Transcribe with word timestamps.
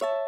you 0.00 0.27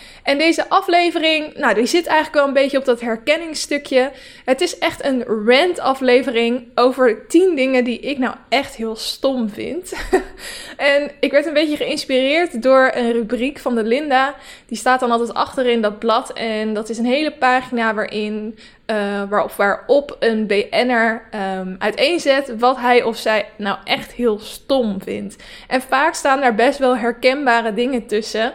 En 0.23 0.37
deze 0.37 0.69
aflevering, 0.69 1.57
nou, 1.57 1.73
die 1.73 1.85
zit 1.85 2.05
eigenlijk 2.05 2.37
wel 2.37 2.47
een 2.47 2.61
beetje 2.61 2.77
op 2.77 2.85
dat 2.85 3.01
herkenningsstukje. 3.01 4.11
Het 4.45 4.61
is 4.61 4.77
echt 4.77 5.05
een 5.05 5.23
rant-aflevering 5.23 6.67
over 6.75 7.27
10 7.27 7.55
dingen 7.55 7.83
die 7.83 7.99
ik 7.99 8.17
nou 8.17 8.35
echt 8.49 8.75
heel 8.75 8.95
stom 8.95 9.49
vind. 9.49 9.93
en 10.77 11.11
ik 11.19 11.31
werd 11.31 11.45
een 11.45 11.53
beetje 11.53 11.77
geïnspireerd 11.77 12.61
door 12.61 12.91
een 12.93 13.11
rubriek 13.11 13.59
van 13.59 13.75
de 13.75 13.83
Linda. 13.83 14.35
Die 14.65 14.77
staat 14.77 14.99
dan 14.99 15.11
altijd 15.11 15.33
achterin 15.33 15.81
dat 15.81 15.99
blad. 15.99 16.33
En 16.33 16.73
dat 16.73 16.89
is 16.89 16.97
een 16.97 17.05
hele 17.05 17.31
pagina 17.31 17.93
waarin, 17.93 18.57
uh, 18.87 18.95
waarop, 19.29 19.51
waarop 19.51 20.15
een 20.19 20.47
BN'er 20.47 21.21
um, 21.59 21.75
uiteenzet 21.79 22.53
wat 22.59 22.77
hij 22.77 23.03
of 23.03 23.17
zij 23.17 23.45
nou 23.57 23.77
echt 23.83 24.11
heel 24.11 24.39
stom 24.39 25.01
vindt. 25.01 25.35
En 25.67 25.81
vaak 25.81 26.13
staan 26.13 26.41
daar 26.41 26.55
best 26.55 26.79
wel 26.79 26.97
herkenbare 26.97 27.73
dingen 27.73 28.05
tussen. 28.05 28.53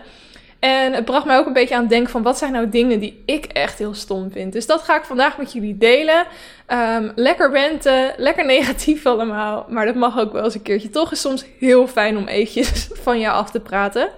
En 0.66 0.92
het 0.92 1.04
bracht 1.04 1.26
mij 1.26 1.38
ook 1.38 1.46
een 1.46 1.52
beetje 1.52 1.74
aan 1.74 1.80
het 1.80 1.90
denken 1.90 2.10
van 2.10 2.22
wat 2.22 2.38
zijn 2.38 2.52
nou 2.52 2.68
dingen 2.68 3.00
die 3.00 3.22
ik 3.26 3.44
echt 3.44 3.78
heel 3.78 3.94
stom 3.94 4.30
vind. 4.30 4.52
Dus 4.52 4.66
dat 4.66 4.82
ga 4.82 4.96
ik 4.96 5.04
vandaag 5.04 5.38
met 5.38 5.52
jullie 5.52 5.76
delen. 5.76 6.26
Um, 6.68 7.12
lekker 7.14 7.50
renten, 7.50 8.12
lekker 8.16 8.44
negatief 8.56 9.06
allemaal. 9.06 9.66
Maar 9.68 9.86
dat 9.86 9.94
mag 9.94 10.18
ook 10.18 10.32
wel 10.32 10.44
eens 10.44 10.54
een 10.54 10.62
keertje. 10.62 10.90
Toch 10.90 11.12
is 11.12 11.20
soms 11.20 11.44
heel 11.58 11.88
fijn 11.88 12.16
om 12.16 12.26
eventjes 12.26 12.88
van 13.04 13.20
jou 13.20 13.34
af 13.34 13.50
te 13.50 13.60
praten. 13.60 14.08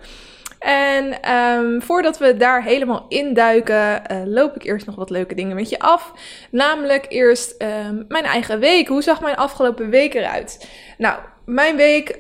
En 0.58 1.32
um, 1.34 1.82
voordat 1.82 2.18
we 2.18 2.36
daar 2.36 2.62
helemaal 2.62 3.06
induiken, 3.08 4.02
uh, 4.12 4.18
loop 4.24 4.56
ik 4.56 4.64
eerst 4.64 4.86
nog 4.86 4.94
wat 4.94 5.10
leuke 5.10 5.34
dingen 5.34 5.56
met 5.56 5.68
je 5.68 5.78
af. 5.78 6.12
Namelijk 6.50 7.06
eerst 7.08 7.62
um, 7.62 8.04
mijn 8.08 8.24
eigen 8.24 8.58
week. 8.58 8.88
Hoe 8.88 9.02
zag 9.02 9.20
mijn 9.20 9.36
afgelopen 9.36 9.90
week 9.90 10.14
eruit? 10.14 10.68
Nou, 10.98 11.18
mijn 11.44 11.76
week 11.76 12.16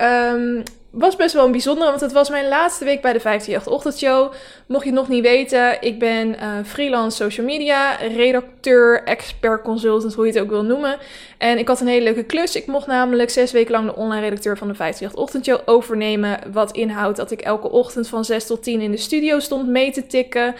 was 0.90 1.16
best 1.16 1.34
wel 1.34 1.44
een 1.44 1.50
bijzondere, 1.50 1.88
want 1.88 2.00
het 2.00 2.12
was 2.12 2.30
mijn 2.30 2.48
laatste 2.48 2.84
week 2.84 3.02
bij 3.02 3.12
de 3.12 3.20
538 3.20 3.72
Ochtendshow. 3.72 4.32
Mocht 4.66 4.84
je 4.84 4.90
het 4.90 4.98
nog 4.98 5.08
niet 5.08 5.22
weten, 5.22 5.82
ik 5.82 5.98
ben 5.98 6.28
uh, 6.28 6.58
freelance 6.64 7.16
social 7.16 7.46
media, 7.46 7.96
redacteur, 7.96 9.02
expert 9.04 9.62
consultant, 9.62 10.14
hoe 10.14 10.26
je 10.26 10.32
het 10.32 10.42
ook 10.42 10.50
wil 10.50 10.62
noemen. 10.62 10.98
En 11.38 11.58
ik 11.58 11.68
had 11.68 11.80
een 11.80 11.86
hele 11.86 12.04
leuke 12.04 12.22
klus. 12.22 12.56
Ik 12.56 12.66
mocht 12.66 12.86
namelijk 12.86 13.30
zes 13.30 13.52
weken 13.52 13.72
lang 13.72 13.86
de 13.86 13.96
online 13.96 14.20
redacteur 14.20 14.58
van 14.58 14.68
de 14.68 14.74
538 14.74 15.24
Ochtendshow 15.24 15.76
overnemen. 15.76 16.38
Wat 16.52 16.72
inhoudt 16.72 17.16
dat 17.16 17.30
ik 17.30 17.40
elke 17.40 17.70
ochtend 17.70 18.08
van 18.08 18.24
6 18.24 18.46
tot 18.46 18.62
10 18.62 18.80
in 18.80 18.90
de 18.90 18.96
studio 18.96 19.38
stond 19.38 19.68
mee 19.68 19.92
te 19.92 20.06
tikken. 20.06 20.54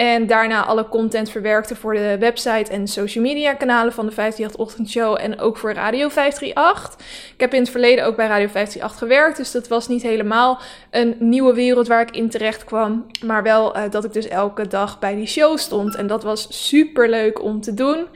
En 0.00 0.26
daarna 0.26 0.64
alle 0.64 0.88
content 0.88 1.30
verwerkte 1.30 1.76
voor 1.76 1.94
de 1.94 2.16
website 2.18 2.72
en 2.72 2.88
social 2.88 3.24
media 3.24 3.54
kanalen 3.54 3.92
van 3.92 4.06
de 4.06 4.12
538 4.12 4.66
Ochtendshow. 4.66 5.18
En 5.20 5.40
ook 5.40 5.56
voor 5.56 5.72
Radio 5.72 6.08
538. 6.08 7.06
Ik 7.34 7.40
heb 7.40 7.54
in 7.54 7.60
het 7.60 7.70
verleden 7.70 8.04
ook 8.04 8.16
bij 8.16 8.26
Radio 8.26 8.48
538 8.48 8.98
gewerkt. 8.98 9.36
Dus 9.36 9.50
dat 9.50 9.68
was 9.68 9.88
niet 9.88 10.02
helemaal 10.02 10.58
een 10.90 11.16
nieuwe 11.18 11.54
wereld 11.54 11.86
waar 11.86 12.00
ik 12.00 12.10
in 12.10 12.30
terecht 12.30 12.64
kwam. 12.64 13.06
Maar 13.24 13.42
wel 13.42 13.76
uh, 13.76 13.82
dat 13.90 14.04
ik 14.04 14.12
dus 14.12 14.28
elke 14.28 14.68
dag 14.68 14.98
bij 14.98 15.14
die 15.14 15.26
show 15.26 15.58
stond. 15.58 15.94
En 15.94 16.06
dat 16.06 16.22
was 16.22 16.68
super 16.68 17.08
leuk 17.08 17.42
om 17.42 17.60
te 17.60 17.74
doen. 17.74 18.06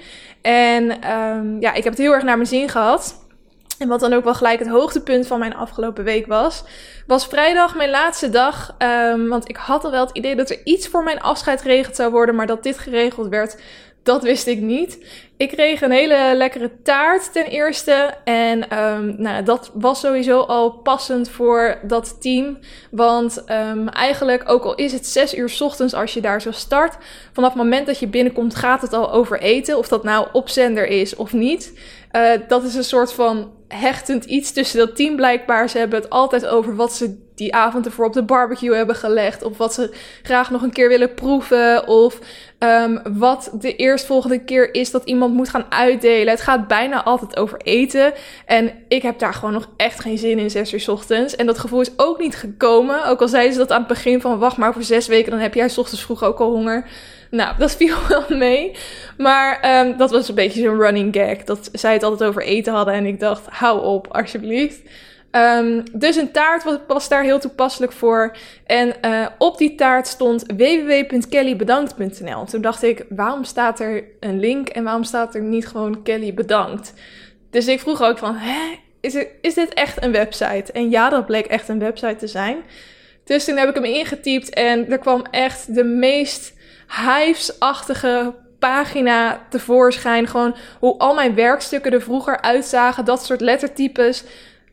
En 0.42 1.10
um, 1.10 1.60
ja, 1.60 1.72
ik 1.72 1.84
heb 1.84 1.92
het 1.92 2.02
heel 2.02 2.12
erg 2.12 2.24
naar 2.24 2.36
mijn 2.36 2.48
zin 2.48 2.68
gehad. 2.68 3.23
En 3.84 3.90
wat 3.90 4.00
dan 4.00 4.12
ook 4.12 4.24
wel 4.24 4.34
gelijk 4.34 4.58
het 4.58 4.68
hoogtepunt 4.68 5.26
van 5.26 5.38
mijn 5.38 5.54
afgelopen 5.54 6.04
week 6.04 6.26
was, 6.26 6.64
was 7.06 7.26
vrijdag 7.26 7.74
mijn 7.74 7.90
laatste 7.90 8.30
dag. 8.30 8.74
Um, 8.78 9.28
want 9.28 9.48
ik 9.48 9.56
had 9.56 9.84
al 9.84 9.90
wel 9.90 10.06
het 10.06 10.16
idee 10.16 10.36
dat 10.36 10.50
er 10.50 10.60
iets 10.64 10.88
voor 10.88 11.04
mijn 11.04 11.20
afscheid 11.20 11.60
geregeld 11.60 11.96
zou 11.96 12.10
worden, 12.10 12.34
maar 12.34 12.46
dat 12.46 12.62
dit 12.62 12.78
geregeld 12.78 13.28
werd, 13.28 13.60
dat 14.02 14.22
wist 14.22 14.46
ik 14.46 14.60
niet. 14.60 14.98
Ik 15.36 15.48
kreeg 15.48 15.80
een 15.80 15.90
hele 15.90 16.32
lekkere 16.34 16.70
taart 16.82 17.32
ten 17.32 17.44
eerste. 17.44 18.14
En 18.24 18.78
um, 18.78 19.14
nou, 19.18 19.44
dat 19.44 19.70
was 19.74 20.00
sowieso 20.00 20.40
al 20.40 20.70
passend 20.70 21.28
voor 21.28 21.78
dat 21.82 22.16
team. 22.20 22.58
Want 22.90 23.44
um, 23.50 23.88
eigenlijk, 23.88 24.42
ook 24.46 24.64
al 24.64 24.74
is 24.74 24.92
het 24.92 25.06
zes 25.06 25.34
uur 25.34 25.48
s 25.48 25.60
ochtends 25.60 25.94
als 25.94 26.14
je 26.14 26.20
daar 26.20 26.40
zo 26.42 26.50
start, 26.50 26.96
vanaf 27.32 27.52
het 27.52 27.62
moment 27.62 27.86
dat 27.86 27.98
je 27.98 28.06
binnenkomt 28.06 28.54
gaat 28.54 28.82
het 28.82 28.92
al 28.92 29.12
over 29.12 29.40
eten. 29.40 29.78
Of 29.78 29.88
dat 29.88 30.04
nou 30.04 30.26
opzender 30.32 30.86
is 30.86 31.16
of 31.16 31.32
niet. 31.32 31.72
Uh, 32.12 32.30
dat 32.48 32.64
is 32.64 32.74
een 32.74 32.84
soort 32.84 33.12
van 33.12 33.52
hechtend 33.68 34.24
iets 34.24 34.52
tussen 34.52 34.78
dat 34.78 34.96
team 34.96 35.16
blijkbaar. 35.16 35.68
Ze 35.68 35.78
hebben 35.78 36.00
het 36.00 36.10
altijd 36.10 36.46
over 36.46 36.76
wat 36.76 36.92
ze 36.92 37.22
die 37.34 37.54
avond 37.54 37.86
ervoor 37.86 38.06
op 38.06 38.12
de 38.12 38.22
barbecue 38.22 38.74
hebben 38.74 38.96
gelegd. 38.96 39.42
Of 39.42 39.58
wat 39.58 39.74
ze 39.74 39.94
graag 40.22 40.50
nog 40.50 40.62
een 40.62 40.72
keer 40.72 40.88
willen 40.88 41.14
proeven. 41.14 41.88
Of 41.88 42.18
um, 42.58 43.00
wat 43.16 43.50
de 43.60 43.76
eerstvolgende 43.76 44.44
keer 44.44 44.74
is 44.74 44.90
dat 44.90 45.04
iemand 45.04 45.23
moet 45.32 45.48
gaan 45.48 45.66
uitdelen. 45.68 46.28
Het 46.28 46.40
gaat 46.40 46.68
bijna 46.68 47.02
altijd 47.02 47.36
over 47.36 47.60
eten. 47.60 48.12
En 48.46 48.72
ik 48.88 49.02
heb 49.02 49.18
daar 49.18 49.34
gewoon 49.34 49.52
nog 49.54 49.68
echt 49.76 50.00
geen 50.00 50.18
zin 50.18 50.38
in, 50.38 50.50
zes 50.50 50.72
uur 50.72 50.80
s 50.80 50.88
ochtends. 50.88 51.36
En 51.36 51.46
dat 51.46 51.58
gevoel 51.58 51.80
is 51.80 51.90
ook 51.96 52.18
niet 52.18 52.36
gekomen. 52.36 53.06
Ook 53.06 53.20
al 53.20 53.28
zeiden 53.28 53.52
ze 53.52 53.58
dat 53.58 53.72
aan 53.72 53.78
het 53.78 53.88
begin 53.88 54.20
van 54.20 54.38
wacht 54.38 54.56
maar 54.56 54.72
voor 54.72 54.82
zes 54.82 55.06
weken, 55.06 55.30
dan 55.30 55.40
heb 55.40 55.54
jij 55.54 55.68
s 55.68 55.78
ochtends 55.78 56.02
vroeg 56.02 56.22
ook 56.22 56.38
al 56.38 56.50
honger. 56.50 56.86
Nou, 57.30 57.54
dat 57.58 57.76
viel 57.76 57.96
wel 58.08 58.24
mee. 58.28 58.76
Maar 59.18 59.80
um, 59.86 59.96
dat 59.96 60.10
was 60.10 60.28
een 60.28 60.34
beetje 60.34 60.62
zo'n 60.62 60.80
running 60.80 61.14
gag. 61.14 61.44
Dat 61.44 61.68
zij 61.72 61.92
het 61.92 62.02
altijd 62.02 62.28
over 62.28 62.42
eten 62.42 62.72
hadden. 62.72 62.94
En 62.94 63.06
ik 63.06 63.20
dacht, 63.20 63.46
hou 63.46 63.84
op, 63.84 64.06
alsjeblieft. 64.10 64.80
Um, 65.36 65.82
dus 65.92 66.16
een 66.16 66.30
taart 66.30 66.64
was, 66.86 67.08
daar 67.08 67.22
heel 67.22 67.38
toepasselijk 67.38 67.92
voor. 67.92 68.36
En 68.66 68.92
uh, 69.04 69.26
op 69.38 69.58
die 69.58 69.74
taart 69.74 70.06
stond 70.06 70.44
www.kellybedankt.nl. 70.46 72.44
Toen 72.44 72.60
dacht 72.60 72.82
ik, 72.82 73.04
waarom 73.08 73.44
staat 73.44 73.80
er 73.80 74.04
een 74.20 74.40
link 74.40 74.68
en 74.68 74.84
waarom 74.84 75.04
staat 75.04 75.34
er 75.34 75.40
niet 75.40 75.66
gewoon 75.66 76.02
Kelly 76.02 76.34
bedankt? 76.34 76.92
Dus 77.50 77.66
ik 77.66 77.80
vroeg 77.80 78.02
ook 78.02 78.18
van, 78.18 78.34
hè, 78.36 78.76
is, 79.00 79.24
is 79.40 79.54
dit 79.54 79.74
echt 79.74 80.02
een 80.02 80.12
website? 80.12 80.72
En 80.72 80.90
ja, 80.90 81.08
dat 81.08 81.26
bleek 81.26 81.46
echt 81.46 81.68
een 81.68 81.78
website 81.78 82.16
te 82.16 82.26
zijn. 82.26 82.56
Dus 83.24 83.44
toen 83.44 83.56
heb 83.56 83.68
ik 83.68 83.74
hem 83.74 83.84
ingetypt 83.84 84.50
en 84.50 84.90
er 84.90 84.98
kwam 84.98 85.24
echt 85.30 85.74
de 85.74 85.84
meest 85.84 86.52
hives-achtige 87.06 88.34
pagina 88.58 89.46
tevoorschijn. 89.50 90.26
Gewoon 90.26 90.56
hoe 90.78 90.98
al 90.98 91.14
mijn 91.14 91.34
werkstukken 91.34 91.92
er 91.92 92.02
vroeger 92.02 92.40
uitzagen. 92.40 93.04
Dat 93.04 93.24
soort 93.24 93.40
lettertypes. 93.40 94.24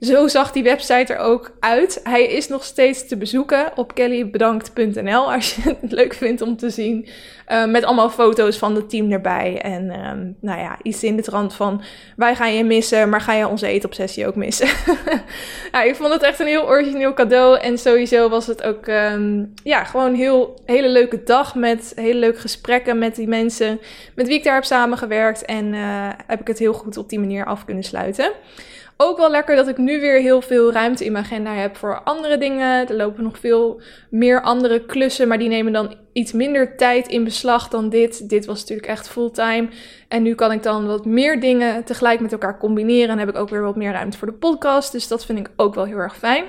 Zo 0.01 0.27
zag 0.27 0.51
die 0.51 0.63
website 0.63 1.13
er 1.13 1.19
ook 1.19 1.51
uit. 1.59 1.99
Hij 2.03 2.23
is 2.23 2.47
nog 2.47 2.63
steeds 2.63 3.07
te 3.07 3.17
bezoeken 3.17 3.71
op 3.75 3.93
kellybedankt.nl 3.93 5.33
als 5.33 5.55
je 5.55 5.61
het 5.81 5.91
leuk 5.99 6.13
vindt 6.13 6.41
om 6.41 6.57
te 6.57 6.69
zien. 6.69 7.07
Uh, 7.51 7.65
met 7.65 7.83
allemaal 7.83 8.09
foto's 8.09 8.57
van 8.57 8.75
het 8.75 8.89
team 8.89 9.11
erbij. 9.11 9.61
En 9.61 10.05
um, 10.07 10.35
nou 10.39 10.59
ja, 10.59 10.77
iets 10.83 11.03
in 11.03 11.15
de 11.15 11.21
trant 11.21 11.53
van 11.53 11.83
wij 12.15 12.35
gaan 12.35 12.53
je 12.53 12.63
missen, 12.63 13.09
maar 13.09 13.21
ga 13.21 13.33
je 13.33 13.47
onze 13.47 13.67
eetobsessie 13.67 14.27
ook 14.27 14.35
missen. 14.35 14.67
ja, 15.71 15.81
ik 15.89 15.95
vond 15.95 16.13
het 16.13 16.21
echt 16.21 16.39
een 16.39 16.47
heel 16.47 16.67
origineel 16.67 17.13
cadeau. 17.13 17.59
En 17.59 17.77
sowieso 17.77 18.29
was 18.29 18.47
het 18.47 18.63
ook 18.63 18.87
um, 18.87 19.53
ja, 19.63 19.83
gewoon 19.83 20.13
heel, 20.13 20.61
hele 20.65 20.89
leuke 20.89 21.23
dag 21.23 21.55
met 21.55 21.93
hele 21.95 22.19
leuke 22.19 22.39
gesprekken 22.39 22.97
met 22.97 23.15
die 23.15 23.27
mensen 23.27 23.79
met 24.15 24.27
wie 24.27 24.37
ik 24.37 24.43
daar 24.43 24.55
heb 24.55 24.63
samengewerkt. 24.63 25.45
En 25.45 25.73
uh, 25.73 26.09
heb 26.27 26.39
ik 26.39 26.47
het 26.47 26.59
heel 26.59 26.73
goed 26.73 26.97
op 26.97 27.09
die 27.09 27.19
manier 27.19 27.45
af 27.45 27.65
kunnen 27.65 27.83
sluiten 27.83 28.31
ook 29.01 29.17
wel 29.17 29.31
lekker 29.31 29.55
dat 29.55 29.67
ik 29.67 29.77
nu 29.77 29.99
weer 29.99 30.19
heel 30.19 30.41
veel 30.41 30.71
ruimte 30.71 31.05
in 31.05 31.11
mijn 31.11 31.23
agenda 31.23 31.53
heb 31.53 31.77
voor 31.77 32.01
andere 32.03 32.37
dingen. 32.37 32.87
Er 32.87 32.95
lopen 32.95 33.23
nog 33.23 33.39
veel 33.39 33.81
meer 34.09 34.41
andere 34.41 34.85
klussen, 34.85 35.27
maar 35.27 35.37
die 35.37 35.49
nemen 35.49 35.73
dan 35.73 35.95
iets 36.13 36.31
minder 36.31 36.77
tijd 36.77 37.07
in 37.07 37.23
beslag 37.23 37.67
dan 37.67 37.89
dit. 37.89 38.29
Dit 38.29 38.45
was 38.45 38.59
natuurlijk 38.59 38.87
echt 38.87 39.09
fulltime. 39.09 39.69
En 40.07 40.23
nu 40.23 40.35
kan 40.35 40.51
ik 40.51 40.63
dan 40.63 40.85
wat 40.85 41.05
meer 41.05 41.39
dingen 41.39 41.83
tegelijk 41.83 42.19
met 42.19 42.31
elkaar 42.31 42.57
combineren. 42.57 43.09
En 43.09 43.19
heb 43.19 43.29
ik 43.29 43.35
ook 43.37 43.49
weer 43.49 43.61
wat 43.61 43.75
meer 43.75 43.91
ruimte 43.91 44.17
voor 44.17 44.27
de 44.27 44.33
podcast. 44.33 44.91
Dus 44.91 45.07
dat 45.07 45.25
vind 45.25 45.39
ik 45.39 45.49
ook 45.55 45.75
wel 45.75 45.85
heel 45.85 45.97
erg 45.97 46.17
fijn. 46.17 46.43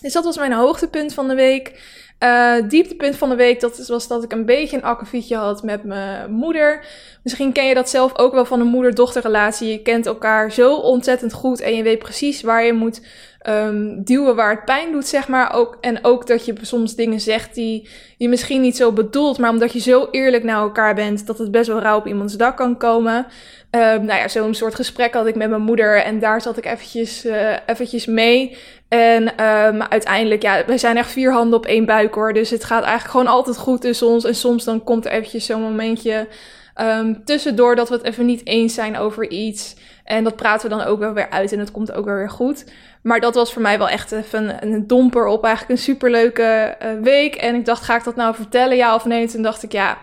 Dus 0.00 0.12
dat 0.12 0.24
was 0.24 0.38
mijn 0.38 0.52
hoogtepunt 0.52 1.14
van 1.14 1.28
de 1.28 1.34
week. 1.34 1.80
Uh, 2.24 2.54
dieptepunt 2.68 3.16
van 3.16 3.28
de 3.28 3.34
week 3.34 3.60
dat 3.60 3.86
was 3.86 4.08
dat 4.08 4.24
ik 4.24 4.32
een 4.32 4.44
beetje 4.44 4.76
een 4.76 4.82
akkefietje 4.82 5.36
had 5.36 5.62
met 5.62 5.84
mijn 5.84 6.30
moeder. 6.30 6.84
Misschien 7.22 7.52
ken 7.52 7.66
je 7.66 7.74
dat 7.74 7.88
zelf 7.88 8.18
ook 8.18 8.32
wel 8.32 8.44
van 8.44 8.60
een 8.60 8.66
moeder-dochterrelatie. 8.66 9.68
Je 9.68 9.82
kent 9.82 10.06
elkaar 10.06 10.52
zo 10.52 10.74
ontzettend 10.74 11.32
goed 11.32 11.60
en 11.60 11.74
je 11.74 11.82
weet 11.82 11.98
precies 11.98 12.42
waar 12.42 12.64
je 12.64 12.72
moet 12.72 13.00
um, 13.48 14.02
duwen 14.04 14.36
waar 14.36 14.50
het 14.50 14.64
pijn 14.64 14.92
doet, 14.92 15.06
zeg 15.06 15.28
maar. 15.28 15.54
Ook, 15.54 15.78
en 15.80 16.04
ook 16.04 16.26
dat 16.26 16.44
je 16.44 16.54
soms 16.62 16.94
dingen 16.94 17.20
zegt 17.20 17.54
die 17.54 17.88
je 18.16 18.28
misschien 18.28 18.60
niet 18.60 18.76
zo 18.76 18.92
bedoelt, 18.92 19.38
maar 19.38 19.50
omdat 19.50 19.72
je 19.72 19.80
zo 19.80 20.08
eerlijk 20.10 20.44
naar 20.44 20.60
elkaar 20.60 20.94
bent, 20.94 21.26
dat 21.26 21.38
het 21.38 21.50
best 21.50 21.68
wel 21.68 21.80
rauw 21.80 21.98
op 21.98 22.06
iemands 22.06 22.36
dak 22.36 22.56
kan 22.56 22.76
komen. 22.76 23.26
Um, 23.70 24.04
nou 24.04 24.18
ja, 24.18 24.28
zo'n 24.28 24.54
soort 24.54 24.74
gesprek 24.74 25.14
had 25.14 25.26
ik 25.26 25.34
met 25.34 25.50
mijn 25.50 25.62
moeder 25.62 26.02
en 26.02 26.18
daar 26.18 26.40
zat 26.40 26.56
ik 26.56 26.66
eventjes, 26.66 27.24
uh, 27.24 27.56
eventjes 27.66 28.06
mee. 28.06 28.56
En 28.88 29.44
um, 29.44 29.82
uiteindelijk, 29.82 30.42
ja, 30.42 30.64
we 30.66 30.78
zijn 30.78 30.96
echt 30.96 31.10
vier 31.10 31.32
handen 31.32 31.58
op 31.58 31.66
één 31.66 31.84
buik 31.84 32.14
hoor. 32.14 32.32
Dus 32.32 32.50
het 32.50 32.64
gaat 32.64 32.82
eigenlijk 32.82 33.10
gewoon 33.10 33.26
altijd 33.26 33.56
goed 33.56 33.80
tussen 33.80 34.06
ons. 34.06 34.24
En 34.24 34.34
soms 34.34 34.64
dan 34.64 34.84
komt 34.84 35.06
er 35.06 35.12
eventjes 35.12 35.46
zo'n 35.46 35.62
momentje 35.62 36.28
um, 36.80 37.24
tussendoor 37.24 37.76
dat 37.76 37.88
we 37.88 37.94
het 37.94 38.04
even 38.04 38.26
niet 38.26 38.46
eens 38.46 38.74
zijn 38.74 38.96
over 38.96 39.30
iets. 39.30 39.76
En 40.04 40.24
dat 40.24 40.36
praten 40.36 40.70
we 40.70 40.76
dan 40.76 40.86
ook 40.86 40.98
wel 40.98 41.12
weer 41.12 41.30
uit 41.30 41.52
en 41.52 41.58
het 41.58 41.70
komt 41.70 41.92
ook 41.92 42.04
wel 42.04 42.14
weer 42.14 42.30
goed. 42.30 42.64
Maar 43.02 43.20
dat 43.20 43.34
was 43.34 43.52
voor 43.52 43.62
mij 43.62 43.78
wel 43.78 43.88
echt 43.88 44.12
even 44.12 44.56
een, 44.60 44.86
domper 44.86 45.26
op 45.26 45.44
eigenlijk 45.44 45.74
een 45.74 45.84
superleuke 45.84 46.76
uh, 46.82 46.88
week. 47.02 47.34
En 47.34 47.54
ik 47.54 47.64
dacht, 47.64 47.84
ga 47.84 47.96
ik 47.96 48.04
dat 48.04 48.16
nou 48.16 48.34
vertellen, 48.34 48.76
ja 48.76 48.94
of 48.94 49.04
nee? 49.04 49.28
Toen 49.28 49.42
dacht 49.42 49.62
ik, 49.62 49.72
ja, 49.72 49.98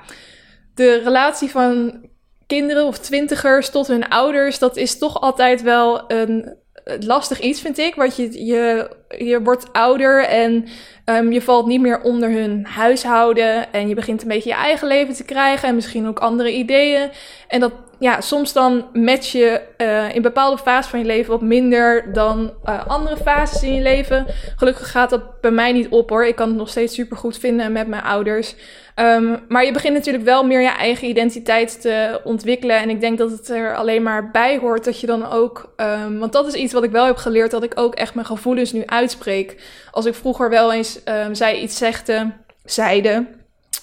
de 0.73 1.01
relatie 1.03 1.49
van 1.49 1.99
kinderen 2.47 2.85
of 2.85 2.97
twintigers 2.97 3.69
tot 3.69 3.87
hun 3.87 4.09
ouders, 4.09 4.59
dat 4.59 4.77
is 4.77 4.97
toch 4.97 5.21
altijd 5.21 5.61
wel 5.61 6.11
een 6.11 6.57
lastig 6.99 7.39
iets, 7.39 7.61
vind 7.61 7.77
ik. 7.77 7.95
Want 7.95 8.15
je, 8.15 8.45
je, 8.45 8.89
je 9.09 9.41
wordt 9.43 9.73
ouder 9.73 10.25
en 10.25 10.65
um, 11.05 11.31
je 11.31 11.41
valt 11.41 11.65
niet 11.65 11.81
meer 11.81 12.01
onder 12.01 12.29
hun 12.29 12.65
huishouden. 12.65 13.73
En 13.73 13.87
je 13.87 13.95
begint 13.95 14.21
een 14.21 14.27
beetje 14.27 14.49
je 14.49 14.55
eigen 14.55 14.87
leven 14.87 15.13
te 15.13 15.25
krijgen 15.25 15.67
en 15.67 15.75
misschien 15.75 16.07
ook 16.07 16.19
andere 16.19 16.53
ideeën. 16.53 17.09
En 17.47 17.59
dat, 17.59 17.71
ja, 17.99 18.21
soms 18.21 18.53
dan 18.53 18.85
match 18.93 19.31
je 19.31 19.61
uh, 19.77 20.15
in 20.15 20.21
bepaalde 20.21 20.57
fases 20.57 20.89
van 20.89 20.99
je 20.99 21.05
leven 21.05 21.31
wat 21.31 21.41
minder 21.41 22.13
dan 22.13 22.53
uh, 22.65 22.87
andere 22.87 23.17
fases 23.17 23.63
in 23.63 23.73
je 23.73 23.81
leven. 23.81 24.25
Gelukkig 24.55 24.91
gaat 24.91 25.09
dat 25.09 25.41
bij 25.41 25.51
mij 25.51 25.71
niet 25.71 25.89
op 25.89 26.09
hoor. 26.09 26.25
Ik 26.25 26.35
kan 26.35 26.47
het 26.47 26.57
nog 26.57 26.69
steeds 26.69 26.93
super 26.93 27.17
goed 27.17 27.37
vinden 27.37 27.71
met 27.71 27.87
mijn 27.87 28.03
ouders. 28.03 28.55
Um, 28.99 29.39
maar 29.47 29.65
je 29.65 29.71
begint 29.71 29.93
natuurlijk 29.93 30.23
wel 30.23 30.45
meer 30.45 30.61
je 30.61 30.69
eigen 30.69 31.07
identiteit 31.07 31.81
te 31.81 32.21
ontwikkelen. 32.23 32.77
En 32.79 32.89
ik 32.89 33.01
denk 33.01 33.17
dat 33.17 33.31
het 33.31 33.49
er 33.49 33.75
alleen 33.75 34.03
maar 34.03 34.31
bij 34.31 34.57
hoort 34.57 34.85
dat 34.85 34.99
je 34.99 35.07
dan 35.07 35.31
ook. 35.31 35.73
Um, 35.77 36.19
want 36.19 36.33
dat 36.33 36.47
is 36.47 36.53
iets 36.53 36.73
wat 36.73 36.83
ik 36.83 36.91
wel 36.91 37.05
heb 37.05 37.15
geleerd, 37.15 37.51
dat 37.51 37.63
ik 37.63 37.71
ook 37.75 37.95
echt 37.95 38.13
mijn 38.13 38.27
gevoelens 38.27 38.71
nu 38.71 38.83
uitspreek. 38.95 39.61
Als 39.91 40.05
ik 40.05 40.15
vroeger 40.15 40.49
wel 40.49 40.73
eens 40.73 40.99
um, 41.05 41.35
zij 41.35 41.59
iets 41.59 41.77
zegde, 41.77 42.31
zeide, 42.63 43.25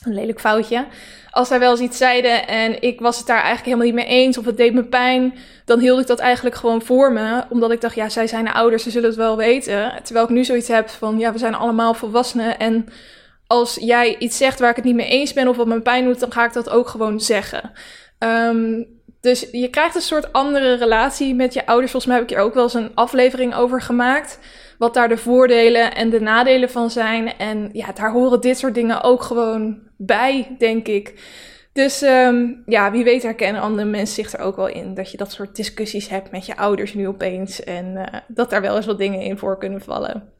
een 0.04 0.14
lelijk 0.14 0.40
foutje. 0.40 0.86
Als 1.30 1.48
zij 1.48 1.58
wel 1.58 1.70
eens 1.70 1.80
iets 1.80 1.96
zeiden 1.96 2.46
en 2.46 2.82
ik 2.82 3.00
was 3.00 3.18
het 3.18 3.26
daar 3.26 3.42
eigenlijk 3.42 3.64
helemaal 3.64 3.86
niet 3.86 3.94
mee 3.94 4.18
eens 4.18 4.38
of 4.38 4.44
het 4.44 4.56
deed 4.56 4.74
me 4.74 4.84
pijn, 4.84 5.34
dan 5.64 5.78
hield 5.78 6.00
ik 6.00 6.06
dat 6.06 6.18
eigenlijk 6.18 6.56
gewoon 6.56 6.82
voor 6.82 7.12
me. 7.12 7.42
Omdat 7.48 7.70
ik 7.70 7.80
dacht, 7.80 7.94
ja, 7.94 8.08
zij 8.08 8.26
zijn 8.26 8.44
de 8.44 8.52
ouders, 8.52 8.82
ze 8.82 8.90
zullen 8.90 9.08
het 9.08 9.18
wel 9.18 9.36
weten. 9.36 9.92
Terwijl 10.02 10.24
ik 10.24 10.30
nu 10.30 10.44
zoiets 10.44 10.68
heb 10.68 10.88
van, 10.88 11.18
ja, 11.18 11.32
we 11.32 11.38
zijn 11.38 11.54
allemaal 11.54 11.94
volwassenen 11.94 12.58
en 12.58 12.88
als 13.46 13.76
jij 13.80 14.16
iets 14.18 14.36
zegt 14.36 14.58
waar 14.58 14.70
ik 14.70 14.76
het 14.76 14.84
niet 14.84 14.94
mee 14.94 15.08
eens 15.08 15.32
ben 15.32 15.48
of 15.48 15.56
wat 15.56 15.66
me 15.66 15.80
pijn 15.80 16.04
doet, 16.04 16.20
dan 16.20 16.32
ga 16.32 16.44
ik 16.44 16.52
dat 16.52 16.70
ook 16.70 16.88
gewoon 16.88 17.20
zeggen. 17.20 17.72
Um, 18.18 18.86
dus 19.20 19.46
je 19.52 19.68
krijgt 19.68 19.94
een 19.94 20.00
soort 20.00 20.32
andere 20.32 20.74
relatie 20.74 21.34
met 21.34 21.54
je 21.54 21.66
ouders. 21.66 21.90
Volgens 21.90 22.12
mij 22.12 22.20
heb 22.20 22.30
ik 22.30 22.36
hier 22.36 22.44
ook 22.44 22.54
wel 22.54 22.62
eens 22.62 22.74
een 22.74 22.94
aflevering 22.94 23.54
over 23.54 23.82
gemaakt. 23.82 24.38
Wat 24.82 24.94
daar 24.94 25.08
de 25.08 25.16
voordelen 25.16 25.94
en 25.94 26.10
de 26.10 26.20
nadelen 26.20 26.70
van 26.70 26.90
zijn. 26.90 27.36
En 27.38 27.68
ja, 27.72 27.92
daar 27.92 28.12
horen 28.12 28.40
dit 28.40 28.58
soort 28.58 28.74
dingen 28.74 29.02
ook 29.02 29.22
gewoon 29.22 29.78
bij, 29.96 30.56
denk 30.58 30.88
ik. 30.88 31.14
Dus 31.72 32.02
um, 32.02 32.62
ja, 32.66 32.90
wie 32.90 33.04
weet 33.04 33.22
herkennen 33.22 33.62
andere 33.62 33.88
mensen 33.88 34.14
zich 34.24 34.32
er 34.32 34.40
ook 34.40 34.56
wel 34.56 34.68
in. 34.68 34.94
Dat 34.94 35.10
je 35.10 35.16
dat 35.16 35.32
soort 35.32 35.56
discussies 35.56 36.08
hebt 36.08 36.30
met 36.30 36.46
je 36.46 36.56
ouders 36.56 36.94
nu 36.94 37.08
opeens. 37.08 37.64
En 37.64 37.86
uh, 37.96 38.04
dat 38.28 38.50
daar 38.50 38.60
wel 38.60 38.76
eens 38.76 38.86
wat 38.86 38.98
dingen 38.98 39.20
in 39.20 39.38
voor 39.38 39.58
kunnen 39.58 39.80
vallen. 39.80 40.32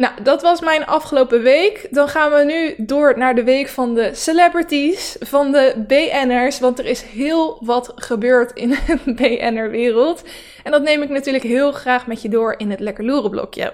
Nou, 0.00 0.12
dat 0.22 0.42
was 0.42 0.60
mijn 0.60 0.86
afgelopen 0.86 1.42
week. 1.42 1.86
Dan 1.90 2.08
gaan 2.08 2.30
we 2.32 2.44
nu 2.44 2.74
door 2.86 3.18
naar 3.18 3.34
de 3.34 3.44
week 3.44 3.68
van 3.68 3.94
de 3.94 4.14
celebrities, 4.14 5.16
van 5.20 5.52
de 5.52 5.84
BN'ers. 5.86 6.60
Want 6.60 6.78
er 6.78 6.84
is 6.86 7.02
heel 7.02 7.58
wat 7.64 7.92
gebeurd 7.94 8.52
in 8.52 8.68
de 9.04 9.14
BN'er-wereld. 9.14 10.22
En 10.62 10.70
dat 10.70 10.82
neem 10.82 11.02
ik 11.02 11.08
natuurlijk 11.08 11.44
heel 11.44 11.72
graag 11.72 12.06
met 12.06 12.22
je 12.22 12.28
door 12.28 12.54
in 12.56 12.70
het 12.70 12.80
Lekker 12.80 13.04
Loeren 13.04 13.30
blokje. 13.30 13.72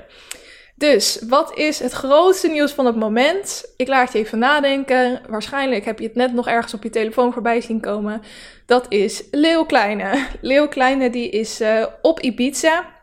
Dus, 0.74 1.22
wat 1.28 1.58
is 1.58 1.78
het 1.78 1.92
grootste 1.92 2.48
nieuws 2.48 2.72
van 2.72 2.86
het 2.86 2.96
moment? 2.96 3.72
Ik 3.76 3.88
laat 3.88 4.12
je 4.12 4.18
even 4.18 4.38
nadenken. 4.38 5.20
Waarschijnlijk 5.28 5.84
heb 5.84 5.98
je 5.98 6.06
het 6.06 6.14
net 6.14 6.32
nog 6.32 6.48
ergens 6.48 6.74
op 6.74 6.82
je 6.82 6.90
telefoon 6.90 7.32
voorbij 7.32 7.60
zien 7.60 7.80
komen. 7.80 8.22
Dat 8.66 8.86
is 8.88 9.22
Leeuw 9.30 9.64
Kleine. 9.64 10.26
Leeuw 10.40 10.68
Kleine 10.68 11.10
die 11.10 11.30
is 11.30 11.60
uh, 11.60 11.86
op 12.02 12.20
Ibiza 12.20 12.94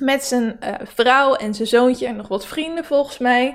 met 0.00 0.24
zijn 0.24 0.56
uh, 0.64 0.74
vrouw 0.84 1.34
en 1.34 1.54
zijn 1.54 1.68
zoontje 1.68 2.06
en 2.06 2.16
nog 2.16 2.28
wat 2.28 2.46
vrienden 2.46 2.84
volgens 2.84 3.18
mij. 3.18 3.54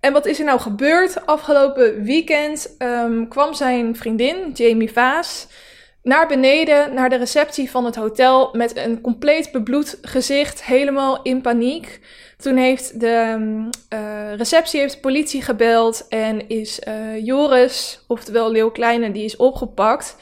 En 0.00 0.12
wat 0.12 0.26
is 0.26 0.38
er 0.38 0.44
nou 0.44 0.60
gebeurd? 0.60 1.26
Afgelopen 1.26 2.02
weekend 2.02 2.76
um, 2.78 3.28
kwam 3.28 3.54
zijn 3.54 3.96
vriendin, 3.96 4.50
Jamie 4.54 4.92
Vaas, 4.92 5.46
naar 6.02 6.28
beneden, 6.28 6.94
naar 6.94 7.10
de 7.10 7.16
receptie 7.16 7.70
van 7.70 7.84
het 7.84 7.96
hotel 7.96 8.48
met 8.52 8.76
een 8.76 9.00
compleet 9.00 9.52
bebloed 9.52 9.98
gezicht, 10.02 10.64
helemaal 10.64 11.22
in 11.22 11.40
paniek. 11.40 12.00
Toen 12.36 12.56
heeft 12.56 13.00
de 13.00 13.36
uh, 13.94 14.34
receptie 14.36 14.80
heeft 14.80 14.94
de 14.94 15.00
politie 15.00 15.42
gebeld 15.42 16.06
en 16.08 16.48
is 16.48 16.80
uh, 16.88 17.24
Joris, 17.26 18.04
oftewel 18.06 18.50
Leeuw 18.50 18.70
Kleine, 18.70 19.12
die 19.12 19.24
is 19.24 19.36
opgepakt. 19.36 20.16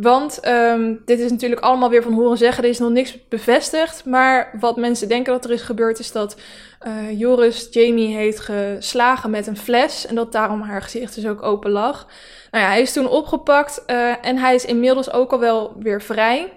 Want 0.00 0.48
um, 0.48 1.02
dit 1.04 1.18
is 1.18 1.30
natuurlijk 1.30 1.60
allemaal 1.60 1.90
weer 1.90 2.02
van 2.02 2.12
horen 2.12 2.38
zeggen. 2.38 2.64
Er 2.64 2.70
is 2.70 2.78
nog 2.78 2.90
niks 2.90 3.28
bevestigd. 3.28 4.04
Maar 4.04 4.56
wat 4.60 4.76
mensen 4.76 5.08
denken 5.08 5.32
dat 5.32 5.44
er 5.44 5.50
is 5.50 5.62
gebeurd, 5.62 5.98
is 5.98 6.12
dat 6.12 6.36
uh, 6.86 7.18
Joris 7.18 7.68
Jamie 7.70 8.16
heeft 8.16 8.40
geslagen 8.40 9.30
met 9.30 9.46
een 9.46 9.56
fles. 9.56 10.06
En 10.06 10.14
dat 10.14 10.32
daarom 10.32 10.60
haar 10.60 10.82
gezicht 10.82 11.14
dus 11.14 11.26
ook 11.26 11.42
open 11.42 11.70
lag. 11.70 12.06
Nou 12.50 12.64
ja, 12.64 12.70
hij 12.70 12.80
is 12.80 12.92
toen 12.92 13.08
opgepakt. 13.08 13.82
Uh, 13.86 14.26
en 14.26 14.36
hij 14.36 14.54
is 14.54 14.64
inmiddels 14.64 15.12
ook 15.12 15.32
al 15.32 15.38
wel 15.38 15.72
weer 15.78 16.02
vrij. 16.02 16.52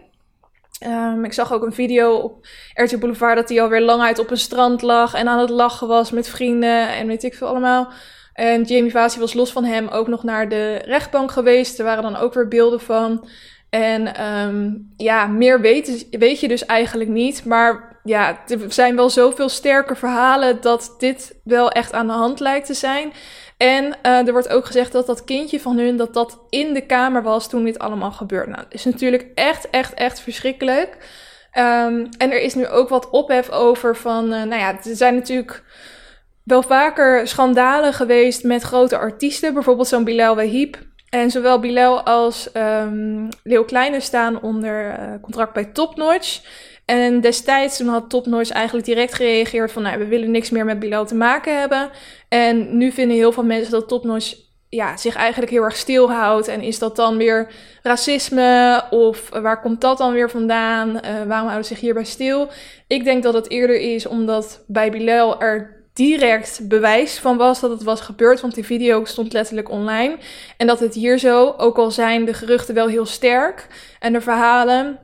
Um, 0.85 1.25
ik 1.25 1.33
zag 1.33 1.53
ook 1.53 1.63
een 1.63 1.73
video 1.73 2.15
op 2.15 2.47
RT 2.73 2.99
Boulevard 2.99 3.35
dat 3.35 3.49
hij 3.49 3.61
alweer 3.61 3.81
lang 3.81 4.01
uit 4.01 4.19
op 4.19 4.31
een 4.31 4.37
strand 4.37 4.81
lag. 4.81 5.13
En 5.13 5.27
aan 5.27 5.39
het 5.39 5.49
lachen 5.49 5.87
was 5.87 6.11
met 6.11 6.29
vrienden. 6.29 6.89
En 6.89 7.07
weet 7.07 7.23
ik 7.23 7.35
veel 7.35 7.47
allemaal. 7.47 7.91
En 8.33 8.63
Jamie 8.63 8.91
Vasi 8.91 9.19
was 9.19 9.33
los 9.33 9.51
van 9.51 9.63
hem 9.63 9.87
ook 9.87 10.07
nog 10.07 10.23
naar 10.23 10.49
de 10.49 10.81
rechtbank 10.85 11.31
geweest. 11.31 11.79
Er 11.79 11.85
waren 11.85 12.03
dan 12.03 12.15
ook 12.15 12.33
weer 12.33 12.47
beelden 12.47 12.81
van. 12.81 13.27
En 13.69 14.25
um, 14.25 14.93
ja, 14.97 15.25
meer 15.27 15.61
weet, 15.61 16.07
weet 16.11 16.39
je 16.39 16.47
dus 16.47 16.65
eigenlijk 16.65 17.09
niet. 17.09 17.45
Maar 17.45 17.99
ja, 18.03 18.39
er 18.47 18.59
zijn 18.67 18.95
wel 18.95 19.09
zoveel 19.09 19.49
sterke 19.49 19.95
verhalen 19.95 20.61
dat 20.61 20.95
dit 20.97 21.35
wel 21.43 21.71
echt 21.71 21.93
aan 21.93 22.07
de 22.07 22.13
hand 22.13 22.39
lijkt 22.39 22.65
te 22.65 22.73
zijn. 22.73 23.13
En 23.57 23.85
uh, 23.85 24.27
er 24.27 24.31
wordt 24.31 24.49
ook 24.49 24.65
gezegd 24.65 24.91
dat 24.91 25.05
dat 25.05 25.23
kindje 25.23 25.59
van 25.59 25.77
hun, 25.77 25.97
dat 25.97 26.13
dat 26.13 26.39
in 26.49 26.73
de 26.73 26.85
kamer 26.85 27.23
was 27.23 27.49
toen 27.49 27.63
dit 27.63 27.79
allemaal 27.79 28.11
gebeurde. 28.11 28.51
Nou, 28.51 28.63
dat 28.63 28.73
is 28.73 28.85
natuurlijk 28.85 29.27
echt, 29.35 29.69
echt, 29.69 29.93
echt 29.93 30.19
verschrikkelijk. 30.19 30.97
Um, 31.57 32.09
en 32.17 32.31
er 32.31 32.41
is 32.41 32.55
nu 32.55 32.67
ook 32.67 32.89
wat 32.89 33.09
ophef 33.09 33.49
over 33.49 33.95
van, 33.95 34.23
uh, 34.23 34.43
nou 34.43 34.55
ja, 34.55 34.69
er 34.71 34.95
zijn 34.95 35.15
natuurlijk 35.15 35.63
wel 36.43 36.61
vaker 36.61 37.27
schandalen 37.27 37.93
geweest 37.93 38.43
met 38.43 38.61
grote 38.61 38.97
artiesten. 38.97 39.53
Bijvoorbeeld 39.53 39.87
zo'n 39.87 40.03
Bilal 40.03 40.35
Wahib. 40.35 40.77
En 41.09 41.31
zowel 41.31 41.59
Bilal 41.59 42.01
als 42.01 42.49
um, 42.53 43.27
Leo 43.43 43.63
Kleine 43.63 43.99
staan 43.99 44.41
onder 44.41 44.85
uh, 44.85 45.13
contract 45.21 45.53
bij 45.53 45.65
Topnotch. 45.65 46.41
En 46.85 47.21
destijds 47.21 47.77
toen 47.77 47.87
had 47.87 48.09
Topnotch 48.09 48.49
eigenlijk 48.49 48.85
direct 48.85 49.13
gereageerd 49.13 49.71
van... 49.71 49.81
Nou, 49.81 49.99
we 49.99 50.07
willen 50.07 50.31
niks 50.31 50.49
meer 50.49 50.65
met 50.65 50.79
Bilal 50.79 51.05
te 51.05 51.15
maken 51.15 51.59
hebben. 51.59 51.89
En 52.29 52.77
nu 52.77 52.91
vinden 52.91 53.17
heel 53.17 53.31
veel 53.31 53.43
mensen 53.43 53.71
dat 53.71 53.87
Topnotch 53.87 54.35
ja, 54.69 54.97
zich 54.97 55.15
eigenlijk 55.15 55.51
heel 55.51 55.63
erg 55.63 55.75
stilhoudt. 55.75 56.47
En 56.47 56.61
is 56.61 56.79
dat 56.79 56.95
dan 56.95 57.17
weer 57.17 57.51
racisme? 57.83 58.83
Of 58.89 59.29
waar 59.29 59.61
komt 59.61 59.81
dat 59.81 59.97
dan 59.97 60.13
weer 60.13 60.29
vandaan? 60.29 60.89
Uh, 60.89 61.01
waarom 61.03 61.47
houden 61.47 61.65
ze 61.65 61.73
zich 61.73 61.79
hierbij 61.79 62.03
stil? 62.03 62.49
Ik 62.87 63.03
denk 63.03 63.23
dat 63.23 63.33
het 63.33 63.49
eerder 63.49 63.79
is 63.79 64.05
omdat 64.05 64.63
bij 64.67 64.91
Bilal 64.91 65.41
er 65.41 65.82
direct 65.93 66.67
bewijs 66.67 67.19
van 67.19 67.37
was 67.37 67.59
dat 67.59 67.69
het 67.69 67.83
was 67.83 68.01
gebeurd, 68.01 68.41
want 68.41 68.55
die 68.55 68.65
video 68.65 69.05
stond 69.05 69.33
letterlijk 69.33 69.69
online. 69.69 70.17
En 70.57 70.67
dat 70.67 70.79
het 70.79 70.93
hier 70.93 71.17
zo, 71.17 71.53
ook 71.57 71.77
al 71.77 71.91
zijn 71.91 72.25
de 72.25 72.33
geruchten 72.33 72.75
wel 72.75 72.87
heel 72.87 73.05
sterk 73.05 73.67
en 73.99 74.13
de 74.13 74.21
verhalen, 74.21 74.99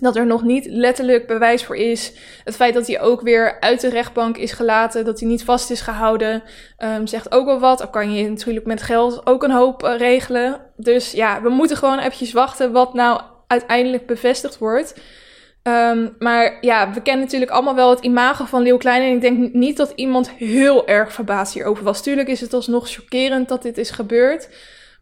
dat 0.00 0.16
er 0.16 0.26
nog 0.26 0.42
niet 0.42 0.66
letterlijk 0.66 1.26
bewijs 1.26 1.64
voor 1.64 1.76
is. 1.76 2.12
Het 2.44 2.56
feit 2.56 2.74
dat 2.74 2.86
hij 2.86 3.00
ook 3.00 3.20
weer 3.20 3.60
uit 3.60 3.80
de 3.80 3.88
rechtbank 3.88 4.36
is 4.36 4.52
gelaten, 4.52 5.04
dat 5.04 5.20
hij 5.20 5.28
niet 5.28 5.44
vast 5.44 5.70
is 5.70 5.80
gehouden, 5.80 6.42
um, 6.78 7.06
zegt 7.06 7.32
ook 7.32 7.46
wel 7.46 7.60
wat. 7.60 7.78
Dan 7.78 7.90
kan 7.90 8.12
je 8.12 8.28
natuurlijk 8.28 8.66
met 8.66 8.82
geld 8.82 9.26
ook 9.26 9.42
een 9.42 9.50
hoop 9.50 9.82
uh, 9.84 9.96
regelen. 9.96 10.60
Dus 10.76 11.10
ja, 11.12 11.42
we 11.42 11.48
moeten 11.48 11.76
gewoon 11.76 11.98
eventjes 11.98 12.32
wachten 12.32 12.72
wat 12.72 12.94
nou 12.94 13.20
uiteindelijk 13.46 14.06
bevestigd 14.06 14.58
wordt. 14.58 14.94
Um, 15.68 16.14
maar 16.18 16.58
ja, 16.60 16.92
we 16.92 17.02
kennen 17.02 17.24
natuurlijk 17.24 17.50
allemaal 17.50 17.74
wel 17.74 17.90
het 17.90 18.04
imago 18.04 18.44
van 18.44 18.62
Leeuw 18.62 18.76
Klein. 18.76 19.02
En 19.02 19.14
ik 19.14 19.20
denk 19.20 19.52
niet 19.52 19.76
dat 19.76 19.92
iemand 19.94 20.30
heel 20.30 20.86
erg 20.86 21.12
verbaasd 21.12 21.54
hierover 21.54 21.84
was. 21.84 22.02
Tuurlijk 22.02 22.28
is 22.28 22.40
het 22.40 22.52
alsnog 22.52 22.90
chockerend 22.90 23.48
dat 23.48 23.62
dit 23.62 23.78
is 23.78 23.90
gebeurd. 23.90 24.48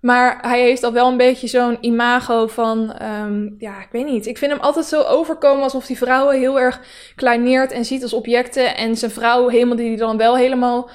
Maar 0.00 0.38
hij 0.40 0.60
heeft 0.60 0.82
al 0.82 0.92
wel 0.92 1.08
een 1.08 1.16
beetje 1.16 1.46
zo'n 1.46 1.78
imago 1.80 2.46
van, 2.46 2.94
um, 3.02 3.54
ja, 3.58 3.80
ik 3.80 3.88
weet 3.90 4.04
niet. 4.04 4.26
Ik 4.26 4.38
vind 4.38 4.52
hem 4.52 4.60
altijd 4.60 4.86
zo 4.86 5.02
overkomen 5.02 5.62
alsof 5.62 5.86
hij 5.86 5.96
vrouwen 5.96 6.38
heel 6.38 6.60
erg 6.60 6.80
kleineert 7.14 7.72
en 7.72 7.84
ziet 7.84 8.02
als 8.02 8.12
objecten. 8.12 8.76
En 8.76 8.96
zijn 8.96 9.10
vrouw 9.10 9.48
helemaal 9.48 9.76
die 9.76 9.96
dan 9.96 10.16
wel 10.16 10.36
helemaal 10.36 10.90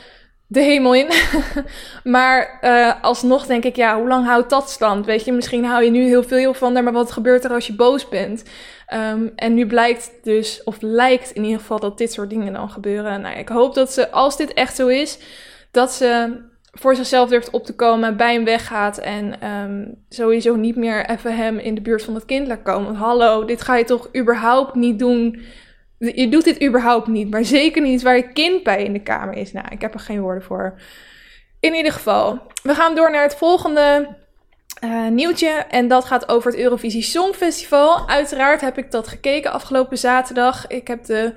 de 0.47 0.61
hemel 0.61 0.93
in. 0.93 1.07
maar 2.15 2.59
uh, 2.61 3.03
alsnog 3.03 3.45
denk 3.45 3.63
ik, 3.63 3.75
ja, 3.75 3.97
hoe 3.97 4.07
lang 4.07 4.25
houdt 4.25 4.49
dat 4.49 4.69
stand? 4.69 5.05
Weet 5.05 5.25
je, 5.25 5.31
misschien 5.31 5.65
hou 5.65 5.83
je 5.83 5.91
nu 5.91 6.03
heel 6.05 6.23
veel 6.23 6.53
van 6.53 6.73
haar, 6.73 6.83
maar 6.83 6.93
wat 6.93 7.11
gebeurt 7.11 7.43
er 7.43 7.51
als 7.51 7.67
je 7.67 7.75
boos 7.75 8.09
bent? 8.09 8.43
Um, 8.93 9.31
en 9.35 9.53
nu 9.53 9.67
blijkt 9.67 10.11
dus, 10.23 10.63
of 10.63 10.77
lijkt 10.79 11.31
in 11.31 11.43
ieder 11.43 11.59
geval, 11.59 11.79
dat 11.79 11.97
dit 11.97 12.13
soort 12.13 12.29
dingen 12.29 12.53
dan 12.53 12.69
gebeuren. 12.69 13.21
Nou, 13.21 13.37
ik 13.37 13.49
hoop 13.49 13.73
dat 13.73 13.93
ze, 13.93 14.11
als 14.11 14.37
dit 14.37 14.53
echt 14.53 14.75
zo 14.75 14.87
is, 14.87 15.19
dat 15.71 15.91
ze 15.91 16.39
voor 16.71 16.95
zichzelf 16.95 17.29
durft 17.29 17.49
op 17.49 17.65
te 17.65 17.75
komen, 17.75 18.17
bij 18.17 18.33
hem 18.33 18.45
weggaat 18.45 18.97
en 18.97 19.47
um, 19.47 19.95
sowieso 20.09 20.55
niet 20.55 20.75
meer 20.75 21.09
even 21.09 21.35
hem 21.35 21.57
in 21.57 21.75
de 21.75 21.81
buurt 21.81 22.03
van 22.03 22.15
het 22.15 22.25
kind 22.25 22.47
laat 22.47 22.61
komen. 22.63 22.95
Hallo, 22.95 23.45
dit 23.45 23.61
ga 23.61 23.75
je 23.75 23.83
toch 23.83 24.09
überhaupt 24.15 24.75
niet 24.75 24.99
doen 24.99 25.41
je 25.97 26.29
doet 26.29 26.43
dit 26.43 26.63
überhaupt 26.63 27.07
niet, 27.07 27.29
maar 27.29 27.45
zeker 27.45 27.81
niet 27.81 28.01
waar 28.01 28.15
je 28.15 28.31
kind 28.31 28.63
bij 28.63 28.83
in 28.83 28.93
de 28.93 29.01
kamer 29.01 29.35
is. 29.35 29.51
Nou, 29.51 29.65
ik 29.69 29.81
heb 29.81 29.93
er 29.93 29.99
geen 29.99 30.21
woorden 30.21 30.43
voor. 30.43 30.79
In 31.59 31.73
ieder 31.73 31.91
geval, 31.91 32.41
we 32.63 32.75
gaan 32.75 32.95
door 32.95 33.11
naar 33.11 33.23
het 33.23 33.35
volgende 33.35 34.15
uh, 34.83 35.07
nieuwtje. 35.07 35.49
En 35.49 35.87
dat 35.87 36.05
gaat 36.05 36.29
over 36.29 36.51
het 36.51 36.59
Eurovisie 36.59 37.01
Songfestival. 37.01 38.09
Uiteraard 38.09 38.61
heb 38.61 38.77
ik 38.77 38.91
dat 38.91 39.07
gekeken 39.07 39.51
afgelopen 39.51 39.97
zaterdag. 39.97 40.67
Ik 40.67 40.87
heb 40.87 41.05
de 41.05 41.33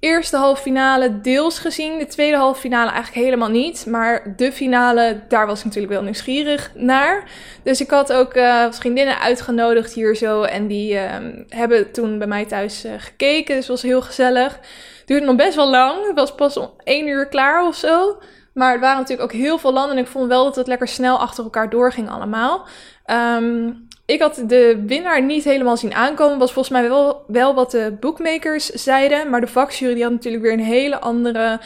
eerste 0.00 0.36
halve 0.36 0.62
finale 0.62 1.20
deels 1.20 1.58
gezien. 1.58 1.98
De 1.98 2.06
tweede 2.06 2.36
halve 2.36 2.60
finale 2.60 2.90
eigenlijk 2.90 3.24
helemaal 3.24 3.50
niet. 3.50 3.86
Maar 3.86 4.34
de 4.36 4.52
finale, 4.52 5.20
daar 5.28 5.46
was 5.46 5.58
ik 5.58 5.64
natuurlijk 5.64 5.92
wel 5.92 6.02
nieuwsgierig 6.02 6.70
naar. 6.74 7.30
Dus 7.62 7.80
ik 7.80 7.90
had 7.90 8.12
ook 8.12 8.36
uh, 8.36 8.66
vriendinnen 8.70 9.18
uitgenodigd 9.18 9.92
hier 9.92 10.16
zo. 10.16 10.42
En 10.42 10.66
die 10.66 10.94
uh, 10.94 11.02
hebben 11.48 11.92
toen 11.92 12.18
bij 12.18 12.26
mij 12.26 12.44
thuis 12.44 12.84
uh, 12.84 12.92
gekeken. 12.98 13.54
Dus 13.54 13.66
het 13.66 13.66
was 13.66 13.82
heel 13.82 14.02
gezellig. 14.02 14.52
Het 14.52 15.02
duurde 15.06 15.26
nog 15.26 15.36
best 15.36 15.54
wel 15.54 15.70
lang. 15.70 16.06
Het 16.06 16.16
was 16.16 16.34
pas 16.34 16.56
om 16.56 16.70
één 16.84 17.06
uur 17.06 17.28
klaar 17.28 17.66
of 17.66 17.74
zo. 17.74 18.18
Maar 18.54 18.74
er 18.74 18.80
waren 18.80 18.98
natuurlijk 18.98 19.32
ook 19.32 19.40
heel 19.40 19.58
veel 19.58 19.72
landen. 19.72 19.96
En 19.96 20.02
ik 20.02 20.10
vond 20.10 20.28
wel 20.28 20.44
dat 20.44 20.56
het 20.56 20.66
lekker 20.66 20.88
snel 20.88 21.18
achter 21.18 21.44
elkaar 21.44 21.70
doorging 21.70 22.10
allemaal. 22.10 22.66
Um, 23.06 23.88
ik 24.10 24.20
had 24.20 24.42
de 24.46 24.82
winnaar 24.86 25.22
niet 25.22 25.44
helemaal 25.44 25.76
zien 25.76 25.94
aankomen. 25.94 26.38
Was 26.38 26.52
volgens 26.52 26.80
mij 26.80 26.88
wel, 26.88 27.24
wel 27.26 27.54
wat 27.54 27.70
de 27.70 27.96
bookmakers 28.00 28.66
zeiden. 28.66 29.30
Maar 29.30 29.40
de 29.40 29.46
vakjury 29.46 29.94
die 29.94 30.02
had 30.02 30.12
natuurlijk 30.12 30.42
weer 30.42 30.52
een 30.52 30.60
hele 30.60 31.00
andere 31.00 31.60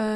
uh, 0.00 0.06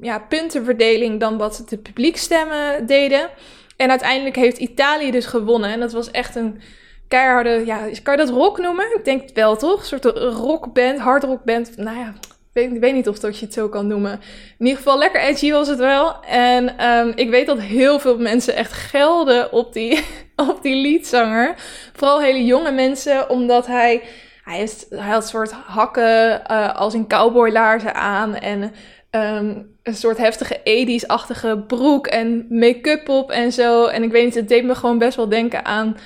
ja, 0.00 0.18
puntenverdeling 0.18 1.20
dan 1.20 1.38
wat 1.38 1.64
de 1.68 1.78
publiekstemmen 1.78 2.86
deden. 2.86 3.30
En 3.76 3.90
uiteindelijk 3.90 4.36
heeft 4.36 4.58
Italië 4.58 5.10
dus 5.10 5.26
gewonnen. 5.26 5.70
En 5.70 5.80
dat 5.80 5.92
was 5.92 6.10
echt 6.10 6.36
een 6.36 6.60
keiharde, 7.08 7.62
ja, 7.66 7.78
kan 8.02 8.16
je 8.16 8.24
dat 8.24 8.34
rock 8.34 8.58
noemen? 8.58 8.96
Ik 8.96 9.04
denk 9.04 9.22
het 9.22 9.32
wel, 9.32 9.56
toch? 9.56 9.80
Een 9.80 10.00
soort 10.00 10.04
rockband, 10.18 10.98
hardrockband. 10.98 11.76
Nou 11.76 11.98
ja, 11.98 12.14
ik 12.54 12.80
weet, 12.80 12.94
niet 12.94 13.08
of 13.08 13.18
dat 13.18 13.38
je 13.38 13.44
het 13.44 13.54
zo 13.54 13.68
kan 13.68 13.86
noemen. 13.86 14.12
In 14.58 14.66
ieder 14.66 14.76
geval 14.76 14.98
lekker 14.98 15.20
edgy 15.20 15.50
was 15.50 15.68
het 15.68 15.78
wel. 15.78 16.22
En 16.24 16.86
um, 16.90 17.12
ik 17.14 17.30
weet 17.30 17.46
dat 17.46 17.60
heel 17.60 17.98
veel 17.98 18.18
mensen 18.18 18.54
echt 18.54 18.72
gelden 18.72 19.52
op 19.52 19.72
die, 19.72 20.04
op 20.50 20.62
die 20.62 20.76
liedzanger. 20.76 21.54
Vooral 21.92 22.20
hele 22.20 22.44
jonge 22.44 22.72
mensen, 22.72 23.30
omdat 23.30 23.66
hij... 23.66 24.02
Hij, 24.44 24.56
heeft, 24.56 24.86
hij 24.90 25.08
had 25.08 25.22
een 25.22 25.28
soort 25.28 25.52
hakken 25.52 26.42
uh, 26.50 26.74
als 26.74 26.94
in 26.94 27.08
cowboylaarzen 27.08 27.94
aan. 27.94 28.36
En 28.36 28.62
um, 29.10 29.76
een 29.82 29.94
soort 29.94 30.18
heftige 30.18 30.58
80s-achtige 30.58 31.58
broek 31.66 32.06
en 32.06 32.46
make-up 32.48 33.08
op 33.08 33.30
en 33.30 33.52
zo. 33.52 33.86
En 33.86 34.02
ik 34.02 34.10
weet 34.10 34.24
niet, 34.24 34.34
het 34.34 34.48
deed 34.48 34.64
me 34.64 34.74
gewoon 34.74 34.98
best 34.98 35.16
wel 35.16 35.28
denken 35.28 35.64
aan 35.64 35.96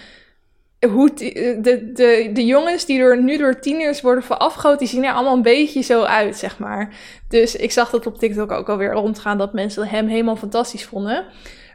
hoe 0.87 1.15
de, 1.15 1.59
de, 1.93 2.31
de 2.33 2.47
jongens 2.47 2.85
die 2.85 2.99
door, 2.99 3.23
nu 3.23 3.37
door 3.37 3.61
tieners 3.61 4.01
worden 4.01 4.25
verafgoot, 4.25 4.79
die 4.79 4.89
zien 4.89 5.05
er 5.05 5.13
allemaal 5.13 5.37
een 5.37 5.43
beetje 5.43 5.81
zo 5.81 6.03
uit, 6.03 6.37
zeg 6.37 6.59
maar. 6.59 6.95
Dus 7.29 7.57
ik 7.57 7.73
zag 7.73 7.91
dat 7.91 8.07
op 8.07 8.19
TikTok 8.19 8.51
ook 8.53 8.69
alweer 8.69 8.93
rondgaan 8.93 9.39
dat 9.39 9.53
mensen 9.53 9.89
hem 9.89 10.07
helemaal 10.07 10.37
fantastisch 10.37 10.85
vonden. 10.85 11.25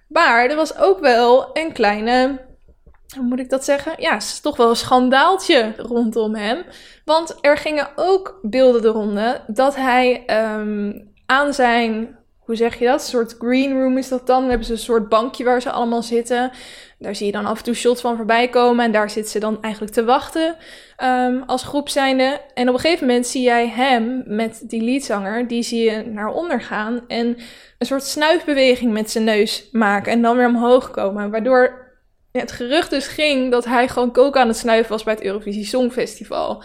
Maar 0.08 0.50
er 0.50 0.56
was 0.56 0.78
ook 0.78 1.00
wel 1.00 1.50
een 1.54 1.72
kleine, 1.72 2.40
hoe 3.16 3.26
moet 3.26 3.40
ik 3.40 3.50
dat 3.50 3.64
zeggen? 3.64 3.94
Ja, 3.98 4.16
is 4.16 4.40
toch 4.40 4.58
wel 4.58 4.70
een 4.70 4.76
schandaaltje 4.76 5.74
rondom 5.78 6.36
hem. 6.36 6.64
Want 7.06 7.38
er 7.42 7.58
gingen 7.58 7.90
ook 7.96 8.40
beelden 8.42 8.82
de 8.82 8.88
ronde 8.88 9.42
dat 9.48 9.76
hij 9.76 10.24
um, 10.60 11.12
aan 11.26 11.54
zijn 11.54 12.18
hoe 12.46 12.56
zeg 12.56 12.80
je 12.80 12.86
dat? 12.86 13.02
Een 13.02 13.08
soort 13.08 13.36
green 13.40 13.82
room 13.82 13.98
is 13.98 14.08
dat 14.08 14.28
dan. 14.28 14.40
Dan 14.40 14.50
hebben 14.50 14.68
ze 14.68 14.74
een 14.74 14.80
soort 14.80 15.10
bankje 15.10 15.44
waar 15.44 15.62
ze 15.62 15.72
allemaal 15.72 16.04
zitten. 16.04 16.52
Daar 17.00 17.16
zie 17.16 17.26
je 17.26 17.32
dan 17.32 17.46
af 17.46 17.58
en 17.58 17.64
toe 17.64 17.74
shots 17.74 18.02
van 18.02 18.16
voorbij 18.16 18.50
komen. 18.50 18.86
En 18.86 18.92
daar 18.92 19.10
zitten 19.10 19.32
ze 19.32 19.40
dan 19.40 19.62
eigenlijk 19.62 19.94
te 19.94 20.04
wachten 20.04 20.56
um, 21.04 21.44
als 21.46 21.64
groep 21.64 21.90
zijnde. 21.90 22.42
En 22.54 22.68
op 22.70 22.74
een 22.74 22.80
gegeven 22.80 23.08
moment 23.08 23.28
zie 23.28 23.42
jij 23.42 23.68
hem 23.68 24.24
met 24.26 24.64
die 24.64 24.82
leadzanger. 24.82 25.48
Die 25.48 25.64
zie 25.64 25.92
je 25.92 26.06
naar 26.06 26.30
onder 26.30 26.62
gaan. 26.62 27.02
En 27.08 27.38
een 27.78 27.86
soort 27.86 28.04
snuifbeweging 28.04 28.94
met 28.94 29.12
zijn 29.12 29.24
neus 29.24 29.70
maken. 29.72 30.12
En 30.12 30.22
dan 30.22 30.38
weer 30.38 30.48
omhoog 30.48 30.92
komen. 30.92 31.32
Waardoor 31.32 31.92
het 32.32 32.52
gerucht 32.52 32.90
dus 32.90 33.08
ging 33.08 33.52
dat 33.52 33.66
hij 33.66 33.88
gewoon 33.88 34.12
koken 34.12 34.42
aan 34.42 34.48
het 34.48 34.58
snuiven 34.58 34.92
was 34.92 35.04
bij 35.04 35.14
het 35.14 35.24
Eurovisie 35.24 35.66
Songfestival. 35.66 36.64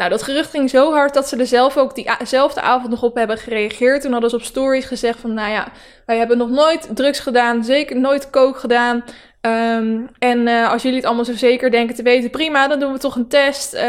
Nou, 0.00 0.12
dat 0.12 0.22
gerucht 0.22 0.50
ging 0.50 0.70
zo 0.70 0.92
hard 0.92 1.14
dat 1.14 1.28
ze 1.28 1.36
er 1.36 1.46
zelf 1.46 1.76
ook 1.76 1.94
diezelfde 1.94 2.60
avond 2.60 2.90
nog 2.90 3.02
op 3.02 3.14
hebben 3.16 3.38
gereageerd. 3.38 4.02
Toen 4.02 4.12
hadden 4.12 4.30
ze 4.30 4.36
op 4.36 4.42
stories 4.42 4.84
gezegd 4.84 5.18
van, 5.18 5.34
nou 5.34 5.50
ja, 5.50 5.72
wij 6.06 6.18
hebben 6.18 6.38
nog 6.38 6.50
nooit 6.50 6.88
drugs 6.94 7.18
gedaan, 7.18 7.64
zeker 7.64 8.00
nooit 8.00 8.30
kook 8.30 8.58
gedaan. 8.58 9.04
Um, 9.40 10.08
en 10.18 10.38
uh, 10.46 10.70
als 10.72 10.82
jullie 10.82 10.96
het 10.96 11.06
allemaal 11.06 11.24
zo 11.24 11.32
zeker 11.32 11.70
denken 11.70 11.94
te 11.94 12.02
weten, 12.02 12.30
prima, 12.30 12.68
dan 12.68 12.80
doen 12.80 12.92
we 12.92 12.98
toch 12.98 13.16
een 13.16 13.28
test. 13.28 13.74
Uh, 13.74 13.80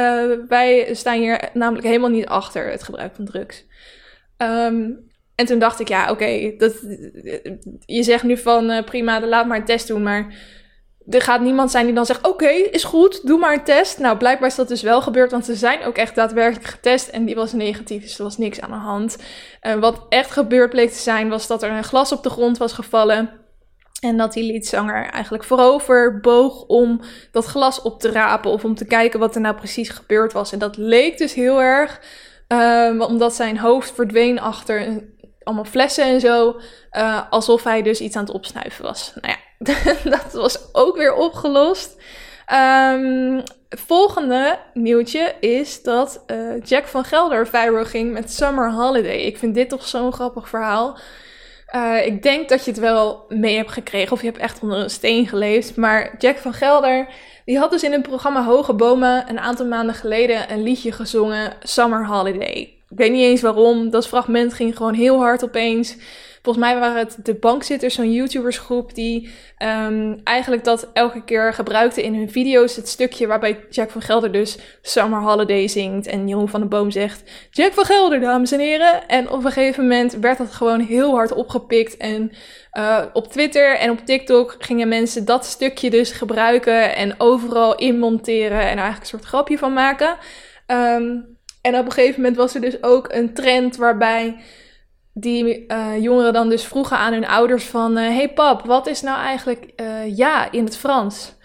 wij 0.48 0.90
staan 0.94 1.18
hier 1.18 1.50
namelijk 1.54 1.88
helemaal 1.88 2.10
niet 2.10 2.28
achter 2.28 2.72
het 2.72 2.84
gebruik 2.84 3.16
van 3.16 3.26
drugs. 3.26 3.66
Um, 4.38 5.10
en 5.36 5.46
toen 5.46 5.60
dacht 5.60 5.80
ik, 5.80 5.88
ja, 5.88 6.02
oké, 6.02 6.12
okay, 6.12 6.58
je 7.86 8.04
zegt 8.04 8.24
nu 8.24 8.38
van 8.38 8.70
uh, 8.70 8.84
prima, 8.84 9.20
dan 9.20 9.30
laat 9.30 9.48
maar 9.48 9.58
een 9.58 9.66
test 9.66 9.88
doen, 9.88 10.04
maar 10.04 10.34
er 11.10 11.22
gaat 11.22 11.42
niemand 11.42 11.72
zijn 11.72 11.86
die 11.86 11.96
dan 11.96 12.06
zegt: 12.06 12.28
Oké, 12.28 12.50
is 12.50 12.84
goed, 12.84 13.28
doe 13.28 13.40
maar 13.40 13.54
een 13.54 13.64
test. 13.64 14.00
Nou, 14.00 14.18
blijkbaar 14.18 14.50
is 14.50 14.56
dat 14.56 14.68
dus 14.68 14.82
wel 14.82 15.02
gebeurd, 15.02 15.32
want 15.32 15.46
ze 15.46 15.56
zijn 15.56 15.84
ook 15.84 15.98
echt 15.98 16.16
daadwerkelijk 16.16 16.68
getest 16.68 17.08
en 17.08 17.26
die 17.26 17.36
was 17.36 17.54
negatief, 17.54 18.02
dus 18.02 18.18
er 18.18 18.24
was 18.24 18.38
niks 18.38 18.62
aan 18.62 18.72
de 18.72 18.76
hand. 18.76 19.18
Uh, 19.62 19.74
wat 19.74 20.06
echt 20.10 20.32
gebeurd 20.32 20.70
bleek 20.70 20.92
te 20.92 21.00
zijn, 21.00 21.30
was 21.30 21.48
dat 21.48 21.64
er 21.64 21.72
een 21.72 21.84
glas 21.84 22.12
op 22.12 22.24
de 22.24 22.30
grond 22.30 22.58
was 22.58 22.74
gevallen. 22.74 23.30
En 24.02 24.18
dat 24.18 24.34
die 24.34 24.52
liedzanger 24.52 25.06
eigenlijk 25.10 25.44
voorover 25.44 26.20
boog 26.20 26.64
om 26.64 27.02
dat 27.32 27.46
glas 27.46 27.82
op 27.82 28.00
te 28.00 28.12
rapen 28.12 28.52
of 28.52 28.64
om 28.64 28.76
te 28.76 28.86
kijken 28.86 29.20
wat 29.20 29.36
er 29.36 29.42
nou 29.42 29.56
precies 29.56 29.90
gebeurd 29.90 30.34
was. 30.34 30.52
En 30.52 30.60
dat 30.60 30.78
leek 30.78 31.18
dus 31.18 31.34
heel 31.34 31.62
erg, 31.62 32.02
uh, 32.48 33.08
omdat 33.08 33.34
zijn 33.36 33.58
hoofd 33.58 33.92
verdween 33.92 34.40
achter 34.40 35.04
allemaal 35.44 35.66
flessen 35.66 36.06
en 36.06 36.20
zo, 36.20 36.60
uh, 36.92 37.22
alsof 37.30 37.64
hij 37.64 37.82
dus 37.82 38.02
iets 38.02 38.16
aan 38.16 38.24
het 38.24 38.34
opsnuiven 38.34 38.84
was. 38.84 39.12
Nou 39.16 39.34
ja, 39.34 39.51
dat 40.04 40.34
was 40.34 40.74
ook 40.74 40.98
weer 40.98 41.14
opgelost. 41.14 41.96
Um, 42.54 43.44
volgende 43.70 44.60
nieuwtje 44.74 45.36
is 45.40 45.84
dat 45.84 46.24
uh, 46.28 46.64
Jack 46.64 46.86
van 46.86 47.04
Gelder 47.04 47.48
viral 47.48 47.86
ging 47.86 48.14
met 48.14 48.32
Summer 48.32 48.72
Holiday. 48.72 49.18
Ik 49.18 49.38
vind 49.38 49.56
dit 49.56 49.70
toch 49.70 49.88
zo'n 49.88 50.14
grappig 50.14 50.50
verhaal. 50.50 50.98
Uh, 51.76 52.06
ik 52.06 52.24
denk 52.24 52.50
dat 52.50 52.66
je 52.66 52.72
het 52.72 52.80
wel 52.80 53.26
mee 53.30 53.56
hebt 53.56 53.72
gekregen 53.72 54.12
of 54.12 54.22
je 54.22 54.28
hebt 54.28 54.40
echt 54.40 54.62
onder 54.62 54.78
een 54.78 54.90
steen 54.90 55.28
geleefd. 55.28 55.76
Maar 55.76 56.16
Jack 56.18 56.38
van 56.38 56.54
Gelder, 56.54 57.08
die 57.46 57.58
had 57.58 57.72
dus 57.72 57.84
in 57.84 57.92
het 57.92 58.02
programma 58.02 58.44
Hoge 58.44 58.74
Bomen 58.74 59.30
een 59.30 59.40
aantal 59.40 59.66
maanden 59.66 59.96
geleden 59.96 60.52
een 60.52 60.64
liedje 60.64 60.92
gezongen, 60.92 61.54
Summer 61.64 62.06
Holiday. 62.06 62.81
Ik 62.92 62.98
weet 62.98 63.12
niet 63.12 63.24
eens 63.24 63.42
waarom, 63.42 63.90
dat 63.90 64.08
fragment 64.08 64.54
ging 64.54 64.78
gewoon 64.78 64.94
heel 64.94 65.20
hard 65.20 65.44
opeens. 65.44 65.98
Volgens 66.42 66.66
mij 66.66 66.80
waren 66.80 66.98
het 66.98 67.18
de 67.24 67.36
bankzitters, 67.36 67.96
zo'n 67.96 68.14
YouTubersgroep, 68.14 68.96
die 68.96 69.30
um, 69.60 70.22
eigenlijk 70.24 70.64
dat 70.64 70.90
elke 70.94 71.24
keer 71.24 71.54
gebruikte 71.54 72.04
in 72.04 72.16
hun 72.16 72.32
video's. 72.32 72.76
Het 72.76 72.88
stukje 72.88 73.28
waarbij 73.28 73.66
Jack 73.70 73.90
van 73.90 74.02
Gelder 74.02 74.32
dus 74.32 74.58
Summer 74.82 75.22
Holiday 75.22 75.68
zingt. 75.68 76.08
En 76.08 76.28
Jeroen 76.28 76.50
van 76.50 76.60
den 76.60 76.70
Boom 76.70 76.92
zegt: 76.92 77.24
Jack 77.52 77.74
van 77.74 77.86
Gelder, 77.86 78.20
dames 78.20 78.52
en 78.52 78.60
heren. 78.60 79.08
En 79.08 79.30
op 79.30 79.46
een 79.46 79.52
gegeven 79.52 79.84
moment 79.84 80.14
werd 80.14 80.38
dat 80.38 80.52
gewoon 80.52 80.80
heel 80.80 81.12
hard 81.12 81.32
opgepikt. 81.32 81.98
En 81.98 82.32
uh, 82.74 83.04
op 83.14 83.28
Twitter 83.28 83.78
en 83.78 83.92
op 83.92 84.00
TikTok 84.06 84.56
gingen 84.60 84.88
mensen 84.88 85.26
dat 85.26 85.46
stukje 85.46 85.90
dus 85.90 86.12
gebruiken 86.12 86.96
en 86.96 87.16
overal 87.18 87.76
inmonteren 87.76 88.60
en 88.60 88.72
er 88.72 88.84
eigenlijk 88.84 89.02
een 89.02 89.06
soort 89.06 89.26
grapje 89.26 89.58
van 89.58 89.74
maken. 89.74 90.18
Um, 90.68 91.40
en 91.62 91.78
op 91.78 91.86
een 91.86 91.92
gegeven 91.92 92.22
moment 92.22 92.38
was 92.38 92.56
er 92.56 92.62
dus 92.62 92.84
ook 92.84 93.12
een 93.12 93.34
trend 93.34 93.76
waarbij 93.76 94.36
die 95.14 95.66
uh, 95.68 96.02
jongeren 96.02 96.34
dan 96.34 96.50
dus 96.50 96.66
vroegen 96.66 96.98
aan 96.98 97.14
hun 97.14 97.28
ouders 97.28 97.66
van... 97.66 97.98
Uh, 97.98 98.08
hey 98.08 98.34
pap, 98.34 98.66
wat 98.66 98.88
is 98.88 99.02
nou 99.02 99.20
eigenlijk 99.20 99.72
uh, 99.76 100.18
ja 100.18 100.52
in 100.52 100.64
het 100.64 100.78
Frans? 100.78 101.40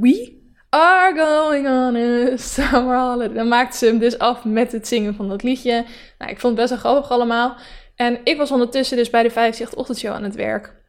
we 0.00 0.38
are 0.70 1.14
going 1.14 1.66
on 1.66 1.96
a 1.96 2.36
summer 2.54 2.98
holiday. 2.98 3.34
Dan 3.34 3.48
maakten 3.48 3.78
ze 3.78 3.86
hem 3.86 3.98
dus 3.98 4.18
af 4.18 4.44
met 4.44 4.72
het 4.72 4.88
zingen 4.88 5.14
van 5.14 5.28
dat 5.28 5.42
liedje. 5.42 5.84
Nou, 6.18 6.30
ik 6.30 6.40
vond 6.40 6.58
het 6.58 6.68
best 6.68 6.82
wel 6.82 6.92
grappig 6.92 7.10
allemaal. 7.10 7.56
En 7.96 8.20
ik 8.24 8.36
was 8.36 8.50
ondertussen 8.50 8.96
dus 8.96 9.10
bij 9.10 9.22
de 9.22 9.30
50 9.30 9.74
ochtendshow 9.74 10.12
aan 10.12 10.22
het 10.22 10.34
werk. 10.34 10.79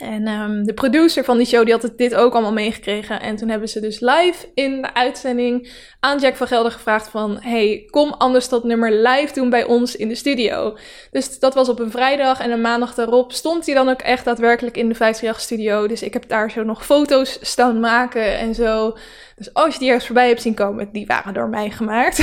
En 0.00 0.28
um, 0.28 0.64
de 0.64 0.74
producer 0.74 1.24
van 1.24 1.36
die 1.36 1.46
show 1.46 1.64
die 1.64 1.72
had 1.72 1.82
het 1.82 1.98
dit 1.98 2.14
ook 2.14 2.32
allemaal 2.32 2.52
meegekregen. 2.52 3.20
En 3.20 3.36
toen 3.36 3.48
hebben 3.48 3.68
ze 3.68 3.80
dus 3.80 4.00
live 4.00 4.48
in 4.54 4.82
de 4.82 4.94
uitzending 4.94 5.72
aan 6.00 6.18
Jack 6.18 6.36
van 6.36 6.46
Gelder 6.46 6.72
gevraagd 6.72 7.08
van... 7.08 7.38
Hey, 7.40 7.86
kom 7.90 8.12
anders 8.12 8.48
dat 8.48 8.64
nummer 8.64 8.92
live 8.92 9.34
doen 9.34 9.50
bij 9.50 9.64
ons 9.64 9.96
in 9.96 10.08
de 10.08 10.14
studio. 10.14 10.76
Dus 11.10 11.38
dat 11.38 11.54
was 11.54 11.68
op 11.68 11.78
een 11.78 11.90
vrijdag 11.90 12.40
en 12.40 12.50
een 12.50 12.60
maandag 12.60 12.94
daarop 12.94 13.32
stond 13.32 13.66
hij 13.66 13.74
dan 13.74 13.88
ook 13.88 14.00
echt 14.00 14.24
daadwerkelijk 14.24 14.76
in 14.76 14.88
de 14.88 14.94
538 14.94 15.40
studio. 15.40 15.86
Dus 15.86 16.02
ik 16.02 16.12
heb 16.12 16.28
daar 16.28 16.50
zo 16.50 16.62
nog 16.62 16.84
foto's 16.84 17.38
staan 17.40 17.80
maken 17.80 18.38
en 18.38 18.54
zo. 18.54 18.96
Dus 19.40 19.54
als 19.54 19.72
je 19.72 19.78
die 19.78 19.88
ergens 19.88 20.06
voorbij 20.06 20.28
hebt 20.28 20.42
zien 20.42 20.54
komen, 20.54 20.88
die 20.92 21.06
waren 21.06 21.34
door 21.34 21.48
mij 21.48 21.70
gemaakt. 21.70 22.16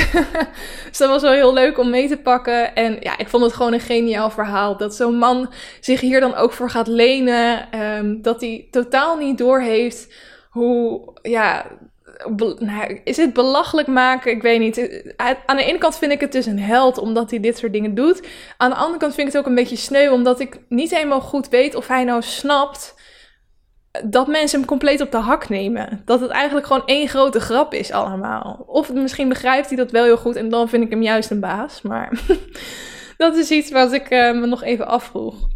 dus 0.88 0.98
dat 0.98 1.08
was 1.08 1.22
wel 1.22 1.32
heel 1.32 1.52
leuk 1.52 1.78
om 1.78 1.90
mee 1.90 2.08
te 2.08 2.16
pakken. 2.16 2.74
En 2.74 2.96
ja, 3.00 3.18
ik 3.18 3.28
vond 3.28 3.42
het 3.42 3.52
gewoon 3.52 3.72
een 3.72 3.80
geniaal 3.80 4.30
verhaal. 4.30 4.76
Dat 4.76 4.94
zo'n 4.94 5.18
man 5.18 5.52
zich 5.80 6.00
hier 6.00 6.20
dan 6.20 6.34
ook 6.34 6.52
voor 6.52 6.70
gaat 6.70 6.86
lenen. 6.86 7.68
Um, 7.80 8.22
dat 8.22 8.40
hij 8.40 8.68
totaal 8.70 9.16
niet 9.16 9.38
doorheeft 9.38 10.14
hoe, 10.50 11.00
ja, 11.22 11.66
nou, 12.58 13.00
is 13.04 13.16
het 13.16 13.32
belachelijk 13.32 13.88
maken? 13.88 14.32
Ik 14.32 14.42
weet 14.42 14.60
niet. 14.60 15.02
Aan 15.46 15.56
de 15.56 15.64
ene 15.64 15.78
kant 15.78 15.98
vind 15.98 16.12
ik 16.12 16.20
het 16.20 16.32
dus 16.32 16.46
een 16.46 16.60
held 16.60 16.98
omdat 16.98 17.30
hij 17.30 17.40
dit 17.40 17.58
soort 17.58 17.72
dingen 17.72 17.94
doet. 17.94 18.26
Aan 18.56 18.70
de 18.70 18.76
andere 18.76 18.98
kant 18.98 19.14
vind 19.14 19.26
ik 19.26 19.32
het 19.32 19.42
ook 19.42 19.48
een 19.48 19.54
beetje 19.54 19.76
sneu 19.76 20.10
omdat 20.10 20.40
ik 20.40 20.60
niet 20.68 20.90
helemaal 20.90 21.20
goed 21.20 21.48
weet 21.48 21.74
of 21.74 21.88
hij 21.88 22.04
nou 22.04 22.22
snapt 22.22 22.94
dat 24.04 24.26
mensen 24.26 24.58
hem 24.58 24.68
compleet 24.68 25.00
op 25.00 25.10
de 25.10 25.16
hak 25.16 25.48
nemen. 25.48 26.02
Dat 26.04 26.20
het 26.20 26.30
eigenlijk 26.30 26.66
gewoon 26.66 26.86
één 26.86 27.08
grote 27.08 27.40
grap 27.40 27.74
is 27.74 27.90
allemaal. 27.90 28.64
Of 28.66 28.92
misschien 28.92 29.28
begrijpt 29.28 29.68
hij 29.68 29.76
dat 29.76 29.90
wel 29.90 30.04
heel 30.04 30.16
goed 30.16 30.36
en 30.36 30.48
dan 30.48 30.68
vind 30.68 30.84
ik 30.84 30.90
hem 30.90 31.02
juist 31.02 31.30
een 31.30 31.40
baas. 31.40 31.82
Maar 31.82 32.20
dat 33.16 33.36
is 33.36 33.50
iets 33.50 33.70
wat 33.70 33.92
ik 33.92 34.10
uh, 34.10 34.32
me 34.32 34.46
nog 34.46 34.62
even 34.62 34.86
afvroeg. 34.86 35.48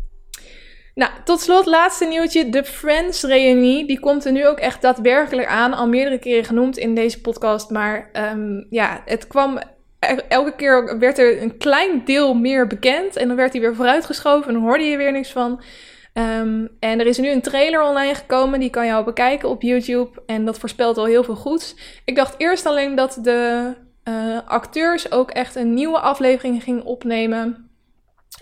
Nou, 0.95 1.11
tot 1.25 1.41
slot, 1.41 1.67
laatste 1.67 2.05
nieuwtje. 2.05 2.49
De 2.49 2.65
Friends-reunie, 2.65 3.87
die 3.87 4.01
komt 4.01 4.25
er 4.25 4.33
nu 4.33 4.47
ook 4.47 4.59
echt 4.59 4.83
daadwerkelijk 4.83 5.49
aan. 5.49 5.75
Al 5.75 5.89
meerdere 5.89 6.19
keren 6.19 6.45
genoemd 6.45 6.77
in 6.77 6.95
deze 6.95 7.21
podcast. 7.21 7.71
Maar 7.71 8.11
um, 8.33 8.67
ja, 8.71 9.03
het 9.05 9.27
kwam... 9.27 9.59
Elke 10.29 10.55
keer 10.55 10.99
werd 10.99 11.19
er 11.19 11.43
een 11.43 11.57
klein 11.57 12.05
deel 12.05 12.35
meer 12.35 12.67
bekend. 12.67 13.17
En 13.17 13.29
dan 13.29 13.37
werd 13.37 13.53
hij 13.53 13.61
weer 13.61 13.75
vooruitgeschoven 13.75 14.49
en 14.49 14.55
dan 14.55 14.63
hoorde 14.63 14.85
je 14.85 14.97
weer 14.97 15.13
niks 15.13 15.33
van. 15.33 15.63
Um, 16.15 16.69
en 16.81 17.01
er 17.01 17.07
is 17.07 17.19
nu 17.19 17.31
een 17.31 17.43
trailer 17.43 17.83
online 17.83 18.15
gekomen, 18.15 18.61
die 18.61 18.71
kan 18.71 18.87
je 18.87 18.93
al 18.93 19.05
bekijken 19.05 19.49
op 19.49 19.63
YouTube. 19.63 20.23
En 20.27 20.45
dat 20.45 20.59
voorspelt 20.59 20.99
al 20.99 21.05
heel 21.05 21.25
veel 21.25 21.35
goeds. 21.35 21.75
Ik 22.05 22.17
dacht 22.17 22.35
eerst 22.39 22.67
alleen 22.67 22.95
dat 22.95 23.19
de 23.23 23.73
uh, 24.05 24.39
acteurs 24.47 25.13
ook 25.13 25.31
echt 25.31 25.55
een 25.55 25.75
nieuwe 25.75 25.99
aflevering 25.99 26.63
gingen 26.63 26.85
opnemen. 26.85 27.71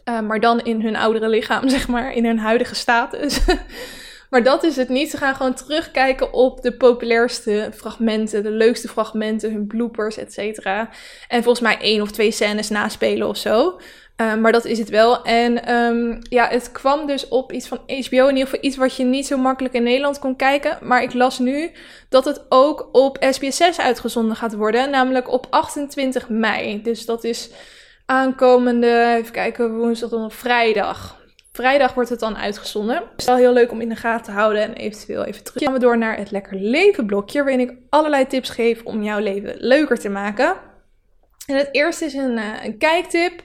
Uh, 0.04 0.20
maar 0.20 0.40
dan 0.40 0.60
in 0.60 0.82
hun 0.82 0.96
oudere 0.96 1.28
lichaam, 1.28 1.68
zeg 1.78 1.88
maar, 1.88 2.12
in 2.12 2.24
hun 2.24 2.38
huidige 2.38 2.74
status. 2.74 3.40
maar 4.30 4.42
dat 4.42 4.62
is 4.62 4.76
het 4.76 4.88
niet. 4.88 5.10
Ze 5.10 5.16
gaan 5.16 5.34
gewoon 5.34 5.54
terugkijken 5.54 6.32
op 6.32 6.62
de 6.62 6.76
populairste 6.76 7.70
fragmenten, 7.74 8.42
de 8.42 8.50
leukste 8.50 8.88
fragmenten, 8.88 9.52
hun 9.52 9.66
bloopers, 9.66 10.16
et 10.16 10.32
cetera. 10.32 10.88
En 11.28 11.42
volgens 11.42 11.64
mij 11.64 11.78
één 11.78 12.02
of 12.02 12.10
twee 12.10 12.30
scènes 12.30 12.68
naspelen 12.68 13.28
of 13.28 13.36
zo. 13.36 13.80
Uh, 14.20 14.34
maar 14.34 14.52
dat 14.52 14.64
is 14.64 14.78
het 14.78 14.88
wel. 14.88 15.22
En 15.24 15.74
um, 15.74 16.18
ja, 16.22 16.48
het 16.48 16.72
kwam 16.72 17.06
dus 17.06 17.28
op 17.28 17.52
iets 17.52 17.68
van 17.68 17.78
HBO. 17.78 18.26
In 18.26 18.36
ieder 18.36 18.44
geval 18.44 18.58
iets 18.60 18.76
wat 18.76 18.96
je 18.96 19.04
niet 19.04 19.26
zo 19.26 19.36
makkelijk 19.38 19.74
in 19.74 19.82
Nederland 19.82 20.18
kon 20.18 20.36
kijken. 20.36 20.78
Maar 20.82 21.02
ik 21.02 21.14
las 21.14 21.38
nu 21.38 21.70
dat 22.08 22.24
het 22.24 22.44
ook 22.48 22.88
op 22.92 23.24
SBS6 23.24 23.76
uitgezonden 23.76 24.36
gaat 24.36 24.54
worden. 24.54 24.90
Namelijk 24.90 25.32
op 25.32 25.46
28 25.50 26.28
mei. 26.28 26.82
Dus 26.82 27.06
dat 27.06 27.24
is 27.24 27.50
aankomende, 28.06 29.14
even 29.18 29.32
kijken, 29.32 29.76
woensdag 29.76 30.10
dan 30.10 30.30
vrijdag. 30.30 31.18
Vrijdag 31.52 31.94
wordt 31.94 32.10
het 32.10 32.20
dan 32.20 32.36
uitgezonden. 32.36 33.02
Is 33.16 33.24
wel 33.24 33.36
heel 33.36 33.52
leuk 33.52 33.70
om 33.70 33.80
in 33.80 33.88
de 33.88 33.96
gaten 33.96 34.24
te 34.24 34.30
houden 34.30 34.62
en 34.62 34.72
eventueel 34.72 35.24
even 35.24 35.44
terug. 35.44 35.62
gaan 35.62 35.72
we 35.72 35.78
door 35.78 35.98
naar 35.98 36.16
het 36.16 36.30
Lekker 36.30 36.56
Leven 36.56 37.06
blokje, 37.06 37.38
waarin 37.38 37.60
ik 37.60 37.72
allerlei 37.88 38.26
tips 38.26 38.50
geef 38.50 38.82
om 38.84 39.02
jouw 39.02 39.18
leven 39.18 39.54
leuker 39.58 39.98
te 39.98 40.08
maken. 40.08 40.54
En 41.46 41.56
het 41.56 41.68
eerste 41.72 42.04
is 42.04 42.14
een, 42.14 42.36
uh, 42.36 42.64
een 42.64 42.78
kijktip. 42.78 43.42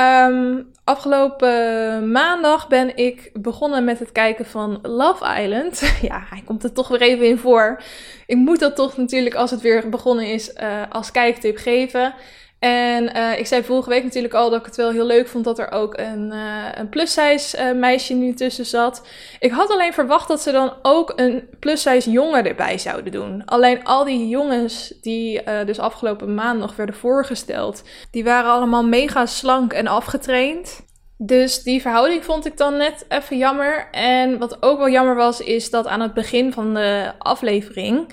Um, 0.00 0.70
afgelopen 0.84 2.10
maandag 2.12 2.68
ben 2.68 2.96
ik 2.96 3.30
begonnen 3.32 3.84
met 3.84 3.98
het 3.98 4.12
kijken 4.12 4.46
van 4.46 4.78
Love 4.82 5.40
Island. 5.42 5.80
ja, 6.10 6.26
hij 6.30 6.42
komt 6.44 6.64
er 6.64 6.72
toch 6.72 6.88
weer 6.88 7.00
even 7.00 7.26
in 7.26 7.38
voor. 7.38 7.82
Ik 8.26 8.36
moet 8.36 8.60
dat 8.60 8.76
toch 8.76 8.96
natuurlijk, 8.96 9.34
als 9.34 9.50
het 9.50 9.60
weer 9.60 9.88
begonnen 9.88 10.26
is, 10.26 10.52
uh, 10.54 10.82
als 10.90 11.10
kijktip 11.10 11.56
geven. 11.56 12.14
En 12.60 13.16
uh, 13.16 13.38
ik 13.38 13.46
zei 13.46 13.62
vorige 13.62 13.88
week 13.88 14.02
natuurlijk 14.02 14.34
al 14.34 14.50
dat 14.50 14.60
ik 14.60 14.66
het 14.66 14.76
wel 14.76 14.90
heel 14.90 15.06
leuk 15.06 15.28
vond 15.28 15.44
dat 15.44 15.58
er 15.58 15.70
ook 15.70 15.98
een, 15.98 16.30
uh, 16.32 16.64
een 16.74 16.88
plus-size 16.88 17.58
uh, 17.58 17.72
meisje 17.72 18.14
nu 18.14 18.34
tussen 18.34 18.66
zat. 18.66 19.06
Ik 19.38 19.50
had 19.50 19.70
alleen 19.70 19.92
verwacht 19.92 20.28
dat 20.28 20.40
ze 20.40 20.52
dan 20.52 20.72
ook 20.82 21.12
een 21.16 21.48
plus-size 21.58 22.10
jongen 22.10 22.46
erbij 22.46 22.78
zouden 22.78 23.12
doen. 23.12 23.42
Alleen 23.44 23.84
al 23.84 24.04
die 24.04 24.28
jongens 24.28 24.94
die 25.00 25.42
dus 25.64 25.78
afgelopen 25.78 26.34
maand 26.34 26.60
nog 26.60 26.76
werden 26.76 26.94
voorgesteld, 26.94 27.82
die 28.10 28.24
waren 28.24 28.50
allemaal 28.50 28.84
mega 28.84 29.26
slank 29.26 29.72
en 29.72 29.86
afgetraind. 29.86 30.88
Dus 31.16 31.62
die 31.62 31.80
verhouding 31.80 32.24
vond 32.24 32.46
ik 32.46 32.56
dan 32.56 32.76
net 32.76 33.04
even 33.08 33.36
jammer. 33.36 33.88
En 33.90 34.38
wat 34.38 34.62
ook 34.62 34.78
wel 34.78 34.90
jammer 34.90 35.14
was, 35.14 35.40
is 35.40 35.70
dat 35.70 35.86
aan 35.86 36.00
het 36.00 36.14
begin 36.14 36.52
van 36.52 36.74
de 36.74 37.12
aflevering 37.18 38.12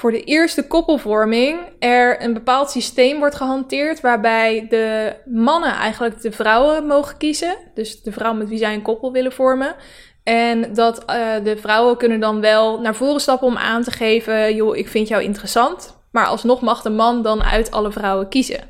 voor 0.00 0.10
de 0.10 0.24
eerste 0.24 0.66
koppelvorming 0.66 1.58
er 1.78 2.22
een 2.22 2.32
bepaald 2.32 2.70
systeem 2.70 3.18
wordt 3.18 3.34
gehanteerd 3.34 4.00
waarbij 4.00 4.66
de 4.68 5.16
mannen 5.24 5.72
eigenlijk 5.72 6.22
de 6.22 6.32
vrouwen 6.32 6.86
mogen 6.86 7.16
kiezen. 7.16 7.56
Dus 7.74 8.02
de 8.02 8.12
vrouw 8.12 8.34
met 8.34 8.48
wie 8.48 8.58
zij 8.58 8.74
een 8.74 8.82
koppel 8.82 9.12
willen 9.12 9.32
vormen. 9.32 9.74
En 10.22 10.74
dat 10.74 11.00
uh, 11.00 11.44
de 11.44 11.56
vrouwen 11.56 11.96
kunnen 11.96 12.20
dan 12.20 12.40
wel 12.40 12.80
naar 12.80 12.94
voren 12.94 13.20
stappen 13.20 13.46
om 13.46 13.56
aan 13.56 13.82
te 13.82 13.90
geven: 13.90 14.54
joh, 14.54 14.76
ik 14.76 14.88
vind 14.88 15.08
jou 15.08 15.22
interessant. 15.22 15.96
Maar 16.12 16.26
alsnog 16.26 16.60
mag 16.60 16.82
de 16.82 16.90
man 16.90 17.22
dan 17.22 17.42
uit 17.42 17.70
alle 17.70 17.92
vrouwen 17.92 18.28
kiezen. 18.28 18.60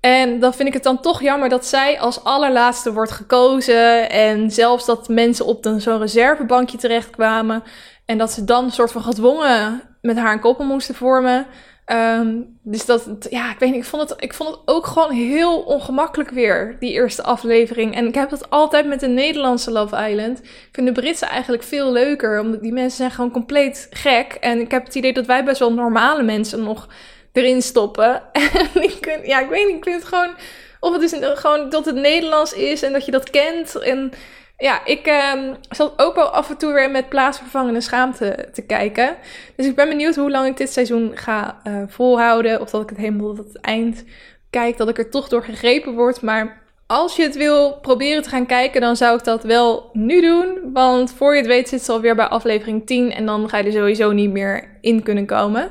En 0.00 0.40
dan 0.40 0.54
vind 0.54 0.68
ik 0.68 0.74
het 0.74 0.82
dan 0.82 1.00
toch 1.00 1.22
jammer 1.22 1.48
dat 1.48 1.66
zij 1.66 2.00
als 2.00 2.24
allerlaatste 2.24 2.92
wordt 2.92 3.12
gekozen. 3.12 4.10
En 4.10 4.50
zelfs 4.50 4.86
dat 4.86 5.08
mensen 5.08 5.46
op 5.46 5.74
zo'n 5.78 5.98
reservebankje 5.98 6.78
terechtkwamen. 6.78 7.62
En 8.04 8.18
dat 8.18 8.32
ze 8.32 8.44
dan 8.44 8.70
soort 8.70 8.92
van 8.92 9.02
gedwongen 9.02 9.82
met 10.08 10.16
haar 10.16 10.32
een 10.32 10.40
koppel 10.40 10.64
moesten 10.64 10.94
vormen. 10.94 11.46
Um, 11.92 12.58
dus 12.62 12.84
dat, 12.84 13.26
ja, 13.30 13.50
ik 13.50 13.58
weet 13.58 13.70
niet, 13.70 13.82
ik 13.82 13.88
vond, 13.88 14.08
het, 14.08 14.22
ik 14.22 14.34
vond 14.34 14.50
het 14.50 14.58
ook 14.64 14.86
gewoon 14.86 15.10
heel 15.10 15.58
ongemakkelijk 15.58 16.30
weer, 16.30 16.76
die 16.80 16.92
eerste 16.92 17.22
aflevering. 17.22 17.94
En 17.94 18.06
ik 18.06 18.14
heb 18.14 18.30
dat 18.30 18.50
altijd 18.50 18.86
met 18.86 19.00
de 19.00 19.08
Nederlandse 19.08 19.70
Love 19.70 20.08
Island. 20.08 20.38
Ik 20.38 20.68
vind 20.72 20.86
de 20.86 21.00
Britse 21.00 21.26
eigenlijk 21.26 21.62
veel 21.62 21.92
leuker, 21.92 22.40
omdat 22.40 22.62
die 22.62 22.72
mensen 22.72 22.96
zijn 22.96 23.10
gewoon 23.10 23.30
compleet 23.30 23.86
gek. 23.90 24.32
En 24.40 24.60
ik 24.60 24.70
heb 24.70 24.84
het 24.84 24.94
idee 24.94 25.12
dat 25.12 25.26
wij 25.26 25.44
best 25.44 25.58
wel 25.58 25.72
normale 25.72 26.22
mensen 26.22 26.62
nog 26.62 26.88
erin 27.32 27.62
stoppen. 27.62 28.22
En 28.74 28.82
ik, 28.82 29.20
ja, 29.24 29.40
ik 29.40 29.48
weet 29.48 29.66
niet, 29.66 29.76
ik 29.76 29.84
vind 29.84 30.02
het 30.02 30.08
gewoon, 30.08 30.34
of 30.80 30.92
het 30.92 31.02
is 31.02 31.38
gewoon 31.40 31.68
dat 31.68 31.84
het 31.84 31.94
Nederlands 31.94 32.52
is 32.52 32.82
en 32.82 32.92
dat 32.92 33.04
je 33.04 33.10
dat 33.10 33.30
kent. 33.30 33.78
En 33.78 34.12
ja, 34.58 34.84
ik 34.84 35.06
uh, 35.06 35.52
zat 35.70 35.92
ook 35.96 36.14
wel 36.14 36.28
af 36.28 36.50
en 36.50 36.56
toe 36.56 36.72
weer 36.72 36.90
met 36.90 37.08
plaatsvervangende 37.08 37.80
schaamte 37.80 38.48
te 38.52 38.62
kijken. 38.62 39.16
Dus 39.56 39.66
ik 39.66 39.74
ben 39.74 39.88
benieuwd 39.88 40.16
hoe 40.16 40.30
lang 40.30 40.46
ik 40.46 40.56
dit 40.56 40.72
seizoen 40.72 41.10
ga 41.14 41.60
uh, 41.66 41.82
volhouden. 41.86 42.60
Of 42.60 42.70
dat 42.70 42.82
ik 42.82 42.88
het 42.88 42.98
helemaal 42.98 43.34
tot 43.34 43.46
het 43.46 43.60
eind 43.60 44.04
kijk, 44.50 44.76
dat 44.76 44.88
ik 44.88 44.98
er 44.98 45.10
toch 45.10 45.28
door 45.28 45.44
gegrepen 45.44 45.94
word. 45.94 46.22
Maar 46.22 46.62
als 46.86 47.16
je 47.16 47.22
het 47.22 47.36
wil 47.36 47.78
proberen 47.80 48.22
te 48.22 48.28
gaan 48.28 48.46
kijken, 48.46 48.80
dan 48.80 48.96
zou 48.96 49.18
ik 49.18 49.24
dat 49.24 49.42
wel 49.42 49.90
nu 49.92 50.20
doen. 50.20 50.58
Want 50.72 51.12
voor 51.12 51.32
je 51.32 51.38
het 51.38 51.46
weet 51.46 51.68
zit 51.68 51.82
ze 51.82 51.92
alweer 51.92 52.14
bij 52.14 52.26
aflevering 52.26 52.86
10 52.86 53.12
en 53.12 53.26
dan 53.26 53.48
ga 53.48 53.58
je 53.58 53.64
er 53.64 53.72
sowieso 53.72 54.12
niet 54.12 54.30
meer 54.30 54.78
in 54.80 55.02
kunnen 55.02 55.26
komen. 55.26 55.70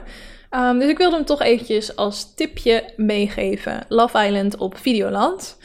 Um, 0.52 0.80
dus 0.80 0.90
ik 0.90 0.98
wilde 0.98 1.16
hem 1.16 1.26
toch 1.26 1.42
eventjes 1.42 1.96
als 1.96 2.34
tipje 2.36 2.84
meegeven. 2.96 3.86
Love 3.88 4.26
Island 4.26 4.58
op 4.58 4.78
Videoland. 4.78 5.58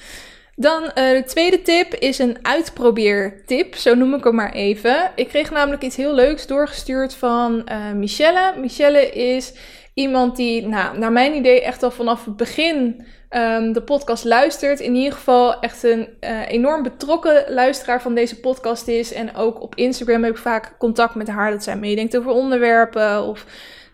Dan 0.62 0.82
uh, 0.82 0.90
de 0.92 1.22
tweede 1.26 1.62
tip 1.62 1.94
is 1.94 2.18
een 2.18 2.38
uitprobeertip, 2.42 3.74
zo 3.74 3.94
noem 3.94 4.14
ik 4.14 4.24
hem 4.24 4.34
maar 4.34 4.52
even. 4.52 5.10
Ik 5.14 5.28
kreeg 5.28 5.50
namelijk 5.50 5.82
iets 5.82 5.96
heel 5.96 6.14
leuks 6.14 6.46
doorgestuurd 6.46 7.14
van 7.14 7.68
uh, 7.72 7.92
Michelle. 7.92 8.54
Michelle 8.56 9.10
is 9.10 9.52
iemand 9.94 10.36
die, 10.36 10.66
nou, 10.66 10.98
naar 10.98 11.12
mijn 11.12 11.34
idee, 11.34 11.62
echt 11.62 11.82
al 11.82 11.90
vanaf 11.90 12.24
het 12.24 12.36
begin 12.36 13.06
um, 13.30 13.72
de 13.72 13.82
podcast 13.82 14.24
luistert. 14.24 14.80
In 14.80 14.94
ieder 14.94 15.12
geval 15.12 15.60
echt 15.60 15.82
een 15.82 16.08
uh, 16.20 16.48
enorm 16.48 16.82
betrokken 16.82 17.44
luisteraar 17.48 18.02
van 18.02 18.14
deze 18.14 18.40
podcast 18.40 18.88
is. 18.88 19.12
En 19.12 19.36
ook 19.36 19.62
op 19.62 19.74
Instagram 19.74 20.22
heb 20.22 20.32
ik 20.32 20.38
vaak 20.38 20.74
contact 20.78 21.14
met 21.14 21.28
haar 21.28 21.50
dat 21.50 21.62
zij 21.62 21.76
meedenkt 21.76 22.16
over 22.16 22.30
onderwerpen 22.30 23.22
of 23.22 23.46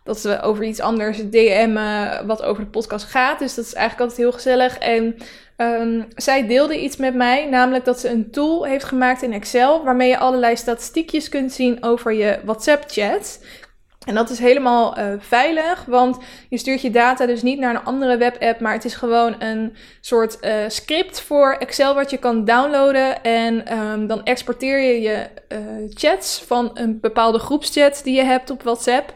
dat 0.05 0.23
we 0.23 0.41
over 0.41 0.65
iets 0.65 0.81
anders 0.81 1.19
DM'en 1.31 2.27
wat 2.27 2.43
over 2.43 2.63
de 2.63 2.71
podcast 2.71 3.05
gaat. 3.05 3.39
Dus 3.39 3.55
dat 3.55 3.65
is 3.65 3.75
eigenlijk 3.75 4.11
altijd 4.11 4.29
heel 4.29 4.37
gezellig. 4.37 4.79
En 4.79 5.17
um, 5.61 6.07
zij 6.15 6.47
deelde 6.47 6.81
iets 6.81 6.97
met 6.97 7.15
mij, 7.15 7.47
namelijk 7.49 7.85
dat 7.85 8.01
ze 8.01 8.09
een 8.09 8.31
tool 8.31 8.65
heeft 8.65 8.85
gemaakt 8.85 9.23
in 9.23 9.33
Excel 9.33 9.85
waarmee 9.85 10.09
je 10.09 10.19
allerlei 10.19 10.57
statistiekjes 10.57 11.29
kunt 11.29 11.53
zien 11.53 11.83
over 11.83 12.13
je 12.13 12.39
WhatsApp-chat. 12.45 13.41
En 14.09 14.15
dat 14.15 14.31
is 14.31 14.39
helemaal 14.39 14.99
uh, 14.99 15.13
veilig, 15.19 15.85
want 15.85 16.19
je 16.49 16.59
stuurt 16.59 16.81
je 16.81 16.91
data 16.91 17.27
dus 17.27 17.43
niet 17.43 17.59
naar 17.59 17.75
een 17.75 17.85
andere 17.85 18.17
webapp, 18.17 18.61
maar 18.61 18.73
het 18.73 18.85
is 18.85 18.95
gewoon 18.95 19.35
een 19.39 19.77
soort 20.01 20.39
uh, 20.41 20.53
script 20.69 21.21
voor 21.21 21.57
Excel 21.59 21.95
wat 21.95 22.11
je 22.11 22.17
kan 22.17 22.45
downloaden. 22.45 23.23
En 23.23 23.79
um, 23.79 24.07
dan 24.07 24.25
exporteer 24.25 24.79
je 24.81 25.01
je 25.01 25.27
uh, 25.49 25.59
chats 25.89 26.43
van 26.47 26.71
een 26.75 27.01
bepaalde 27.01 27.39
groepschat 27.39 28.01
die 28.05 28.17
je 28.17 28.25
hebt 28.25 28.51
op 28.51 28.63
WhatsApp. 28.63 29.15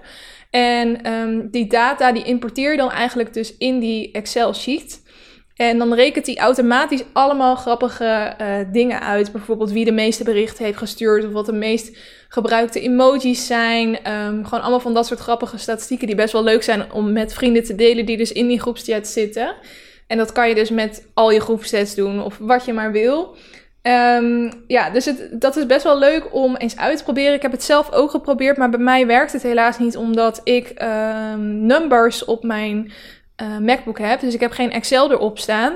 En 0.50 1.12
um, 1.12 1.50
die 1.50 1.66
data 1.66 2.12
die 2.12 2.24
importeer 2.24 2.70
je 2.70 2.76
dan 2.76 2.90
eigenlijk 2.90 3.34
dus 3.34 3.56
in 3.56 3.78
die 3.78 4.12
Excel 4.12 4.54
sheet. 4.54 5.01
En 5.56 5.78
dan 5.78 5.94
rekent 5.94 6.26
hij 6.26 6.36
automatisch 6.36 7.02
allemaal 7.12 7.56
grappige 7.56 8.34
uh, 8.40 8.46
dingen 8.72 9.00
uit. 9.00 9.32
Bijvoorbeeld 9.32 9.72
wie 9.72 9.84
de 9.84 9.92
meeste 9.92 10.24
berichten 10.24 10.64
heeft 10.64 10.78
gestuurd. 10.78 11.24
Of 11.24 11.32
wat 11.32 11.46
de 11.46 11.52
meest 11.52 11.96
gebruikte 12.28 12.80
emojis 12.80 13.46
zijn. 13.46 13.88
Um, 13.88 14.44
gewoon 14.44 14.60
allemaal 14.60 14.80
van 14.80 14.94
dat 14.94 15.06
soort 15.06 15.20
grappige 15.20 15.58
statistieken 15.58 16.06
die 16.06 16.16
best 16.16 16.32
wel 16.32 16.44
leuk 16.44 16.62
zijn 16.62 16.92
om 16.92 17.12
met 17.12 17.34
vrienden 17.34 17.64
te 17.64 17.74
delen 17.74 18.06
die 18.06 18.16
dus 18.16 18.32
in 18.32 18.48
die 18.48 18.60
groepschat 18.60 19.06
zitten. 19.06 19.54
En 20.06 20.18
dat 20.18 20.32
kan 20.32 20.48
je 20.48 20.54
dus 20.54 20.70
met 20.70 21.06
al 21.14 21.30
je 21.30 21.40
groepschats 21.40 21.94
doen 21.94 22.22
of 22.22 22.38
wat 22.38 22.64
je 22.64 22.72
maar 22.72 22.92
wil. 22.92 23.36
Um, 23.82 24.52
ja, 24.66 24.90
dus 24.90 25.04
het, 25.04 25.28
dat 25.32 25.56
is 25.56 25.66
best 25.66 25.82
wel 25.82 25.98
leuk 25.98 26.34
om 26.34 26.56
eens 26.56 26.76
uit 26.76 26.96
te 26.96 27.04
proberen. 27.04 27.34
Ik 27.34 27.42
heb 27.42 27.52
het 27.52 27.62
zelf 27.62 27.92
ook 27.92 28.10
geprobeerd, 28.10 28.56
maar 28.56 28.70
bij 28.70 28.80
mij 28.80 29.06
werkt 29.06 29.32
het 29.32 29.42
helaas 29.42 29.78
niet 29.78 29.96
omdat 29.96 30.40
ik 30.44 30.82
um, 30.82 31.66
numbers 31.66 32.24
op 32.24 32.42
mijn 32.42 32.92
uh, 33.42 33.58
MacBook 33.58 33.98
heb. 33.98 34.20
Dus 34.20 34.34
ik 34.34 34.40
heb 34.40 34.52
geen 34.52 34.72
Excel 34.72 35.10
erop 35.10 35.38
staan. 35.38 35.72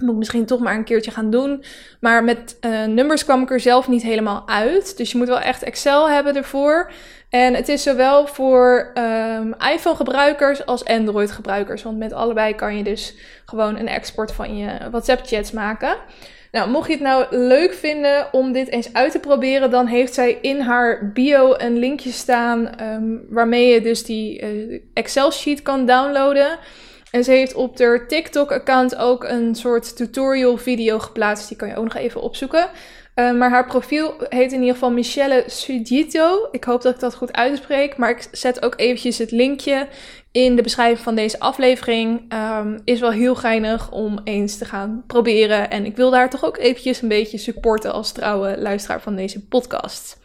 Moet 0.00 0.10
ik 0.10 0.18
misschien 0.18 0.46
toch 0.46 0.60
maar 0.60 0.74
een 0.74 0.84
keertje 0.84 1.10
gaan 1.10 1.30
doen. 1.30 1.64
Maar 2.00 2.24
met 2.24 2.56
uh, 2.60 2.84
numbers 2.84 3.24
kwam 3.24 3.42
ik 3.42 3.50
er 3.50 3.60
zelf 3.60 3.88
niet 3.88 4.02
helemaal 4.02 4.48
uit. 4.48 4.96
Dus 4.96 5.12
je 5.12 5.18
moet 5.18 5.28
wel 5.28 5.40
echt 5.40 5.62
Excel 5.62 6.10
hebben 6.10 6.36
ervoor. 6.36 6.90
En 7.28 7.54
het 7.54 7.68
is 7.68 7.82
zowel 7.82 8.26
voor 8.26 8.92
um, 8.94 9.54
iPhone-gebruikers 9.72 10.66
als 10.66 10.84
Android-gebruikers. 10.84 11.82
Want 11.82 11.98
met 11.98 12.12
allebei 12.12 12.54
kan 12.54 12.76
je 12.76 12.84
dus 12.84 13.14
gewoon 13.44 13.78
een 13.78 13.88
export 13.88 14.32
van 14.32 14.56
je 14.56 14.90
WhatsApp-chats 14.90 15.52
maken. 15.52 15.96
Nou, 16.54 16.70
mocht 16.70 16.86
je 16.86 16.92
het 16.92 17.02
nou 17.02 17.24
leuk 17.30 17.72
vinden 17.72 18.28
om 18.32 18.52
dit 18.52 18.68
eens 18.68 18.92
uit 18.92 19.12
te 19.12 19.18
proberen, 19.18 19.70
dan 19.70 19.86
heeft 19.86 20.14
zij 20.14 20.38
in 20.40 20.60
haar 20.60 21.10
bio 21.12 21.54
een 21.56 21.78
linkje 21.78 22.10
staan 22.10 22.82
um, 22.82 23.26
waarmee 23.28 23.72
je 23.72 23.80
dus 23.80 24.04
die 24.04 24.42
uh, 24.42 24.80
Excel-sheet 24.92 25.62
kan 25.62 25.86
downloaden. 25.86 26.58
En 27.10 27.24
ze 27.24 27.30
heeft 27.30 27.54
op 27.54 27.78
haar 27.78 28.08
TikTok-account 28.08 28.96
ook 28.96 29.24
een 29.24 29.54
soort 29.54 29.96
tutorial-video 29.96 30.98
geplaatst. 30.98 31.48
Die 31.48 31.56
kan 31.56 31.68
je 31.68 31.76
ook 31.76 31.84
nog 31.84 31.96
even 31.96 32.20
opzoeken. 32.20 32.66
Uh, 33.14 33.32
maar 33.32 33.50
haar 33.50 33.66
profiel 33.66 34.14
heet 34.28 34.52
in 34.52 34.58
ieder 34.58 34.74
geval 34.74 34.90
Michelle 34.90 35.44
Sudito. 35.46 36.48
Ik 36.50 36.64
hoop 36.64 36.82
dat 36.82 36.94
ik 36.94 37.00
dat 37.00 37.14
goed 37.14 37.32
uitspreek. 37.32 37.96
Maar 37.96 38.10
ik 38.10 38.28
zet 38.32 38.64
ook 38.64 38.74
eventjes 38.76 39.18
het 39.18 39.30
linkje 39.30 39.88
in 40.32 40.56
de 40.56 40.62
beschrijving 40.62 40.98
van 40.98 41.14
deze 41.14 41.38
aflevering. 41.40 42.32
Um, 42.32 42.80
is 42.84 43.00
wel 43.00 43.10
heel 43.10 43.34
geinig 43.34 43.90
om 43.90 44.20
eens 44.24 44.58
te 44.58 44.64
gaan 44.64 45.04
proberen. 45.06 45.70
En 45.70 45.84
ik 45.84 45.96
wil 45.96 46.10
daar 46.10 46.30
toch 46.30 46.44
ook 46.44 46.58
eventjes 46.58 47.02
een 47.02 47.08
beetje 47.08 47.38
supporten 47.38 47.92
als 47.92 48.12
trouwe 48.12 48.58
luisteraar 48.58 49.00
van 49.00 49.16
deze 49.16 49.46
podcast. 49.46 50.22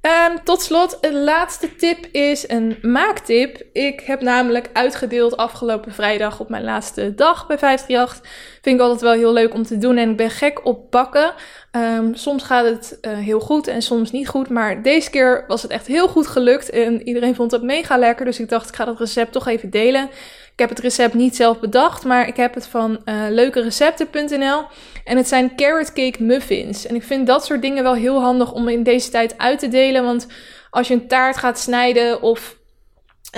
Um, 0.00 0.44
tot 0.44 0.62
slot, 0.62 0.98
een 1.00 1.24
laatste 1.24 1.76
tip 1.76 2.06
is 2.06 2.48
een 2.48 2.78
maaktip. 2.82 3.62
Ik 3.72 4.00
heb 4.00 4.20
namelijk 4.20 4.70
uitgedeeld 4.72 5.36
afgelopen 5.36 5.92
vrijdag 5.92 6.40
op 6.40 6.48
mijn 6.48 6.64
laatste 6.64 7.14
dag 7.14 7.46
bij 7.46 7.58
538. 7.58 8.30
Vind 8.62 8.76
ik 8.76 8.82
altijd 8.82 9.00
wel 9.00 9.12
heel 9.12 9.32
leuk 9.32 9.54
om 9.54 9.62
te 9.62 9.78
doen 9.78 9.96
en 9.96 10.10
ik 10.10 10.16
ben 10.16 10.30
gek 10.30 10.66
op 10.66 10.90
bakken. 10.90 11.34
Um, 11.72 12.14
soms 12.14 12.42
gaat 12.42 12.64
het 12.64 12.98
uh, 13.02 13.18
heel 13.18 13.40
goed 13.40 13.66
en 13.66 13.82
soms 13.82 14.10
niet 14.10 14.28
goed, 14.28 14.48
maar 14.48 14.82
deze 14.82 15.10
keer 15.10 15.44
was 15.46 15.62
het 15.62 15.70
echt 15.70 15.86
heel 15.86 16.08
goed 16.08 16.26
gelukt 16.26 16.70
en 16.70 17.02
iedereen 17.02 17.34
vond 17.34 17.50
het 17.50 17.62
mega 17.62 17.98
lekker. 17.98 18.24
Dus 18.24 18.40
ik 18.40 18.48
dacht, 18.48 18.68
ik 18.68 18.74
ga 18.74 18.84
dat 18.84 18.98
recept 18.98 19.32
toch 19.32 19.46
even 19.46 19.70
delen. 19.70 20.10
Ik 20.56 20.62
heb 20.62 20.70
het 20.70 20.84
recept 20.84 21.14
niet 21.14 21.36
zelf 21.36 21.60
bedacht, 21.60 22.04
maar 22.04 22.28
ik 22.28 22.36
heb 22.36 22.54
het 22.54 22.66
van 22.66 23.00
uh, 23.04 23.14
leukerecepten.nl. 23.28 24.64
En 25.04 25.16
het 25.16 25.28
zijn 25.28 25.56
carrot 25.56 25.92
cake 25.92 26.22
muffins. 26.22 26.86
En 26.86 26.94
ik 26.94 27.02
vind 27.02 27.26
dat 27.26 27.44
soort 27.44 27.62
dingen 27.62 27.82
wel 27.82 27.94
heel 27.94 28.20
handig 28.20 28.52
om 28.52 28.68
in 28.68 28.82
deze 28.82 29.10
tijd 29.10 29.38
uit 29.38 29.58
te 29.58 29.68
delen. 29.68 30.04
Want 30.04 30.26
als 30.70 30.88
je 30.88 30.94
een 30.94 31.08
taart 31.08 31.36
gaat 31.36 31.58
snijden 31.58 32.22
of 32.22 32.58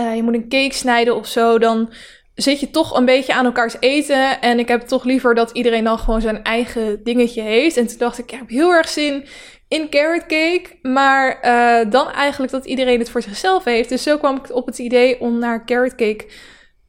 uh, 0.00 0.16
je 0.16 0.22
moet 0.22 0.35
een 0.35 0.48
cake 0.48 0.74
snijden 0.74 1.16
of 1.16 1.26
zo, 1.26 1.59
dan 1.59 1.92
zit 2.35 2.61
je 2.61 2.70
toch 2.70 2.96
een 2.96 3.04
beetje 3.04 3.35
aan 3.35 3.44
elkaars 3.44 3.76
eten. 3.81 4.40
En 4.40 4.59
ik 4.59 4.68
heb 4.68 4.81
toch 4.81 5.04
liever 5.04 5.35
dat 5.35 5.50
iedereen 5.50 5.85
dan 5.85 5.98
gewoon 5.98 6.20
zijn 6.20 6.42
eigen 6.42 7.04
dingetje 7.04 7.42
heeft. 7.42 7.76
En 7.76 7.87
toen 7.87 7.98
dacht 7.98 8.18
ik, 8.18 8.33
ik 8.33 8.38
heb 8.38 8.48
heel 8.48 8.70
erg 8.70 8.88
zin 8.88 9.26
in 9.68 9.90
carrot 9.90 10.26
cake. 10.26 10.64
Maar 10.83 11.38
uh, 11.44 11.90
dan 11.90 12.11
eigenlijk 12.11 12.52
dat 12.52 12.64
iedereen 12.64 12.98
het 12.98 13.11
voor 13.11 13.22
zichzelf 13.22 13.64
heeft. 13.64 13.88
Dus 13.88 14.02
zo 14.02 14.18
kwam 14.18 14.37
ik 14.37 14.54
op 14.54 14.66
het 14.66 14.78
idee 14.78 15.20
om 15.20 15.38
naar 15.38 15.64
carrot 15.64 15.94
cake 15.94 16.26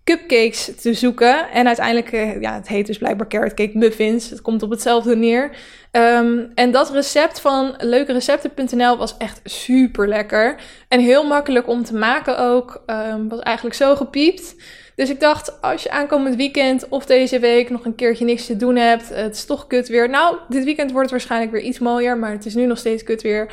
cupcakes 0.09 0.71
te 0.81 0.93
zoeken. 0.93 1.49
En 1.51 1.67
uiteindelijk, 1.67 2.11
uh, 2.11 2.41
ja, 2.41 2.53
het 2.53 2.67
heet 2.67 2.87
dus 2.87 2.97
blijkbaar 2.97 3.27
carrot 3.27 3.53
cake 3.53 3.77
muffins. 3.77 4.29
Het 4.29 4.41
komt 4.41 4.63
op 4.63 4.69
hetzelfde 4.69 5.15
neer. 5.15 5.51
Um, 5.91 6.51
en 6.55 6.71
dat 6.71 6.91
recept 6.91 7.39
van 7.39 7.73
leukerecepten.nl 7.77 8.97
was 8.97 9.17
echt 9.17 9.39
super 9.43 10.07
lekker. 10.07 10.55
En 10.87 10.99
heel 10.99 11.23
makkelijk 11.23 11.67
om 11.67 11.83
te 11.83 11.95
maken 11.95 12.39
ook. 12.39 12.83
Um, 12.87 13.29
was 13.29 13.39
eigenlijk 13.39 13.75
zo 13.75 13.95
gepiept. 13.95 14.55
Dus 14.95 15.09
ik 15.09 15.19
dacht, 15.19 15.61
als 15.61 15.83
je 15.83 15.91
aankomend 15.91 16.35
weekend 16.35 16.89
of 16.89 17.05
deze 17.05 17.39
week 17.39 17.69
nog 17.69 17.85
een 17.85 17.95
keertje 17.95 18.25
niks 18.25 18.45
te 18.45 18.57
doen 18.57 18.75
hebt, 18.75 19.09
het 19.09 19.35
is 19.35 19.45
toch 19.45 19.67
kut 19.67 19.87
weer. 19.87 20.09
Nou, 20.09 20.37
dit 20.49 20.63
weekend 20.63 20.91
wordt 20.91 21.09
het 21.09 21.19
waarschijnlijk 21.19 21.51
weer 21.51 21.61
iets 21.61 21.79
mooier, 21.79 22.17
maar 22.17 22.31
het 22.31 22.45
is 22.45 22.55
nu 22.55 22.65
nog 22.65 22.77
steeds 22.77 23.03
kut 23.03 23.21
weer. 23.21 23.51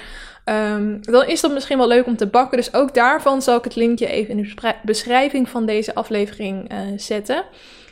Um, 0.48 0.98
dan 1.00 1.26
is 1.26 1.40
dat 1.40 1.52
misschien 1.52 1.78
wel 1.78 1.88
leuk 1.88 2.06
om 2.06 2.16
te 2.16 2.26
bakken. 2.26 2.56
Dus 2.56 2.74
ook 2.74 2.94
daarvan 2.94 3.42
zal 3.42 3.56
ik 3.56 3.64
het 3.64 3.76
linkje 3.76 4.06
even 4.06 4.38
in 4.38 4.42
de 4.42 4.74
beschrijving 4.82 5.48
van 5.48 5.66
deze 5.66 5.94
aflevering 5.94 6.72
uh, 6.72 6.78
zetten. 6.96 7.44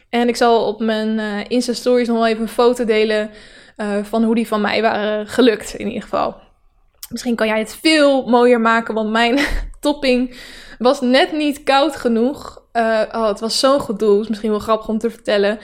En 0.08 0.28
ik 0.28 0.36
zal 0.36 0.66
op 0.66 0.80
mijn 0.80 1.18
uh, 1.18 1.44
Insta-stories 1.48 2.08
nog 2.08 2.16
wel 2.16 2.26
even 2.26 2.42
een 2.42 2.48
foto 2.48 2.84
delen 2.84 3.30
uh, 3.76 3.86
van 4.02 4.24
hoe 4.24 4.34
die 4.34 4.46
van 4.46 4.60
mij 4.60 4.82
waren 4.82 5.26
gelukt, 5.26 5.74
in 5.74 5.86
ieder 5.86 6.02
geval. 6.02 6.36
Misschien 7.08 7.34
kan 7.34 7.46
jij 7.46 7.58
het 7.58 7.78
veel 7.80 8.26
mooier 8.26 8.60
maken, 8.60 8.94
want 8.94 9.10
mijn 9.10 9.38
topping 9.80 10.36
was 10.78 11.00
net 11.00 11.32
niet 11.32 11.62
koud 11.62 11.96
genoeg. 11.96 12.62
Oh, 12.72 13.28
het 13.28 13.40
was 13.40 13.58
zo'n 13.58 13.80
gedoe. 13.80 14.20
Is 14.20 14.28
misschien 14.28 14.50
wel 14.50 14.58
grappig 14.58 14.88
om 14.88 14.98
te 14.98 15.10
vertellen. 15.10 15.58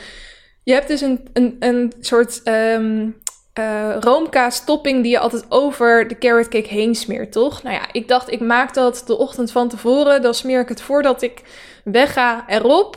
Je 0.65 0.73
hebt 0.73 0.89
dus 0.89 1.01
een, 1.01 1.29
een, 1.33 1.57
een 1.59 1.93
soort 2.01 2.41
um, 2.45 3.17
uh, 3.59 3.97
roomkaas 4.01 4.65
topping 4.65 5.03
die 5.03 5.13
je 5.13 5.19
altijd 5.19 5.45
over 5.49 6.09
de 6.09 6.19
carrot 6.19 6.49
cake 6.49 6.69
heen 6.69 6.95
smeert, 6.95 7.33
toch? 7.33 7.63
Nou 7.63 7.75
ja, 7.75 7.83
ik 7.93 8.09
dacht 8.09 8.31
ik 8.33 8.41
maak 8.41 8.75
dat 8.75 9.03
de 9.07 9.19
ochtend 9.19 9.53
van 9.53 9.69
tevoren. 9.69 10.23
Dan 10.23 10.35
smeer 10.35 10.61
ik 10.61 10.69
het 10.69 10.83
voordat 10.83 11.23
ik 11.23 11.43
wegga 11.85 12.45
erop. 12.49 12.97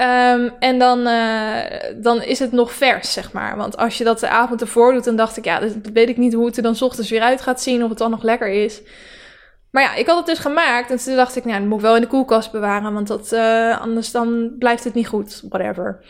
Um, 0.00 0.52
en 0.58 0.78
dan, 0.78 0.98
uh, 0.98 1.60
dan 1.96 2.22
is 2.22 2.38
het 2.38 2.52
nog 2.52 2.72
vers, 2.72 3.12
zeg 3.12 3.32
maar. 3.32 3.56
Want 3.56 3.76
als 3.76 3.98
je 3.98 4.04
dat 4.04 4.20
de 4.20 4.28
avond 4.28 4.60
ervoor 4.60 4.92
doet, 4.92 5.04
dan 5.04 5.16
dacht 5.16 5.36
ik, 5.36 5.44
ja, 5.44 5.60
dan 5.60 5.82
weet 5.92 6.08
ik 6.08 6.16
niet 6.16 6.34
hoe 6.34 6.46
het 6.46 6.56
er 6.56 6.62
dan 6.62 6.80
ochtends 6.80 7.10
weer 7.10 7.22
uit 7.22 7.40
gaat 7.40 7.62
zien. 7.62 7.82
Of 7.82 7.88
het 7.88 7.98
dan 7.98 8.10
nog 8.10 8.22
lekker 8.22 8.48
is. 8.48 8.82
Maar 9.70 9.82
ja, 9.82 9.94
ik 9.94 10.06
had 10.06 10.16
het 10.16 10.26
dus 10.26 10.38
gemaakt. 10.38 10.90
En 10.90 10.96
toen 10.96 11.16
dacht 11.16 11.36
ik, 11.36 11.44
nou, 11.44 11.58
dat 11.58 11.68
moet 11.68 11.78
ik 11.78 11.84
wel 11.84 11.94
in 11.94 12.00
de 12.00 12.06
koelkast 12.06 12.52
bewaren. 12.52 12.92
Want 12.92 13.06
dat, 13.06 13.32
uh, 13.32 13.80
anders 13.80 14.10
dan 14.10 14.54
blijft 14.58 14.84
het 14.84 14.94
niet 14.94 15.08
goed. 15.08 15.42
Whatever. 15.48 16.04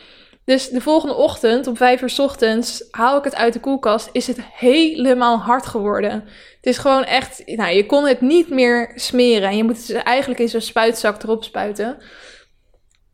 Dus 0.45 0.69
de 0.69 0.81
volgende 0.81 1.15
ochtend, 1.15 1.67
om 1.67 1.77
vijf 1.77 2.03
uur 2.03 2.15
ochtends, 2.17 2.85
haal 2.91 3.19
ik 3.19 3.25
het 3.25 3.35
uit 3.35 3.53
de 3.53 3.61
koelkast. 3.61 4.09
Is 4.13 4.27
het 4.27 4.39
helemaal 4.41 5.39
hard 5.39 5.67
geworden. 5.67 6.11
Het 6.57 6.67
is 6.67 6.79
gewoon 6.79 7.05
echt, 7.05 7.43
nou, 7.47 7.75
je 7.75 7.87
kon 7.87 8.07
het 8.07 8.21
niet 8.21 8.49
meer 8.49 8.93
smeren. 8.95 9.49
En 9.49 9.57
je 9.57 9.65
moet 9.65 9.89
het 9.89 9.97
eigenlijk 9.97 10.41
in 10.41 10.49
zo'n 10.49 10.61
spuitzak 10.61 11.23
erop 11.23 11.45
spuiten. 11.45 11.99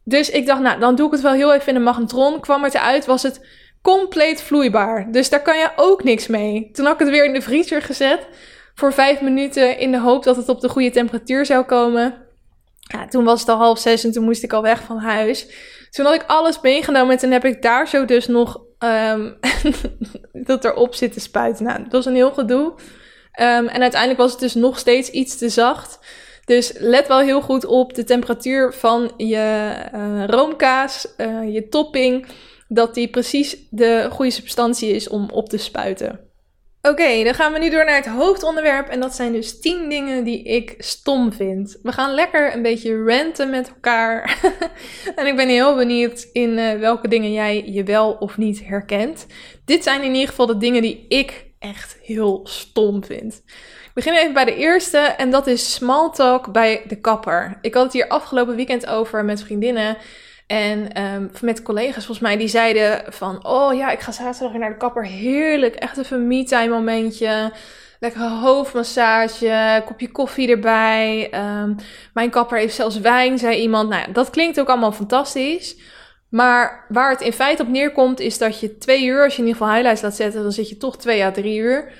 Dus 0.04 0.30
ik 0.30 0.46
dacht, 0.46 0.60
nou, 0.60 0.80
dan 0.80 0.94
doe 0.94 1.06
ik 1.06 1.12
het 1.12 1.20
wel 1.20 1.32
heel 1.32 1.54
even 1.54 1.68
in 1.68 1.74
de 1.74 1.80
magnetron. 1.80 2.40
Kwam 2.40 2.64
het 2.64 2.74
eruit, 2.74 3.06
was 3.06 3.22
het 3.22 3.46
compleet 3.82 4.42
vloeibaar. 4.42 5.12
Dus 5.12 5.28
daar 5.28 5.42
kan 5.42 5.58
je 5.58 5.70
ook 5.76 6.04
niks 6.04 6.26
mee. 6.26 6.70
Toen 6.72 6.84
had 6.84 6.94
ik 6.94 7.00
het 7.00 7.10
weer 7.10 7.24
in 7.24 7.32
de 7.32 7.42
vriezer 7.42 7.82
gezet 7.82 8.26
voor 8.74 8.92
vijf 8.92 9.20
minuten 9.20 9.78
in 9.78 9.90
de 9.90 9.98
hoop 9.98 10.24
dat 10.24 10.36
het 10.36 10.48
op 10.48 10.60
de 10.60 10.68
goede 10.68 10.90
temperatuur 10.90 11.46
zou 11.46 11.64
komen. 11.64 12.14
Ja, 12.80 13.08
toen 13.08 13.24
was 13.24 13.40
het 13.40 13.48
al 13.48 13.56
half 13.56 13.78
zes 13.78 14.04
en 14.04 14.12
toen 14.12 14.24
moest 14.24 14.42
ik 14.42 14.52
al 14.52 14.62
weg 14.62 14.82
van 14.82 14.98
huis. 14.98 15.46
Toen 15.90 16.04
had 16.04 16.14
ik 16.14 16.24
alles 16.26 16.60
meegenomen 16.60 17.12
en 17.12 17.18
toen 17.18 17.30
heb 17.30 17.44
ik 17.44 17.62
daar 17.62 17.88
zo 17.88 18.04
dus 18.04 18.26
nog 18.26 18.60
um, 18.78 19.38
dat 20.48 20.64
erop 20.64 20.94
zitten 20.94 21.20
spuiten. 21.20 21.64
Nou, 21.64 21.82
dat 21.82 21.92
was 21.92 22.06
een 22.06 22.14
heel 22.14 22.32
gedoe. 22.32 22.72
Um, 23.40 23.68
en 23.68 23.80
uiteindelijk 23.80 24.20
was 24.20 24.30
het 24.30 24.40
dus 24.40 24.54
nog 24.54 24.78
steeds 24.78 25.10
iets 25.10 25.38
te 25.38 25.48
zacht. 25.48 25.98
Dus 26.44 26.72
let 26.78 27.08
wel 27.08 27.18
heel 27.18 27.40
goed 27.40 27.64
op 27.64 27.94
de 27.94 28.04
temperatuur 28.04 28.72
van 28.72 29.12
je 29.16 29.72
uh, 29.94 30.24
roomkaas, 30.26 31.14
uh, 31.16 31.54
je 31.54 31.68
topping. 31.68 32.26
Dat 32.68 32.94
die 32.94 33.08
precies 33.08 33.56
de 33.70 34.08
goede 34.10 34.30
substantie 34.30 34.90
is 34.90 35.08
om 35.08 35.30
op 35.32 35.48
te 35.48 35.56
spuiten. 35.56 36.29
Oké, 36.82 37.24
dan 37.24 37.34
gaan 37.34 37.52
we 37.52 37.58
nu 37.58 37.70
door 37.70 37.84
naar 37.84 37.96
het 37.96 38.06
hoofdonderwerp. 38.06 38.88
En 38.88 39.00
dat 39.00 39.14
zijn 39.14 39.32
dus 39.32 39.60
10 39.60 39.88
dingen 39.88 40.24
die 40.24 40.42
ik 40.42 40.74
stom 40.78 41.32
vind. 41.32 41.78
We 41.82 41.92
gaan 41.92 42.14
lekker 42.14 42.54
een 42.54 42.62
beetje 42.62 43.02
ranten 43.02 43.50
met 43.50 43.68
elkaar. 43.68 44.38
en 45.16 45.26
ik 45.26 45.36
ben 45.36 45.48
heel 45.48 45.76
benieuwd 45.76 46.28
in 46.32 46.50
uh, 46.50 46.78
welke 46.78 47.08
dingen 47.08 47.32
jij 47.32 47.64
je 47.66 47.84
wel 47.84 48.12
of 48.12 48.36
niet 48.36 48.64
herkent. 48.64 49.26
Dit 49.64 49.82
zijn 49.82 50.02
in 50.02 50.12
ieder 50.12 50.28
geval 50.28 50.46
de 50.46 50.56
dingen 50.56 50.82
die 50.82 51.04
ik 51.08 51.44
echt 51.58 51.98
heel 52.02 52.40
stom 52.44 53.04
vind. 53.04 53.42
Ik 53.84 53.90
begin 53.94 54.12
even 54.12 54.32
bij 54.32 54.44
de 54.44 54.56
eerste 54.56 54.98
en 54.98 55.30
dat 55.30 55.46
is 55.46 55.72
small 55.72 56.10
talk 56.10 56.52
bij 56.52 56.82
de 56.86 57.00
kapper. 57.00 57.58
Ik 57.60 57.74
had 57.74 57.82
het 57.82 57.92
hier 57.92 58.08
afgelopen 58.08 58.56
weekend 58.56 58.86
over 58.86 59.24
met 59.24 59.42
vriendinnen 59.42 59.96
en 60.50 61.02
um, 61.02 61.30
met 61.40 61.62
collega's 61.62 62.04
volgens 62.04 62.18
mij, 62.18 62.36
die 62.36 62.48
zeiden 62.48 63.12
van... 63.12 63.46
Oh 63.46 63.74
ja, 63.74 63.90
ik 63.90 64.00
ga 64.00 64.12
zaterdag 64.12 64.52
naar 64.52 64.70
de 64.70 64.76
kapper. 64.76 65.06
Heerlijk, 65.06 65.74
echt 65.74 65.98
even 65.98 66.26
me-time 66.26 66.68
momentje. 66.68 67.52
Lekkere 68.00 68.28
hoofdmassage, 68.28 69.82
kopje 69.84 70.10
koffie 70.10 70.50
erbij. 70.50 71.30
Um, 71.34 71.76
mijn 72.14 72.30
kapper 72.30 72.58
heeft 72.58 72.74
zelfs 72.74 73.00
wijn, 73.00 73.38
zei 73.38 73.60
iemand. 73.60 73.88
Nou 73.88 74.02
ja, 74.06 74.12
dat 74.12 74.30
klinkt 74.30 74.60
ook 74.60 74.68
allemaal 74.68 74.92
fantastisch. 74.92 75.76
Maar 76.28 76.86
waar 76.88 77.10
het 77.10 77.20
in 77.20 77.32
feite 77.32 77.62
op 77.62 77.68
neerkomt, 77.68 78.20
is 78.20 78.38
dat 78.38 78.60
je 78.60 78.78
twee 78.78 79.04
uur, 79.04 79.24
als 79.24 79.36
je 79.36 79.42
in 79.42 79.46
ieder 79.46 79.60
geval 79.60 79.74
highlights 79.74 80.02
laat 80.02 80.16
zetten, 80.16 80.42
dan 80.42 80.52
zit 80.52 80.68
je 80.68 80.76
toch 80.76 80.98
twee 80.98 81.24
à 81.24 81.30
drie 81.30 81.58
uur. 81.58 81.92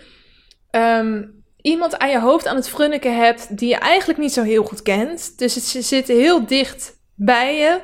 Um, 0.71 1.45
iemand 1.63 1.99
aan 1.99 2.11
je 2.11 2.21
hoofd 2.21 2.47
aan 2.47 2.57
het 2.57 2.69
frunniken 2.69 3.17
hebt 3.17 3.59
die 3.59 3.69
je 3.69 3.77
eigenlijk 3.77 4.19
niet 4.19 4.33
zo 4.33 4.43
heel 4.43 4.65
goed 4.65 4.83
kent. 4.83 5.39
Dus 5.39 5.55
het 5.55 5.85
zit 5.85 6.09
heel 6.09 6.47
dicht 6.47 6.99
bij 7.15 7.59
je. 7.59 7.81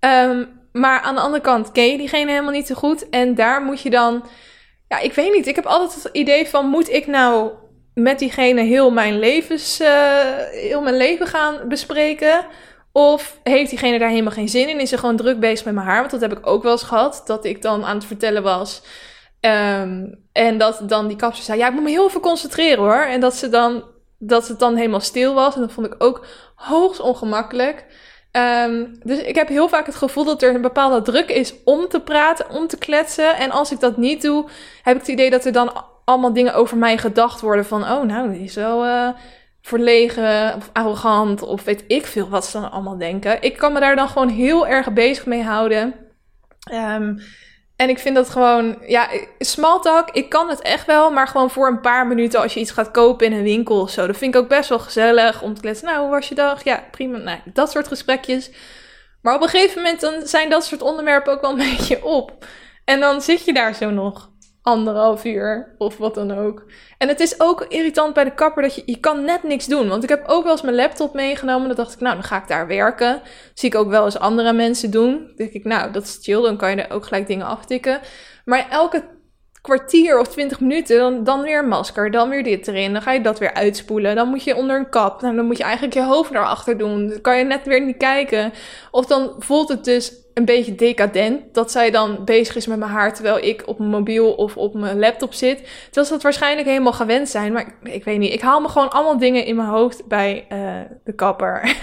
Um, 0.00 0.60
maar 0.72 1.00
aan 1.00 1.14
de 1.14 1.20
andere 1.20 1.42
kant 1.42 1.72
ken 1.72 1.90
je 1.90 1.96
diegene 1.96 2.30
helemaal 2.30 2.52
niet 2.52 2.66
zo 2.66 2.74
goed. 2.74 3.08
En 3.08 3.34
daar 3.34 3.62
moet 3.62 3.80
je 3.80 3.90
dan. 3.90 4.24
Ja, 4.88 4.98
ik 4.98 5.12
weet 5.12 5.32
niet. 5.32 5.46
Ik 5.46 5.56
heb 5.56 5.66
altijd 5.66 6.02
het 6.02 6.12
idee 6.12 6.48
van: 6.48 6.66
moet 6.66 6.90
ik 6.90 7.06
nou 7.06 7.50
met 7.94 8.18
diegene 8.18 8.62
heel 8.62 8.90
mijn, 8.90 9.18
levens, 9.18 9.80
uh, 9.80 9.88
heel 10.50 10.80
mijn 10.80 10.96
leven 10.96 11.26
gaan 11.26 11.68
bespreken? 11.68 12.46
Of 12.92 13.40
heeft 13.42 13.70
diegene 13.70 13.98
daar 13.98 14.08
helemaal 14.08 14.32
geen 14.32 14.48
zin 14.48 14.68
in? 14.68 14.80
Is 14.80 14.88
ze 14.88 14.98
gewoon 14.98 15.16
druk 15.16 15.40
bezig 15.40 15.64
met 15.64 15.74
mijn 15.74 15.86
haar? 15.86 15.98
Want 15.98 16.10
dat 16.10 16.20
heb 16.20 16.32
ik 16.32 16.46
ook 16.46 16.62
wel 16.62 16.72
eens 16.72 16.82
gehad. 16.82 17.22
Dat 17.26 17.44
ik 17.44 17.62
dan 17.62 17.84
aan 17.84 17.96
het 17.96 18.04
vertellen 18.04 18.42
was. 18.42 18.82
Um, 19.40 20.24
en 20.32 20.58
dat 20.58 20.82
dan 20.82 21.08
die 21.08 21.16
kapster 21.16 21.44
zei: 21.44 21.58
Ja, 21.58 21.66
ik 21.66 21.72
moet 21.72 21.82
me 21.82 21.90
heel 21.90 22.06
even 22.06 22.20
concentreren 22.20 22.84
hoor. 22.84 23.04
En 23.04 23.20
dat 23.20 23.34
ze 23.34 23.48
dan. 23.48 23.84
Dat 24.22 24.48
het 24.48 24.58
dan 24.58 24.76
helemaal 24.76 25.00
stil 25.00 25.34
was. 25.34 25.54
En 25.54 25.60
dat 25.60 25.72
vond 25.72 25.86
ik 25.86 25.94
ook 25.98 26.26
hoogst 26.54 27.00
ongemakkelijk. 27.00 27.86
Um, 28.32 28.98
dus 29.02 29.18
ik 29.18 29.34
heb 29.34 29.48
heel 29.48 29.68
vaak 29.68 29.86
het 29.86 29.94
gevoel 29.94 30.24
dat 30.24 30.42
er 30.42 30.54
een 30.54 30.60
bepaalde 30.60 31.02
druk 31.02 31.30
is 31.30 31.54
om 31.64 31.88
te 31.88 32.00
praten, 32.00 32.50
om 32.50 32.66
te 32.66 32.78
kletsen. 32.78 33.36
En 33.36 33.50
als 33.50 33.72
ik 33.72 33.80
dat 33.80 33.96
niet 33.96 34.22
doe, 34.22 34.48
heb 34.82 34.94
ik 34.94 35.00
het 35.00 35.10
idee 35.10 35.30
dat 35.30 35.44
er 35.44 35.52
dan 35.52 35.84
allemaal 36.04 36.32
dingen 36.32 36.54
over 36.54 36.76
mij 36.76 36.98
gedacht 36.98 37.40
worden. 37.40 37.64
Van, 37.64 37.82
oh, 37.82 38.02
nou, 38.02 38.32
die 38.32 38.42
is 38.42 38.54
wel 38.54 38.86
uh, 38.86 39.08
verlegen 39.62 40.54
of 40.56 40.70
arrogant 40.72 41.42
of 41.42 41.64
weet 41.64 41.84
ik 41.86 42.06
veel 42.06 42.28
wat 42.28 42.46
ze 42.46 42.60
dan 42.60 42.70
allemaal 42.70 42.98
denken. 42.98 43.42
Ik 43.42 43.56
kan 43.56 43.72
me 43.72 43.80
daar 43.80 43.96
dan 43.96 44.08
gewoon 44.08 44.28
heel 44.28 44.66
erg 44.66 44.92
bezig 44.92 45.26
mee 45.26 45.42
houden. 45.42 45.94
Um, 46.72 47.18
en 47.80 47.88
ik 47.88 47.98
vind 47.98 48.14
dat 48.14 48.30
gewoon, 48.30 48.78
ja, 48.86 49.08
small 49.38 49.80
talk, 49.80 50.10
ik 50.10 50.28
kan 50.28 50.48
het 50.48 50.62
echt 50.62 50.86
wel, 50.86 51.10
maar 51.10 51.28
gewoon 51.28 51.50
voor 51.50 51.68
een 51.68 51.80
paar 51.80 52.06
minuten 52.06 52.40
als 52.40 52.54
je 52.54 52.60
iets 52.60 52.70
gaat 52.70 52.90
kopen 52.90 53.26
in 53.26 53.32
een 53.32 53.42
winkel 53.42 53.80
of 53.80 53.90
zo. 53.90 54.06
Dat 54.06 54.16
vind 54.16 54.34
ik 54.34 54.40
ook 54.40 54.48
best 54.48 54.68
wel 54.68 54.78
gezellig 54.78 55.42
om 55.42 55.54
te 55.54 55.60
kletsen. 55.60 55.86
Nou, 55.86 56.00
hoe 56.00 56.10
was 56.10 56.28
je 56.28 56.34
dag? 56.34 56.64
Ja, 56.64 56.84
prima. 56.90 57.18
Nou, 57.18 57.38
dat 57.44 57.70
soort 57.70 57.88
gesprekjes. 57.88 58.50
Maar 59.22 59.34
op 59.34 59.42
een 59.42 59.48
gegeven 59.48 59.82
moment 59.82 60.00
dan 60.00 60.14
zijn 60.24 60.50
dat 60.50 60.64
soort 60.64 60.82
onderwerpen 60.82 61.32
ook 61.32 61.40
wel 61.40 61.50
een 61.50 61.70
beetje 61.76 62.04
op. 62.04 62.44
En 62.84 63.00
dan 63.00 63.22
zit 63.22 63.44
je 63.44 63.52
daar 63.52 63.74
zo 63.74 63.90
nog 63.90 64.29
anderhalf 64.70 65.24
uur 65.24 65.74
of 65.78 65.96
wat 65.96 66.14
dan 66.14 66.38
ook. 66.38 66.64
En 66.98 67.08
het 67.08 67.20
is 67.20 67.40
ook 67.40 67.64
irritant 67.68 68.14
bij 68.14 68.24
de 68.24 68.34
kapper 68.34 68.62
dat 68.62 68.74
je, 68.74 68.82
je 68.86 69.00
kan 69.00 69.24
net 69.24 69.42
niks 69.42 69.66
doen. 69.66 69.88
Want 69.88 70.02
ik 70.02 70.08
heb 70.08 70.24
ook 70.26 70.42
wel 70.42 70.52
eens 70.52 70.62
mijn 70.62 70.74
laptop 70.74 71.14
meegenomen. 71.14 71.66
Dan 71.66 71.76
dacht 71.76 71.92
ik, 71.92 72.00
nou, 72.00 72.14
dan 72.14 72.24
ga 72.24 72.36
ik 72.36 72.48
daar 72.48 72.66
werken. 72.66 73.22
Zie 73.54 73.68
ik 73.68 73.74
ook 73.74 73.88
wel 73.88 74.04
eens 74.04 74.18
andere 74.18 74.52
mensen 74.52 74.90
doen. 74.90 75.10
Dan 75.10 75.36
denk 75.36 75.52
ik, 75.52 75.64
nou, 75.64 75.92
dat 75.92 76.02
is 76.02 76.18
chill. 76.22 76.42
Dan 76.42 76.56
kan 76.56 76.70
je 76.70 76.82
er 76.82 76.94
ook 76.94 77.04
gelijk 77.04 77.26
dingen 77.26 77.46
aftikken. 77.46 78.00
Maar 78.44 78.66
elke 78.70 79.04
kwartier 79.60 80.18
of 80.18 80.28
twintig 80.28 80.60
minuten, 80.60 80.98
dan, 80.98 81.24
dan 81.24 81.42
weer 81.42 81.64
masker, 81.64 82.10
dan 82.10 82.28
weer 82.28 82.42
dit 82.42 82.68
erin. 82.68 82.92
Dan 82.92 83.02
ga 83.02 83.12
je 83.12 83.20
dat 83.20 83.38
weer 83.38 83.54
uitspoelen. 83.54 84.16
Dan 84.16 84.28
moet 84.28 84.44
je 84.44 84.56
onder 84.56 84.76
een 84.76 84.90
kap. 84.90 85.20
Nou, 85.20 85.36
dan 85.36 85.46
moet 85.46 85.56
je 85.56 85.64
eigenlijk 85.64 85.94
je 85.94 86.04
hoofd 86.04 86.30
erachter 86.30 86.78
doen. 86.78 87.08
Dan 87.08 87.20
kan 87.20 87.38
je 87.38 87.44
net 87.44 87.66
weer 87.66 87.84
niet 87.84 87.96
kijken. 87.96 88.52
Of 88.90 89.06
dan 89.06 89.34
voelt 89.38 89.68
het 89.68 89.84
dus 89.84 90.12
een 90.40 90.46
beetje 90.46 90.74
decadent 90.74 91.54
dat 91.54 91.70
zij 91.70 91.90
dan 91.90 92.24
bezig 92.24 92.56
is 92.56 92.66
met 92.66 92.78
mijn 92.78 92.90
haar 92.90 93.14
terwijl 93.14 93.38
ik 93.44 93.62
op 93.66 93.78
mijn 93.78 93.90
mobiel 93.90 94.32
of 94.32 94.56
op 94.56 94.74
mijn 94.74 94.98
laptop 94.98 95.34
zit. 95.34 95.56
Terwijl 95.84 96.06
ze 96.06 96.12
dat 96.12 96.22
waarschijnlijk 96.22 96.66
helemaal 96.66 96.92
gewend 96.92 97.28
zijn. 97.28 97.52
Maar 97.52 97.74
ik, 97.82 98.04
weet 98.04 98.18
niet. 98.18 98.32
Ik 98.32 98.40
haal 98.40 98.60
me 98.60 98.68
gewoon 98.68 98.90
allemaal 98.90 99.18
dingen 99.18 99.44
in 99.44 99.56
mijn 99.56 99.68
hoofd 99.68 100.06
bij 100.06 100.46
uh, 100.52 100.80
de 101.04 101.14
kapper. 101.14 101.62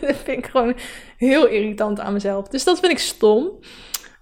dat 0.00 0.16
vind 0.24 0.38
ik 0.38 0.46
gewoon 0.46 0.76
heel 1.16 1.46
irritant 1.46 2.00
aan 2.00 2.12
mezelf. 2.12 2.48
Dus 2.48 2.64
dat 2.64 2.80
vind 2.80 2.92
ik 2.92 2.98
stom. 2.98 3.44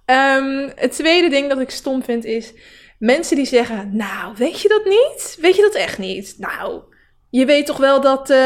Um, 0.06 0.72
het 0.74 0.92
tweede 0.92 1.28
ding 1.28 1.48
dat 1.48 1.60
ik 1.60 1.70
stom 1.70 2.02
vind 2.02 2.24
is 2.24 2.54
mensen 2.98 3.36
die 3.36 3.46
zeggen: 3.46 3.96
Nou, 3.96 4.34
weet 4.36 4.60
je 4.60 4.68
dat 4.68 4.84
niet? 4.84 5.38
Weet 5.40 5.56
je 5.56 5.62
dat 5.62 5.74
echt 5.74 5.98
niet? 5.98 6.34
Nou, 6.38 6.82
je 7.30 7.44
weet 7.44 7.66
toch 7.66 7.78
wel 7.78 8.00
dat. 8.00 8.30
Uh, 8.30 8.36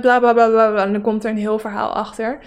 bla 0.00 0.18
bla 0.18 0.32
bla 0.32 0.48
bla. 0.48 0.76
En 0.76 0.92
dan 0.92 1.02
komt 1.02 1.24
er 1.24 1.30
een 1.30 1.36
heel 1.36 1.58
verhaal 1.58 1.92
achter. 1.92 2.38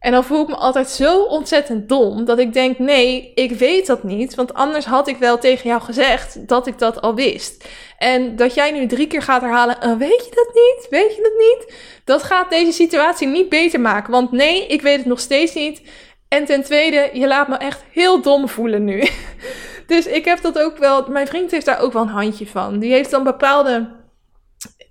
En 0.00 0.12
dan 0.12 0.24
voel 0.24 0.42
ik 0.42 0.48
me 0.48 0.54
altijd 0.54 0.88
zo 0.88 1.22
ontzettend 1.22 1.88
dom 1.88 2.24
dat 2.24 2.38
ik 2.38 2.52
denk: 2.52 2.78
nee, 2.78 3.32
ik 3.34 3.52
weet 3.52 3.86
dat 3.86 4.02
niet. 4.02 4.34
Want 4.34 4.54
anders 4.54 4.84
had 4.84 5.08
ik 5.08 5.16
wel 5.16 5.38
tegen 5.38 5.68
jou 5.68 5.82
gezegd 5.82 6.48
dat 6.48 6.66
ik 6.66 6.78
dat 6.78 7.00
al 7.00 7.14
wist. 7.14 7.68
En 7.98 8.36
dat 8.36 8.54
jij 8.54 8.70
nu 8.70 8.86
drie 8.86 9.06
keer 9.06 9.22
gaat 9.22 9.40
herhalen: 9.40 9.76
oh, 9.82 9.98
weet 9.98 10.24
je 10.24 10.30
dat 10.34 10.54
niet? 10.54 10.86
Weet 10.90 11.16
je 11.16 11.22
dat 11.22 11.32
niet? 11.38 11.74
Dat 12.04 12.22
gaat 12.22 12.50
deze 12.50 12.72
situatie 12.72 13.26
niet 13.26 13.48
beter 13.48 13.80
maken. 13.80 14.12
Want 14.12 14.32
nee, 14.32 14.66
ik 14.66 14.82
weet 14.82 14.96
het 14.96 15.06
nog 15.06 15.20
steeds 15.20 15.54
niet. 15.54 15.82
En 16.28 16.44
ten 16.44 16.62
tweede, 16.62 17.10
je 17.12 17.26
laat 17.26 17.48
me 17.48 17.56
echt 17.56 17.84
heel 17.92 18.22
dom 18.22 18.48
voelen 18.48 18.84
nu. 18.84 19.08
dus 19.86 20.06
ik 20.06 20.24
heb 20.24 20.40
dat 20.40 20.58
ook 20.58 20.76
wel. 20.76 21.08
Mijn 21.08 21.26
vriend 21.26 21.50
heeft 21.50 21.66
daar 21.66 21.80
ook 21.80 21.92
wel 21.92 22.02
een 22.02 22.08
handje 22.08 22.46
van. 22.46 22.78
Die 22.78 22.92
heeft 22.92 23.10
dan 23.10 23.24
bepaalde 23.24 23.96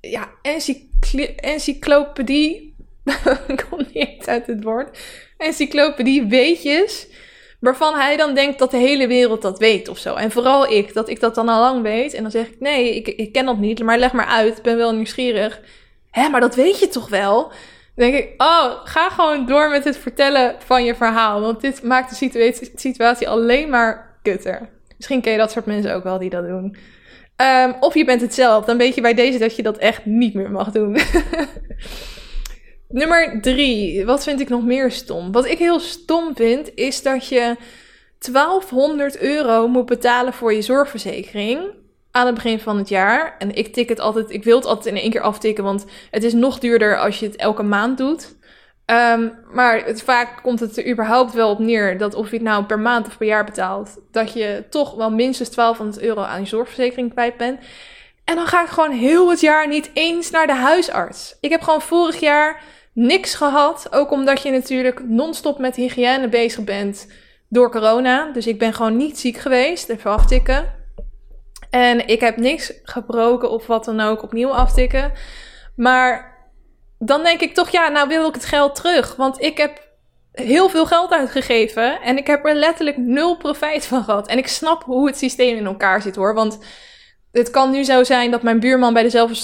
ja, 0.01 0.29
encyclopedie 1.41 2.68
ik 3.47 3.65
kom 3.69 3.85
niet 3.93 4.27
uit 4.27 4.47
het 4.47 4.63
woord. 4.63 4.97
Encyclopedie 5.37 6.25
weetjes. 6.25 7.07
Waarvan 7.59 7.95
hij 7.95 8.17
dan 8.17 8.33
denkt 8.33 8.59
dat 8.59 8.71
de 8.71 8.77
hele 8.77 9.07
wereld 9.07 9.41
dat 9.41 9.59
weet 9.59 9.87
of 9.87 9.97
zo. 9.97 10.15
En 10.15 10.31
vooral 10.31 10.71
ik, 10.71 10.93
dat 10.93 11.09
ik 11.09 11.19
dat 11.19 11.35
dan 11.35 11.49
al 11.49 11.59
lang 11.59 11.81
weet. 11.81 12.13
En 12.13 12.21
dan 12.21 12.31
zeg 12.31 12.47
ik, 12.47 12.59
nee, 12.59 12.95
ik, 12.95 13.07
ik 13.07 13.31
ken 13.31 13.45
dat 13.45 13.57
niet, 13.57 13.83
maar 13.83 13.97
leg 13.97 14.11
maar 14.11 14.25
uit. 14.25 14.57
Ik 14.57 14.63
ben 14.63 14.77
wel 14.77 14.93
nieuwsgierig. 14.93 15.61
Hé, 16.11 16.29
maar 16.29 16.41
dat 16.41 16.55
weet 16.55 16.79
je 16.79 16.87
toch 16.87 17.09
wel? 17.09 17.41
Dan 17.95 18.11
denk 18.11 18.13
ik, 18.13 18.33
oh, 18.41 18.71
ga 18.83 19.09
gewoon 19.09 19.45
door 19.45 19.69
met 19.69 19.83
het 19.83 19.97
vertellen 19.97 20.55
van 20.65 20.83
je 20.83 20.95
verhaal. 20.95 21.41
Want 21.41 21.61
dit 21.61 21.83
maakt 21.83 22.09
de 22.09 22.15
situatie, 22.15 22.71
situatie 22.75 23.29
alleen 23.29 23.69
maar 23.69 24.19
kutter. 24.21 24.69
Misschien 24.97 25.21
ken 25.21 25.31
je 25.31 25.37
dat 25.37 25.51
soort 25.51 25.65
mensen 25.65 25.95
ook 25.95 26.03
wel 26.03 26.17
die 26.17 26.29
dat 26.29 26.47
doen. 26.47 26.75
Um, 27.41 27.75
of 27.79 27.93
je 27.93 28.05
bent 28.05 28.21
het 28.21 28.33
zelf. 28.33 28.65
Dan 28.65 28.77
weet 28.77 28.95
je 28.95 29.01
bij 29.01 29.13
deze 29.13 29.37
dat 29.37 29.55
je 29.55 29.63
dat 29.63 29.77
echt 29.77 30.05
niet 30.05 30.33
meer 30.33 30.51
mag 30.51 30.71
doen. 30.71 30.97
Nummer 32.91 33.41
drie. 33.41 34.05
Wat 34.05 34.23
vind 34.23 34.39
ik 34.39 34.49
nog 34.49 34.63
meer 34.63 34.91
stom? 34.91 35.31
Wat 35.31 35.45
ik 35.45 35.57
heel 35.57 35.79
stom 35.79 36.35
vind, 36.35 36.75
is 36.75 37.01
dat 37.01 37.27
je 37.27 37.55
1200 38.19 39.19
euro 39.19 39.67
moet 39.67 39.85
betalen 39.85 40.33
voor 40.33 40.53
je 40.53 40.61
zorgverzekering 40.61 41.59
aan 42.11 42.25
het 42.25 42.35
begin 42.35 42.59
van 42.59 42.77
het 42.77 42.89
jaar. 42.89 43.35
En 43.37 43.55
ik 43.55 43.73
tik 43.73 43.89
het 43.89 43.99
altijd, 43.99 44.31
ik 44.31 44.43
wil 44.43 44.55
het 44.55 44.65
altijd 44.65 44.95
in 44.95 45.01
één 45.01 45.11
keer 45.11 45.21
aftikken, 45.21 45.63
want 45.63 45.85
het 46.11 46.23
is 46.23 46.33
nog 46.33 46.59
duurder 46.59 46.99
als 46.99 47.19
je 47.19 47.25
het 47.25 47.35
elke 47.35 47.63
maand 47.63 47.97
doet. 47.97 48.37
Um, 48.85 49.33
maar 49.51 49.83
vaak 49.95 50.43
komt 50.43 50.59
het 50.59 50.77
er 50.77 50.89
überhaupt 50.89 51.33
wel 51.33 51.49
op 51.49 51.59
neer 51.59 51.97
dat 51.97 52.15
of 52.15 52.29
je 52.29 52.35
het 52.35 52.45
nou 52.45 52.63
per 52.63 52.79
maand 52.79 53.07
of 53.07 53.17
per 53.17 53.27
jaar 53.27 53.45
betaalt, 53.45 53.97
dat 54.11 54.33
je 54.33 54.63
toch 54.69 54.95
wel 54.95 55.11
minstens 55.11 55.49
1200 55.55 56.05
euro 56.05 56.21
aan 56.21 56.39
je 56.39 56.47
zorgverzekering 56.47 57.11
kwijt 57.11 57.37
bent. 57.37 57.59
En 58.23 58.35
dan 58.35 58.47
ga 58.47 58.63
ik 58.63 58.69
gewoon 58.69 58.91
heel 58.91 59.29
het 59.29 59.39
jaar 59.39 59.67
niet 59.67 59.89
eens 59.93 60.29
naar 60.29 60.47
de 60.47 60.53
huisarts. 60.53 61.37
Ik 61.39 61.49
heb 61.49 61.61
gewoon 61.61 61.81
vorig 61.81 62.19
jaar 62.19 62.61
niks 62.99 63.35
gehad. 63.35 63.87
Ook 63.91 64.11
omdat 64.11 64.41
je 64.41 64.51
natuurlijk 64.51 65.03
non-stop 65.07 65.59
met 65.59 65.75
hygiëne 65.75 66.29
bezig 66.29 66.63
bent 66.63 67.07
door 67.49 67.71
corona. 67.71 68.31
Dus 68.31 68.47
ik 68.47 68.59
ben 68.59 68.73
gewoon 68.73 68.97
niet 68.97 69.19
ziek 69.19 69.37
geweest. 69.37 69.89
Even 69.89 70.11
aftikken. 70.11 70.77
En 71.69 72.07
ik 72.07 72.19
heb 72.19 72.37
niks 72.37 72.73
gebroken 72.83 73.51
of 73.51 73.67
wat 73.67 73.85
dan 73.85 73.99
ook 73.99 74.23
opnieuw 74.23 74.49
aftikken. 74.49 75.11
Maar 75.75 76.37
dan 76.97 77.23
denk 77.23 77.41
ik 77.41 77.53
toch, 77.53 77.69
ja, 77.69 77.87
nou 77.87 78.07
wil 78.07 78.27
ik 78.27 78.33
het 78.33 78.45
geld 78.45 78.75
terug. 78.75 79.15
Want 79.15 79.41
ik 79.41 79.57
heb 79.57 79.87
heel 80.31 80.69
veel 80.69 80.85
geld 80.85 81.11
uitgegeven. 81.11 82.01
En 82.01 82.17
ik 82.17 82.27
heb 82.27 82.45
er 82.45 82.55
letterlijk 82.55 82.97
nul 82.97 83.37
profijt 83.37 83.85
van 83.85 84.03
gehad. 84.03 84.27
En 84.27 84.37
ik 84.37 84.47
snap 84.47 84.83
hoe 84.83 85.07
het 85.07 85.17
systeem 85.17 85.57
in 85.57 85.65
elkaar 85.65 86.01
zit 86.01 86.15
hoor. 86.15 86.33
Want 86.33 86.59
het 87.31 87.49
kan 87.49 87.71
nu 87.71 87.83
zo 87.83 88.03
zijn 88.03 88.31
dat 88.31 88.41
mijn 88.41 88.59
buurman 88.59 88.93
bij 88.93 89.03
dezelfde 89.03 89.35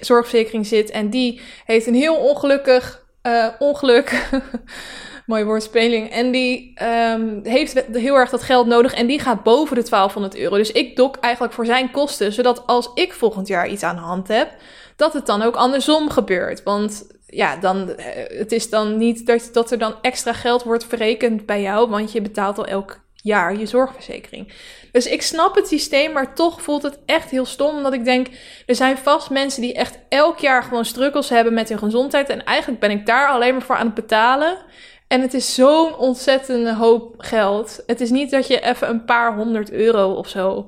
zorgverzekering 0.00 0.66
zit 0.66 0.90
en 0.90 1.10
die 1.10 1.40
heeft 1.64 1.86
een 1.86 1.94
heel 1.94 2.16
ongelukkig 2.16 3.04
uh, 3.22 3.46
ongeluk. 3.58 4.12
Mooie 5.26 5.44
woordspeling. 5.44 6.10
En 6.10 6.30
die 6.30 6.74
um, 7.12 7.40
heeft 7.42 7.84
heel 7.92 8.14
erg 8.14 8.30
dat 8.30 8.42
geld 8.42 8.66
nodig 8.66 8.94
en 8.94 9.06
die 9.06 9.20
gaat 9.20 9.42
boven 9.42 9.76
de 9.76 9.88
1200 9.88 10.36
euro. 10.36 10.56
Dus 10.56 10.72
ik 10.72 10.96
dok 10.96 11.16
eigenlijk 11.16 11.54
voor 11.54 11.66
zijn 11.66 11.90
kosten, 11.90 12.32
zodat 12.32 12.66
als 12.66 12.90
ik 12.94 13.12
volgend 13.12 13.48
jaar 13.48 13.68
iets 13.68 13.82
aan 13.82 13.96
de 13.96 14.02
hand 14.02 14.28
heb, 14.28 14.50
dat 14.96 15.12
het 15.12 15.26
dan 15.26 15.42
ook 15.42 15.56
andersom 15.56 16.10
gebeurt. 16.10 16.62
Want 16.62 17.06
ja, 17.26 17.56
dan, 17.56 17.90
eh, 17.90 18.38
het 18.38 18.52
is 18.52 18.70
dan 18.70 18.96
niet 18.96 19.26
dat, 19.26 19.48
dat 19.52 19.70
er 19.70 19.78
dan 19.78 19.94
extra 20.00 20.32
geld 20.32 20.62
wordt 20.62 20.84
verrekend 20.84 21.46
bij 21.46 21.62
jou, 21.62 21.88
want 21.88 22.12
je 22.12 22.20
betaalt 22.20 22.58
al 22.58 22.66
elk 22.66 23.04
jaar 23.26 23.56
je 23.56 23.66
zorgverzekering. 23.66 24.52
Dus 24.92 25.06
ik 25.06 25.22
snap 25.22 25.54
het 25.54 25.68
systeem, 25.68 26.12
maar 26.12 26.34
toch 26.34 26.62
voelt 26.62 26.82
het 26.82 26.98
echt 27.06 27.30
heel 27.30 27.46
stom. 27.46 27.76
Omdat 27.76 27.92
ik 27.92 28.04
denk, 28.04 28.26
er 28.66 28.74
zijn 28.74 28.98
vast 28.98 29.30
mensen 29.30 29.62
die 29.62 29.74
echt 29.74 29.98
elk 30.08 30.38
jaar 30.38 30.62
gewoon 30.62 30.84
struggles 30.84 31.28
hebben 31.28 31.54
met 31.54 31.68
hun 31.68 31.78
gezondheid. 31.78 32.28
En 32.28 32.44
eigenlijk 32.44 32.80
ben 32.80 32.90
ik 32.90 33.06
daar 33.06 33.28
alleen 33.28 33.52
maar 33.52 33.62
voor 33.62 33.76
aan 33.76 33.86
het 33.86 33.94
betalen. 33.94 34.58
En 35.08 35.20
het 35.20 35.34
is 35.34 35.54
zo'n 35.54 35.96
ontzettende 35.96 36.74
hoop 36.74 37.14
geld. 37.18 37.82
Het 37.86 38.00
is 38.00 38.10
niet 38.10 38.30
dat 38.30 38.46
je 38.46 38.60
even 38.60 38.88
een 38.88 39.04
paar 39.04 39.34
honderd 39.34 39.70
euro 39.70 40.12
of 40.12 40.28
zo 40.28 40.66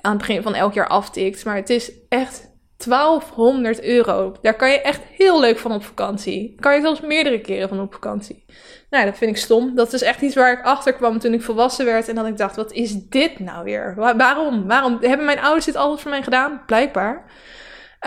aan 0.00 0.10
het 0.10 0.20
begin 0.20 0.42
van 0.42 0.54
elk 0.54 0.74
jaar 0.74 0.88
aftikt. 0.88 1.44
Maar 1.44 1.56
het 1.56 1.70
is 1.70 1.92
echt 2.08 2.51
1200 2.84 3.82
euro. 3.82 4.34
Daar 4.42 4.56
kan 4.56 4.70
je 4.70 4.80
echt 4.80 5.00
heel 5.16 5.40
leuk 5.40 5.58
van 5.58 5.72
op 5.72 5.84
vakantie. 5.84 6.56
Kan 6.60 6.74
je 6.74 6.80
zelfs 6.80 7.00
meerdere 7.00 7.40
keren 7.40 7.68
van 7.68 7.80
op 7.80 7.92
vakantie. 7.92 8.44
Nou, 8.90 9.04
dat 9.04 9.16
vind 9.16 9.30
ik 9.30 9.36
stom. 9.36 9.74
Dat 9.74 9.92
is 9.92 10.02
echt 10.02 10.20
iets 10.20 10.34
waar 10.34 10.52
ik 10.52 10.64
achter 10.64 10.92
kwam 10.92 11.18
toen 11.18 11.32
ik 11.32 11.42
volwassen 11.42 11.84
werd. 11.84 12.08
En 12.08 12.14
dat 12.14 12.26
ik 12.26 12.36
dacht, 12.36 12.56
wat 12.56 12.72
is 12.72 12.94
dit 13.08 13.38
nou 13.38 13.64
weer? 13.64 13.94
waarom? 13.94 14.66
Waarom 14.66 14.98
hebben 15.00 15.26
mijn 15.26 15.40
ouders 15.40 15.64
dit 15.64 15.76
altijd 15.76 16.00
voor 16.00 16.10
mij 16.10 16.22
gedaan? 16.22 16.62
Blijkbaar. 16.66 17.30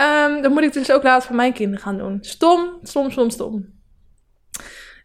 Um, 0.00 0.42
dan 0.42 0.52
moet 0.52 0.62
ik 0.62 0.72
dus 0.72 0.92
ook 0.92 1.02
later 1.02 1.26
voor 1.26 1.36
mijn 1.36 1.52
kinderen 1.52 1.82
gaan 1.82 1.98
doen. 1.98 2.18
Stom, 2.20 2.78
stom, 2.82 3.10
stom, 3.10 3.30
stom. 3.30 3.74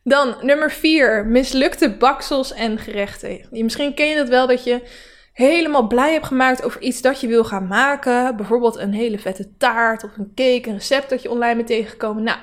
Dan 0.04 0.36
nummer 0.42 0.72
4. 0.72 1.26
Mislukte 1.26 1.98
baksels 1.98 2.54
en 2.54 2.78
gerechten. 2.78 3.48
Misschien 3.50 3.94
ken 3.94 4.08
je 4.08 4.16
dat 4.16 4.30
wel 4.30 4.48
dat 4.48 4.64
je 4.64 4.82
helemaal 5.41 5.88
blij 5.88 6.12
hebt 6.12 6.25
gemaakt 6.25 6.63
over 6.63 6.82
iets 6.82 7.01
dat 7.01 7.21
je 7.21 7.27
wil 7.27 7.43
gaan 7.43 7.67
maken. 7.67 8.36
Bijvoorbeeld 8.36 8.77
een 8.77 8.93
hele 8.93 9.19
vette 9.19 9.58
taart 9.58 10.04
of 10.04 10.17
een 10.17 10.32
cake, 10.36 10.69
een 10.69 10.73
recept 10.73 11.10
dat 11.10 11.21
je 11.21 11.32
online 11.32 11.56
bent 11.56 11.67
tegengekomen. 11.67 12.23
Nou, 12.23 12.38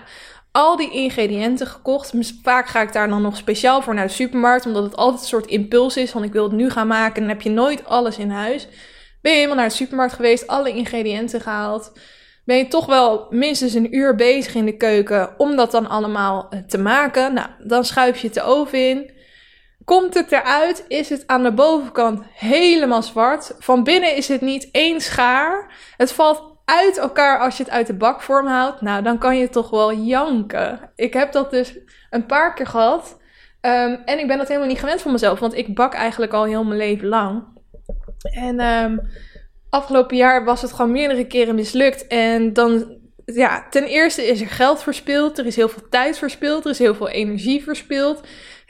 al 0.52 0.76
die 0.76 0.90
ingrediënten 0.90 1.66
gekocht. 1.66 2.12
Vaak 2.42 2.68
ga 2.68 2.80
ik 2.80 2.92
daar 2.92 3.08
dan 3.08 3.22
nog 3.22 3.37
speciaal 3.37 3.82
voor 3.82 3.94
naar 3.94 4.06
de 4.06 4.12
supermarkt, 4.12 4.66
omdat 4.66 4.82
het 4.82 4.96
altijd 4.96 5.20
een 5.20 5.28
soort 5.28 5.46
impuls 5.46 5.96
is 5.96 6.11
van 6.11 6.24
ik 6.24 6.32
wil 6.32 6.42
het 6.42 6.52
nu 6.52 6.70
gaan 6.70 6.87
maken 6.87 7.14
en 7.14 7.20
dan 7.20 7.30
heb 7.30 7.42
je 7.42 7.50
nooit 7.50 7.84
alles 7.84 8.18
in 8.18 8.30
huis. 8.30 8.68
Ben 9.20 9.32
je 9.32 9.38
helemaal 9.38 9.58
naar 9.58 9.68
de 9.68 9.74
supermarkt 9.74 10.14
geweest, 10.14 10.46
alle 10.46 10.72
ingrediënten 10.72 11.40
gehaald. 11.40 11.92
Ben 12.44 12.56
je 12.56 12.68
toch 12.68 12.87
wel 12.87 13.26
minstens 13.30 13.74
een 13.74 13.96
uur 13.96 14.14
bezig 14.14 14.54
in 14.54 14.64
de 14.64 14.76
keuken 14.76 15.34
om 15.37 15.56
dat 15.56 15.70
dan 15.70 15.88
allemaal 15.88 16.46
eh, 16.50 16.58
te 16.61 16.78
maken. 16.78 17.34
Nou, 17.34 17.48
dan 17.64 17.84
schuif 17.84 18.18
je 18.18 18.26
het 18.26 18.34
de 18.34 18.42
oven 18.42 18.88
in. 18.88 19.11
Komt 19.88 20.14
het 20.14 20.33
eruit, 20.33 20.85
is 20.88 21.09
het 21.09 21.27
aan 21.27 21.42
de 21.42 21.53
bovenkant 21.53 22.22
helemaal 22.35 23.03
zwart. 23.03 23.55
Van 23.59 23.85
binnen 23.85 24.16
is 24.16 24.29
het 24.29 24.40
niet 24.40 24.68
één 24.72 25.01
schaar. 25.01 25.74
Het 25.96 26.12
valt 26.12 26.42
uit 26.64 26.98
elkaar 26.98 27.38
als 27.38 27.57
je 27.57 27.62
het 27.62 27.72
uit 27.72 27.87
de 27.87 27.94
bakvorm 27.94 28.46
houdt. 28.46 28.81
Nou, 28.81 29.03
dan 29.03 29.18
kan 29.18 29.37
je 29.37 29.48
toch 29.48 29.70
wel 29.70 29.94
janken. 29.94 30.90
Ik 30.94 31.12
heb 31.12 31.33
dat 31.33 31.51
dus 31.51 31.79
een 32.11 32.27
paar 32.27 32.55
keer 32.55 32.66
gehad. 32.66 33.20
Ehm, 33.61 33.96
en 34.05 34.18
ik 34.18 34.27
ben 34.27 34.38
dat 34.38 34.48
helemaal 34.48 34.68
niet 34.68 34.79
gewend 34.79 35.01
van 35.01 35.12
mezelf, 35.12 35.38
want 35.38 35.55
ik 35.55 35.74
bak 35.74 35.94
eigenlijk 35.94 36.33
al 36.33 36.44
heel 36.44 36.64
mijn 36.64 36.79
leven 36.79 37.09
lang. 37.09 37.44
En 38.22 38.61
um, 38.61 39.01
afgelopen 39.70 40.16
jaar 40.16 40.44
was 40.44 40.62
het 40.62 40.72
gewoon 40.72 40.92
meerdere 40.92 41.27
keren 41.27 41.55
mislukt. 41.55 42.07
En 42.07 42.53
dan, 42.53 42.98
ja, 43.24 43.66
ten 43.70 43.85
eerste 43.85 44.27
is 44.27 44.40
er 44.40 44.48
geld 44.48 44.83
verspild, 44.83 45.38
er 45.38 45.46
is 45.46 45.57
heel 45.57 45.68
veel 45.68 45.88
tijd 45.90 46.18
verspild, 46.18 46.64
er 46.64 46.70
is 46.70 46.79
heel 46.79 46.94
veel 46.94 47.09
energie 47.09 47.62
verspild. 47.62 48.20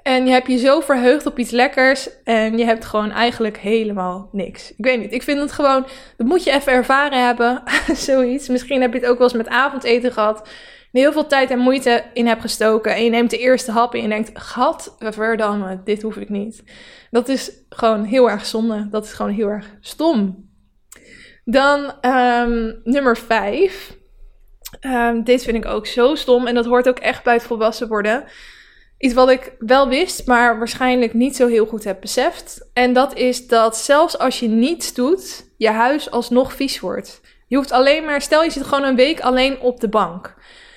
En 0.03 0.27
je 0.27 0.33
hebt 0.33 0.47
je 0.47 0.59
zo 0.59 0.81
verheugd 0.81 1.27
op 1.27 1.39
iets 1.39 1.51
lekkers 1.51 2.23
en 2.25 2.59
je 2.59 2.65
hebt 2.65 2.85
gewoon 2.85 3.11
eigenlijk 3.11 3.59
helemaal 3.59 4.29
niks. 4.33 4.71
Ik 4.77 4.85
weet 4.85 5.01
niet, 5.01 5.13
ik 5.13 5.23
vind 5.23 5.41
het 5.41 5.53
gewoon, 5.53 5.87
dat 6.17 6.27
moet 6.27 6.45
je 6.45 6.51
even 6.51 6.73
ervaren 6.73 7.27
hebben, 7.27 7.63
zoiets. 8.07 8.49
Misschien 8.49 8.81
heb 8.81 8.93
je 8.93 8.99
het 8.99 9.09
ook 9.09 9.19
wel 9.19 9.27
eens 9.27 9.37
met 9.37 9.49
avondeten 9.49 10.13
gehad. 10.13 10.49
heel 10.93 11.13
veel 11.13 11.27
tijd 11.27 11.51
en 11.51 11.59
moeite 11.59 12.05
in 12.13 12.27
hebt 12.27 12.41
gestoken. 12.41 12.95
En 12.95 13.05
je 13.05 13.11
neemt 13.11 13.31
de 13.31 13.39
eerste 13.39 13.73
hap 13.73 13.95
en 13.95 14.03
je 14.03 14.09
denkt, 14.09 14.39
gat, 14.39 14.97
verdamme, 14.99 15.81
dit 15.85 16.03
hoef 16.03 16.17
ik 16.17 16.29
niet. 16.29 16.63
Dat 17.11 17.29
is 17.29 17.53
gewoon 17.69 18.05
heel 18.05 18.31
erg 18.31 18.47
zonde. 18.47 18.89
Dat 18.91 19.05
is 19.05 19.13
gewoon 19.13 19.33
heel 19.33 19.49
erg 19.49 19.77
stom. 19.81 20.49
Dan 21.45 21.93
um, 22.03 22.81
nummer 22.85 23.17
vijf. 23.17 23.97
Um, 24.81 25.25
dit 25.25 25.43
vind 25.43 25.57
ik 25.57 25.67
ook 25.67 25.87
zo 25.87 26.15
stom 26.15 26.47
en 26.47 26.55
dat 26.55 26.67
hoort 26.67 26.89
ook 26.89 26.99
echt 26.99 27.25
bij 27.25 27.35
het 27.35 27.43
volwassen 27.43 27.89
worden. 27.89 28.25
Iets 28.99 29.15
wat 29.15 29.31
ik 29.31 29.53
wel 29.59 29.89
wist, 29.89 30.27
maar 30.27 30.59
waarschijnlijk 30.59 31.15
niet 31.15 31.37
zo 31.37 31.47
heel 31.47 31.67
goed 31.67 31.85
heb 31.85 32.01
beseft. 32.01 32.69
En 32.73 32.93
dat 32.93 33.15
is 33.15 33.47
dat 33.47 33.77
zelfs 33.77 34.19
als 34.19 34.41
je 34.41 34.49
niets 34.49 34.95
doet, 34.95 35.51
je 35.57 35.71
huis 35.71 36.11
alsnog 36.11 36.53
vies 36.53 36.81
wordt. 36.81 37.21
Je 37.47 37.57
hoeft 37.57 37.73
alleen 37.73 38.05
maar, 38.05 38.21
stel 38.21 38.43
je 38.43 38.51
zit 38.51 38.65
gewoon 38.65 38.85
een 38.85 38.97
week 38.97 39.21
alleen 39.21 39.61
op 39.61 39.81
de 39.81 39.89
bank. 39.89 40.35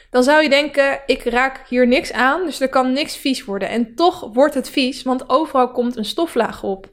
Dan 0.10 0.24
zou 0.24 0.44
je 0.44 0.50
denken, 0.50 1.00
ik 1.06 1.24
raak 1.24 1.68
hier 1.68 1.88
niks 1.88 2.12
aan, 2.12 2.46
dus 2.46 2.60
er 2.60 2.70
kan 2.70 2.92
niks 2.92 3.18
vies 3.18 3.46
worden. 3.46 3.70
En 3.70 3.96
toch 3.96 4.30
wordt 4.34 4.54
het 4.54 4.70
vies, 4.70 5.04
want 5.04 5.30
overal 5.30 5.72
komt 5.72 5.98
een 5.98 6.06
stoflaag 6.06 6.64
op. 6.64 6.90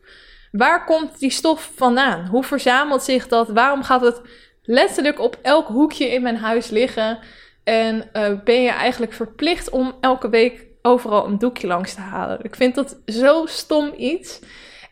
Waar 0.53 0.85
komt 0.85 1.19
die 1.19 1.31
stof 1.31 1.71
vandaan? 1.75 2.27
Hoe 2.27 2.45
verzamelt 2.45 3.03
zich 3.03 3.29
dat? 3.29 3.49
Waarom 3.49 3.83
gaat 3.83 4.01
het 4.01 4.21
letterlijk 4.63 5.21
op 5.21 5.39
elk 5.43 5.67
hoekje 5.67 6.09
in 6.09 6.23
mijn 6.23 6.37
huis 6.37 6.69
liggen? 6.69 7.19
En 7.65 8.11
uh, 8.13 8.43
ben 8.45 8.63
je 8.63 8.71
eigenlijk 8.71 9.13
verplicht 9.13 9.71
om 9.71 9.97
elke 10.01 10.29
week 10.29 10.68
overal 10.83 11.27
een 11.27 11.39
doekje 11.39 11.67
langs 11.67 11.95
te 11.95 12.01
halen? 12.01 12.39
Ik 12.43 12.55
vind 12.55 12.75
dat 12.75 13.01
zo 13.07 13.47
stom 13.47 13.93
iets. 13.97 14.41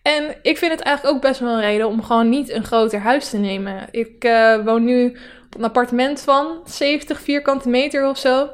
En 0.02 0.36
ik 0.42 0.58
vind 0.58 0.72
het 0.72 0.80
eigenlijk 0.80 1.16
ook 1.16 1.22
best 1.22 1.40
wel 1.40 1.54
een 1.54 1.60
reden 1.60 1.88
om 1.88 2.02
gewoon 2.02 2.28
niet 2.28 2.50
een 2.50 2.64
groter 2.64 3.00
huis 3.00 3.30
te 3.30 3.36
nemen. 3.36 3.88
Ik 3.90 4.24
uh, 4.24 4.64
woon 4.64 4.84
nu 4.84 5.08
op 5.46 5.54
een 5.54 5.64
appartement 5.64 6.20
van 6.20 6.60
70 6.64 7.20
vierkante 7.20 7.68
meter 7.68 8.08
of 8.08 8.18
zo. 8.18 8.48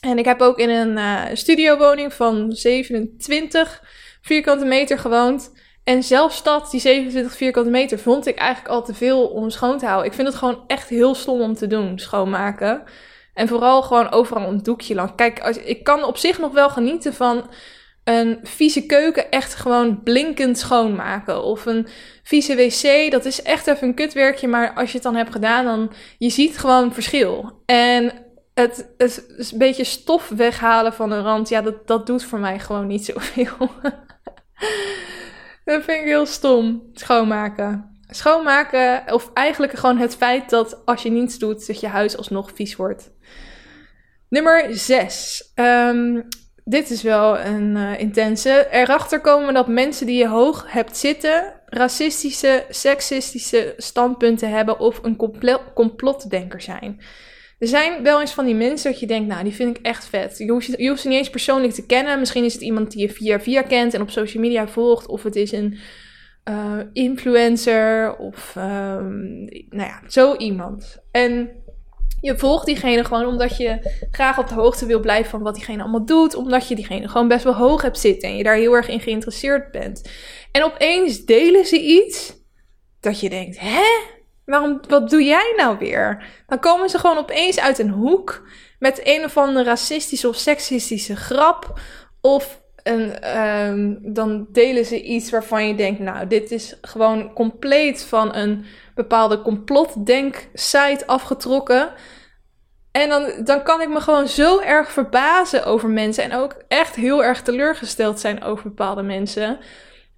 En 0.00 0.18
ik 0.18 0.24
heb 0.24 0.40
ook 0.40 0.58
in 0.58 0.70
een 0.70 0.96
uh, 0.96 1.22
studiowoning 1.32 2.12
van 2.12 2.52
27 2.52 3.82
vierkante 4.20 4.64
meter 4.64 4.98
gewoond. 4.98 5.52
En 5.84 6.02
zelfs 6.02 6.42
dat, 6.42 6.70
die 6.70 6.80
27 6.80 7.36
vierkante 7.36 7.70
meter, 7.70 7.98
vond 7.98 8.26
ik 8.26 8.36
eigenlijk 8.36 8.74
al 8.74 8.84
te 8.84 8.94
veel 8.94 9.26
om 9.26 9.50
schoon 9.50 9.78
te 9.78 9.86
houden. 9.86 10.06
Ik 10.06 10.14
vind 10.14 10.28
het 10.28 10.36
gewoon 10.36 10.64
echt 10.66 10.88
heel 10.88 11.14
stom 11.14 11.40
om 11.40 11.54
te 11.54 11.66
doen, 11.66 11.98
schoonmaken. 11.98 12.82
En 13.34 13.48
vooral 13.48 13.82
gewoon 13.82 14.10
overal 14.10 14.48
een 14.48 14.62
doekje 14.62 14.94
lang. 14.94 15.14
Kijk, 15.14 15.40
als, 15.40 15.56
ik 15.56 15.84
kan 15.84 16.04
op 16.04 16.16
zich 16.16 16.38
nog 16.38 16.52
wel 16.52 16.70
genieten 16.70 17.14
van 17.14 17.50
een 18.04 18.38
vieze 18.42 18.86
keuken 18.86 19.30
echt 19.30 19.54
gewoon 19.54 20.02
blinkend 20.02 20.58
schoonmaken. 20.58 21.42
Of 21.42 21.66
een 21.66 21.86
vieze 22.22 22.56
wc, 22.56 23.10
dat 23.10 23.24
is 23.24 23.42
echt 23.42 23.66
even 23.66 23.88
een 23.88 23.94
kutwerkje. 23.94 24.48
Maar 24.48 24.74
als 24.74 24.88
je 24.88 24.94
het 24.94 25.02
dan 25.02 25.16
hebt 25.16 25.32
gedaan, 25.32 25.64
dan 25.64 25.92
je 26.18 26.30
ziet 26.30 26.58
gewoon 26.58 26.94
verschil. 26.94 27.62
En 27.66 28.12
het, 28.54 28.94
het, 28.96 29.34
een 29.50 29.58
beetje 29.58 29.84
stof 29.84 30.28
weghalen 30.28 30.92
van 30.92 31.08
de 31.08 31.20
rand, 31.20 31.48
ja, 31.48 31.60
dat, 31.60 31.86
dat 31.86 32.06
doet 32.06 32.24
voor 32.24 32.38
mij 32.38 32.58
gewoon 32.58 32.86
niet 32.86 33.04
zoveel. 33.04 33.70
Dat 35.64 35.84
vind 35.84 36.00
ik 36.00 36.06
heel 36.06 36.26
stom. 36.26 36.90
Schoonmaken. 36.92 37.98
Schoonmaken, 38.08 39.12
of 39.12 39.30
eigenlijk 39.34 39.72
gewoon 39.72 39.98
het 39.98 40.16
feit 40.16 40.50
dat 40.50 40.86
als 40.86 41.02
je 41.02 41.10
niets 41.10 41.38
doet, 41.38 41.66
dat 41.66 41.80
je 41.80 41.86
huis 41.86 42.16
alsnog 42.16 42.50
vies 42.54 42.76
wordt. 42.76 43.10
Nummer 44.30 44.66
6. 44.76 45.50
Ehm, 45.54 46.20
dit 46.64 46.90
is 46.90 47.02
wel 47.02 47.38
een 47.38 47.76
uh, 47.76 48.00
intense. 48.00 48.66
Erachter 48.70 49.20
komen 49.20 49.54
dat 49.54 49.68
mensen 49.68 50.06
die 50.06 50.18
je 50.18 50.28
hoog 50.28 50.72
hebt 50.72 50.96
zitten, 50.96 51.60
racistische, 51.66 52.64
seksistische 52.68 53.74
standpunten 53.76 54.50
hebben 54.50 54.78
of 54.78 55.00
een 55.02 55.16
complotdenker 55.74 56.60
zijn. 56.60 57.00
Er 57.58 57.68
zijn 57.68 58.02
wel 58.02 58.20
eens 58.20 58.32
van 58.32 58.44
die 58.44 58.54
mensen 58.54 58.90
dat 58.90 59.00
je 59.00 59.06
denkt, 59.06 59.28
nou, 59.28 59.44
die 59.44 59.54
vind 59.54 59.76
ik 59.76 59.86
echt 59.86 60.04
vet. 60.04 60.38
Je 60.38 60.50
hoeft, 60.50 60.66
je 60.66 60.96
ze 60.98 61.08
niet 61.08 61.18
eens 61.18 61.30
persoonlijk 61.30 61.72
te 61.72 61.86
kennen. 61.86 62.18
Misschien 62.18 62.44
is 62.44 62.52
het 62.52 62.62
iemand 62.62 62.90
die 62.90 63.00
je 63.00 63.10
via 63.10 63.40
via 63.40 63.62
kent 63.62 63.94
en 63.94 64.00
op 64.00 64.10
social 64.10 64.42
media 64.42 64.68
volgt. 64.68 65.06
Of 65.06 65.22
het 65.22 65.36
is 65.36 65.52
een 65.52 65.78
uh, 66.48 66.78
influencer 66.92 68.16
of 68.16 68.54
um, 68.56 69.44
nou 69.68 69.88
ja, 69.88 70.02
zo 70.06 70.36
iemand. 70.36 71.02
En 71.10 71.50
je 72.20 72.38
volgt 72.38 72.66
diegene 72.66 73.04
gewoon 73.04 73.26
omdat 73.26 73.56
je 73.56 73.94
graag 74.10 74.38
op 74.38 74.48
de 74.48 74.54
hoogte 74.54 74.86
wil 74.86 75.00
blijven 75.00 75.30
van 75.30 75.42
wat 75.42 75.54
diegene 75.54 75.82
allemaal 75.82 76.04
doet. 76.04 76.34
Omdat 76.34 76.68
je 76.68 76.74
diegene 76.74 77.08
gewoon 77.08 77.28
best 77.28 77.44
wel 77.44 77.54
hoog 77.54 77.82
hebt 77.82 77.98
zitten 77.98 78.28
en 78.28 78.36
je 78.36 78.42
daar 78.42 78.54
heel 78.54 78.74
erg 78.74 78.88
in 78.88 79.00
geïnteresseerd 79.00 79.70
bent. 79.70 80.10
En 80.52 80.64
opeens 80.64 81.24
delen 81.24 81.66
ze 81.66 81.80
iets 81.80 82.32
dat 83.00 83.20
je 83.20 83.28
denkt, 83.28 83.60
hè? 83.60 83.84
Waarom, 84.44 84.80
wat 84.88 85.10
doe 85.10 85.22
jij 85.22 85.52
nou 85.56 85.78
weer? 85.78 86.24
Dan 86.46 86.58
komen 86.58 86.88
ze 86.90 86.98
gewoon 86.98 87.18
opeens 87.18 87.60
uit 87.60 87.78
een 87.78 87.90
hoek 87.90 88.48
met 88.78 89.00
een 89.04 89.24
of 89.24 89.36
andere 89.36 89.64
racistische 89.64 90.28
of 90.28 90.36
seksistische 90.36 91.16
grap. 91.16 91.80
Of 92.20 92.59
een, 92.82 93.38
um, 93.38 93.98
dan 94.14 94.46
delen 94.52 94.84
ze 94.84 95.02
iets 95.02 95.30
waarvan 95.30 95.66
je 95.66 95.74
denkt, 95.74 96.00
nou, 96.00 96.26
dit 96.26 96.50
is 96.50 96.78
gewoon 96.80 97.32
compleet 97.32 98.04
van 98.04 98.34
een 98.34 98.64
bepaalde 98.94 99.42
complotdenk-site 99.42 101.06
afgetrokken. 101.06 101.92
En 102.92 103.08
dan, 103.08 103.32
dan 103.44 103.62
kan 103.62 103.80
ik 103.80 103.88
me 103.88 104.00
gewoon 104.00 104.28
zo 104.28 104.60
erg 104.60 104.92
verbazen 104.92 105.64
over 105.64 105.88
mensen. 105.88 106.24
En 106.24 106.34
ook 106.34 106.64
echt 106.68 106.96
heel 106.96 107.24
erg 107.24 107.42
teleurgesteld 107.42 108.20
zijn 108.20 108.42
over 108.42 108.62
bepaalde 108.62 109.02
mensen 109.02 109.58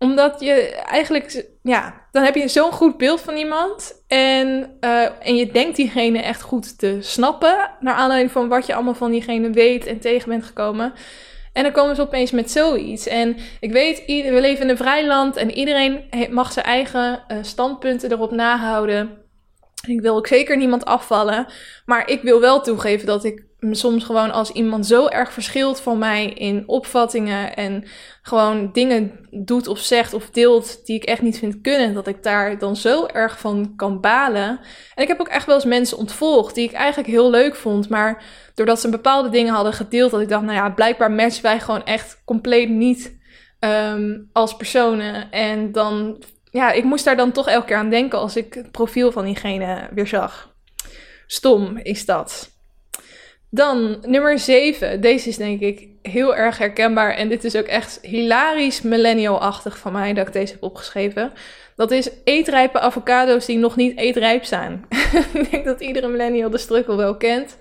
omdat 0.03 0.41
je 0.41 0.53
eigenlijk, 0.75 1.47
ja, 1.63 2.07
dan 2.13 2.23
heb 2.23 2.35
je 2.35 2.49
zo'n 2.49 2.73
goed 2.73 2.97
beeld 2.97 3.21
van 3.21 3.35
iemand. 3.35 4.05
En, 4.07 4.77
uh, 4.81 5.27
en 5.27 5.37
je 5.37 5.53
denkt 5.53 5.77
diegene 5.77 6.19
echt 6.19 6.43
goed 6.43 6.79
te 6.79 6.97
snappen. 7.01 7.71
Naar 7.81 7.95
aanleiding 7.95 8.33
van 8.33 8.49
wat 8.49 8.67
je 8.67 8.75
allemaal 8.75 8.95
van 8.95 9.11
diegene 9.11 9.51
weet 9.51 9.87
en 9.87 10.01
tegen 10.01 10.29
bent 10.29 10.45
gekomen. 10.45 10.93
En 11.53 11.63
dan 11.63 11.73
komen 11.73 11.97
ze 11.97 12.03
opeens 12.03 12.31
met 12.31 12.51
zoiets. 12.51 13.07
En 13.07 13.37
ik 13.61 13.73
weet, 13.73 14.03
we 14.07 14.39
leven 14.41 14.65
in 14.65 14.71
een 14.71 14.77
vrij 14.77 15.07
land 15.07 15.37
en 15.37 15.51
iedereen 15.51 16.05
mag 16.31 16.53
zijn 16.53 16.67
eigen 16.67 17.25
uh, 17.29 17.39
standpunten 17.41 18.13
erop 18.13 18.31
nahouden. 18.31 19.19
Ik 19.87 20.01
wil 20.01 20.17
ook 20.17 20.27
zeker 20.27 20.57
niemand 20.57 20.85
afvallen. 20.85 21.47
Maar 21.85 22.09
ik 22.09 22.23
wil 22.23 22.41
wel 22.41 22.61
toegeven 22.61 23.07
dat 23.07 23.25
ik 23.25 23.45
soms 23.71 24.05
gewoon 24.05 24.31
als 24.31 24.51
iemand 24.51 24.87
zo 24.87 25.09
erg 25.09 25.33
verschilt 25.33 25.81
van 25.81 25.99
mij 25.99 26.27
in 26.27 26.63
opvattingen 26.67 27.57
en 27.57 27.85
gewoon 28.23 28.73
dingen 28.73 29.27
doet 29.31 29.67
of 29.67 29.79
zegt 29.79 30.15
of 30.15 30.31
deelt 30.31 30.87
die 30.87 30.97
ik 30.97 31.05
echt 31.05 31.23
niet 31.23 31.39
vind 31.39 31.61
kunnen, 31.61 31.95
dat 31.95 32.07
ik 32.07 32.23
daar 32.23 32.59
dan 32.59 32.77
zo 32.77 33.07
erg 33.07 33.39
van 33.39 33.73
kan 33.77 34.01
balen. 34.01 34.61
En 34.95 35.03
ik 35.03 35.09
heb 35.09 35.21
ook 35.21 35.29
echt 35.29 35.47
wel 35.47 35.55
eens 35.55 35.65
mensen 35.65 35.99
ontvolgd 35.99 36.55
die 36.55 36.69
ik 36.69 36.73
eigenlijk 36.73 37.09
heel 37.09 37.31
leuk 37.31 37.55
vond, 37.55 37.89
maar 37.89 38.25
doordat 38.55 38.81
ze 38.81 38.89
bepaalde 38.89 39.29
dingen 39.29 39.55
hadden 39.55 39.73
gedeeld, 39.73 40.11
dat 40.11 40.21
ik 40.21 40.29
dacht, 40.29 40.45
nou 40.45 40.57
ja, 40.57 40.71
blijkbaar 40.71 41.11
matchen 41.11 41.43
wij 41.43 41.61
gewoon 41.61 41.85
echt 41.85 42.23
compleet 42.25 42.69
niet 42.69 43.19
um, 43.61 44.29
als 44.33 44.57
personen. 44.57 45.31
En 45.31 45.73
dan 45.73 46.23
ja, 46.51 46.73
ik 46.73 46.85
moest 46.85 47.05
daar 47.05 47.17
dan 47.17 47.33
toch 47.33 47.49
elke 47.49 47.67
keer 47.67 47.77
aan 47.77 47.91
denken 47.91 48.19
als 48.19 48.37
ik 48.37 48.55
het 48.55 48.71
profiel 48.71 49.13
van 49.13 49.25
diegene 49.25 49.89
weer 49.95 50.07
zag. 50.07 50.55
Stom 51.27 51.77
is 51.77 52.05
dat. 52.05 52.51
Dan 53.55 53.99
nummer 54.07 54.39
7. 54.39 55.01
Deze 55.01 55.29
is 55.29 55.37
denk 55.37 55.61
ik 55.61 55.89
heel 56.03 56.37
erg 56.37 56.59
herkenbaar. 56.59 57.15
En 57.15 57.29
dit 57.29 57.45
is 57.45 57.57
ook 57.57 57.67
echt 57.67 57.99
hilarisch 58.03 58.83
millennial-achtig 58.83 59.79
van 59.79 59.93
mij 59.93 60.13
dat 60.13 60.27
ik 60.27 60.33
deze 60.33 60.53
heb 60.53 60.63
opgeschreven. 60.63 61.33
Dat 61.77 61.91
is 61.91 62.11
eetrijpe 62.25 62.81
avocado's 62.81 63.47
die 63.47 63.59
nog 63.59 63.77
niet 63.77 63.99
eetrijp 63.99 64.45
zijn. 64.45 64.85
ik 65.35 65.51
denk 65.51 65.65
dat 65.65 65.81
iedere 65.81 66.09
millennial 66.09 66.51
de 66.51 66.59
struggle 66.59 66.97
wel 66.97 67.17
kent. 67.17 67.57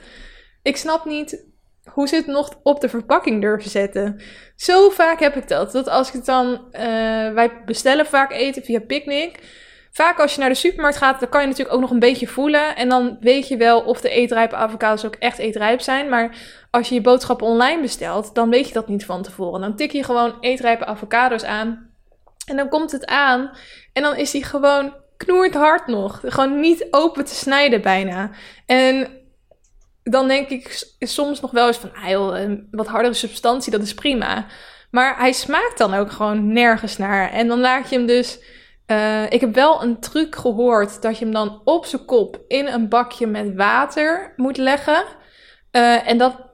Ik 0.63 0.77
snap 0.77 1.05
niet 1.05 1.45
hoe 1.85 2.07
ze 2.07 2.15
het 2.15 2.27
nog 2.27 2.59
op 2.63 2.81
de 2.81 2.89
verpakking 2.89 3.41
durven 3.41 3.69
zetten. 3.69 4.21
Zo 4.55 4.89
vaak 4.89 5.19
heb 5.19 5.35
ik 5.35 5.47
dat. 5.47 5.71
Dat 5.71 5.87
als 5.87 6.13
ik 6.13 6.25
dan. 6.25 6.47
Uh, 6.71 6.81
wij 7.33 7.61
bestellen 7.65 8.05
vaak 8.05 8.31
eten 8.31 8.63
via 8.63 8.79
Picnic. 8.79 9.39
Vaak 9.91 10.19
als 10.19 10.33
je 10.33 10.39
naar 10.39 10.49
de 10.49 10.55
supermarkt 10.55 10.97
gaat, 10.97 11.19
dan 11.19 11.29
kan 11.29 11.41
je 11.41 11.47
natuurlijk 11.47 11.75
ook 11.75 11.81
nog 11.81 11.91
een 11.91 11.99
beetje 11.99 12.27
voelen. 12.27 12.75
En 12.75 12.89
dan 12.89 13.17
weet 13.19 13.47
je 13.47 13.57
wel 13.57 13.81
of 13.81 14.01
de 14.01 14.09
eetrijpe 14.09 14.55
avocados 14.55 15.05
ook 15.05 15.15
echt 15.15 15.37
eetrijp 15.37 15.81
zijn. 15.81 16.09
Maar 16.09 16.35
als 16.69 16.89
je 16.89 16.95
je 16.95 17.01
boodschappen 17.01 17.47
online 17.47 17.81
bestelt, 17.81 18.35
dan 18.35 18.49
weet 18.49 18.67
je 18.67 18.73
dat 18.73 18.87
niet 18.87 19.05
van 19.05 19.21
tevoren. 19.21 19.61
Dan 19.61 19.75
tik 19.75 19.91
je 19.91 20.03
gewoon 20.03 20.37
eetrijpe 20.39 20.85
avocados 20.85 21.43
aan. 21.43 21.89
En 22.45 22.55
dan 22.55 22.69
komt 22.69 22.91
het 22.91 23.05
aan. 23.05 23.51
En 23.93 24.03
dan 24.03 24.15
is 24.15 24.31
die 24.31 24.43
gewoon 24.43 24.93
knoerd 25.17 25.53
hard 25.53 25.87
nog. 25.87 26.21
Gewoon 26.25 26.59
niet 26.59 26.87
open 26.91 27.25
te 27.25 27.35
snijden 27.35 27.81
bijna. 27.81 28.29
En 28.65 29.07
dan 30.03 30.27
denk 30.27 30.49
ik 30.49 30.93
soms 30.99 31.41
nog 31.41 31.51
wel 31.51 31.67
eens 31.67 31.77
van, 31.77 31.93
ah 31.93 32.39
een 32.39 32.67
wat 32.71 32.87
hardere 32.87 33.13
substantie, 33.13 33.71
dat 33.71 33.81
is 33.81 33.93
prima. 33.93 34.45
Maar 34.91 35.17
hij 35.17 35.31
smaakt 35.31 35.77
dan 35.77 35.93
ook 35.93 36.11
gewoon 36.11 36.53
nergens 36.53 36.97
naar. 36.97 37.31
En 37.31 37.47
dan 37.47 37.59
laat 37.59 37.89
je 37.89 37.97
hem 37.97 38.05
dus. 38.05 38.39
Uh, 38.91 39.23
ik 39.29 39.41
heb 39.41 39.55
wel 39.55 39.83
een 39.83 39.99
truc 39.99 40.35
gehoord 40.35 41.01
dat 41.01 41.17
je 41.17 41.23
hem 41.23 41.33
dan 41.33 41.61
op 41.63 41.85
zijn 41.85 42.05
kop 42.05 42.41
in 42.47 42.67
een 42.67 42.89
bakje 42.89 43.27
met 43.27 43.55
water 43.55 44.33
moet 44.35 44.57
leggen. 44.57 45.03
Uh, 45.71 46.07
en 46.09 46.17
dat 46.17 46.49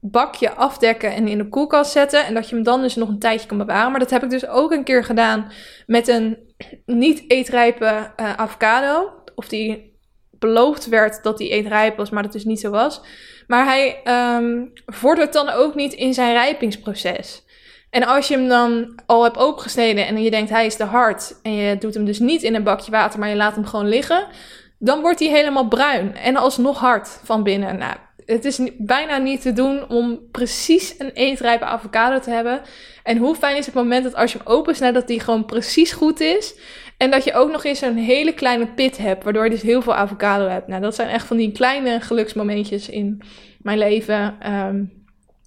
bakje 0.00 0.52
afdekken 0.52 1.14
en 1.14 1.28
in 1.28 1.38
de 1.38 1.48
koelkast 1.48 1.92
zetten. 1.92 2.24
En 2.24 2.34
dat 2.34 2.48
je 2.48 2.54
hem 2.54 2.64
dan 2.64 2.80
dus 2.80 2.94
nog 2.94 3.08
een 3.08 3.18
tijdje 3.18 3.48
kan 3.48 3.58
bewaren. 3.58 3.90
Maar 3.90 4.00
dat 4.00 4.10
heb 4.10 4.22
ik 4.22 4.30
dus 4.30 4.46
ook 4.46 4.72
een 4.72 4.84
keer 4.84 5.04
gedaan 5.04 5.52
met 5.86 6.08
een 6.08 6.38
niet 6.86 7.24
eetrijpe 7.30 8.12
uh, 8.20 8.32
avocado. 8.36 9.12
Of 9.34 9.48
die 9.48 9.98
beloofd 10.30 10.88
werd 10.88 11.22
dat 11.22 11.38
hij 11.38 11.50
eetrijp 11.50 11.96
was, 11.96 12.10
maar 12.10 12.22
dat 12.22 12.32
dus 12.32 12.44
niet 12.44 12.60
zo 12.60 12.70
was. 12.70 13.00
Maar 13.46 13.64
hij 13.64 14.00
um, 14.36 14.72
vordert 14.86 15.32
dan 15.32 15.48
ook 15.48 15.74
niet 15.74 15.92
in 15.92 16.14
zijn 16.14 16.32
rijpingsproces. 16.32 17.44
En 17.90 18.04
als 18.04 18.28
je 18.28 18.34
hem 18.34 18.48
dan 18.48 19.00
al 19.06 19.22
hebt 19.22 19.38
opengesneden 19.38 20.06
en 20.06 20.22
je 20.22 20.30
denkt 20.30 20.50
hij 20.50 20.66
is 20.66 20.76
te 20.76 20.84
hard 20.84 21.34
en 21.42 21.52
je 21.52 21.78
doet 21.78 21.94
hem 21.94 22.04
dus 22.04 22.18
niet 22.18 22.42
in 22.42 22.54
een 22.54 22.62
bakje 22.62 22.90
water, 22.90 23.18
maar 23.18 23.28
je 23.28 23.36
laat 23.36 23.54
hem 23.54 23.66
gewoon 23.66 23.88
liggen, 23.88 24.26
dan 24.78 25.00
wordt 25.00 25.20
hij 25.20 25.28
helemaal 25.28 25.68
bruin 25.68 26.16
en 26.16 26.36
alsnog 26.36 26.78
hard 26.78 27.20
van 27.24 27.42
binnen. 27.42 27.78
Nou, 27.78 27.94
het 28.26 28.44
is 28.44 28.60
bijna 28.78 29.16
niet 29.16 29.42
te 29.42 29.52
doen 29.52 29.88
om 29.88 30.20
precies 30.30 30.94
een 30.98 31.10
eetrijpe 31.10 31.64
avocado 31.64 32.18
te 32.18 32.30
hebben. 32.30 32.60
En 33.02 33.16
hoe 33.16 33.34
fijn 33.34 33.56
is 33.56 33.66
het 33.66 33.74
moment 33.74 34.04
dat 34.04 34.14
als 34.14 34.32
je 34.32 34.38
hem 34.38 34.46
opensnijdt, 34.46 34.94
dat 34.94 35.06
die 35.06 35.20
gewoon 35.20 35.44
precies 35.44 35.92
goed 35.92 36.20
is. 36.20 36.54
En 36.96 37.10
dat 37.10 37.24
je 37.24 37.32
ook 37.32 37.50
nog 37.50 37.64
eens 37.64 37.80
een 37.80 37.98
hele 37.98 38.32
kleine 38.32 38.66
pit 38.66 38.98
hebt, 38.98 39.24
waardoor 39.24 39.44
je 39.44 39.50
dus 39.50 39.62
heel 39.62 39.82
veel 39.82 39.94
avocado 39.94 40.48
hebt. 40.48 40.66
Nou, 40.66 40.80
dat 40.80 40.94
zijn 40.94 41.08
echt 41.08 41.26
van 41.26 41.36
die 41.36 41.52
kleine 41.52 42.00
geluksmomentjes 42.00 42.88
in 42.88 43.22
mijn 43.62 43.78
leven. 43.78 44.52
Um, 44.52 44.99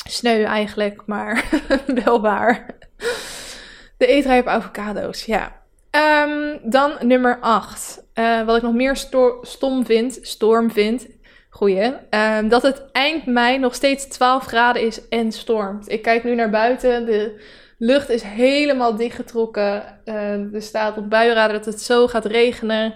sneu 0.03 0.43
eigenlijk, 0.43 1.01
maar 1.05 1.49
wel 2.03 2.21
waar. 2.21 2.65
De 3.97 4.07
eetrijpe 4.07 4.49
avocado's, 4.49 5.25
ja. 5.25 5.61
Um, 6.25 6.59
dan 6.63 6.93
nummer 7.01 7.39
8. 7.39 8.03
Uh, 8.13 8.39
eh, 8.39 8.45
wat 8.45 8.55
ik 8.55 8.61
nog 8.61 8.73
meer 8.73 8.95
stom 9.41 9.85
vind, 9.85 10.19
storm 10.21 10.71
vind. 10.71 11.07
Goeie. 11.49 11.93
Um, 12.09 12.47
dat 12.49 12.61
het 12.61 12.91
eind 12.91 13.25
mei 13.25 13.57
nog 13.57 13.75
steeds 13.75 14.07
12 14.07 14.45
graden 14.45 14.81
is 14.81 15.07
en 15.07 15.31
stormt. 15.31 15.89
Ik 15.89 16.01
kijk 16.01 16.23
nu 16.23 16.35
naar 16.35 16.49
buiten. 16.49 17.05
De 17.05 17.41
lucht 17.77 18.09
is 18.09 18.21
helemaal 18.21 18.95
dichtgetrokken. 18.95 19.99
Uh, 20.05 20.53
er 20.53 20.61
staat 20.61 20.97
op 20.97 21.09
buienraden 21.09 21.55
dat 21.55 21.65
het 21.65 21.81
zo 21.81 22.07
gaat 22.07 22.25
regenen. 22.25 22.93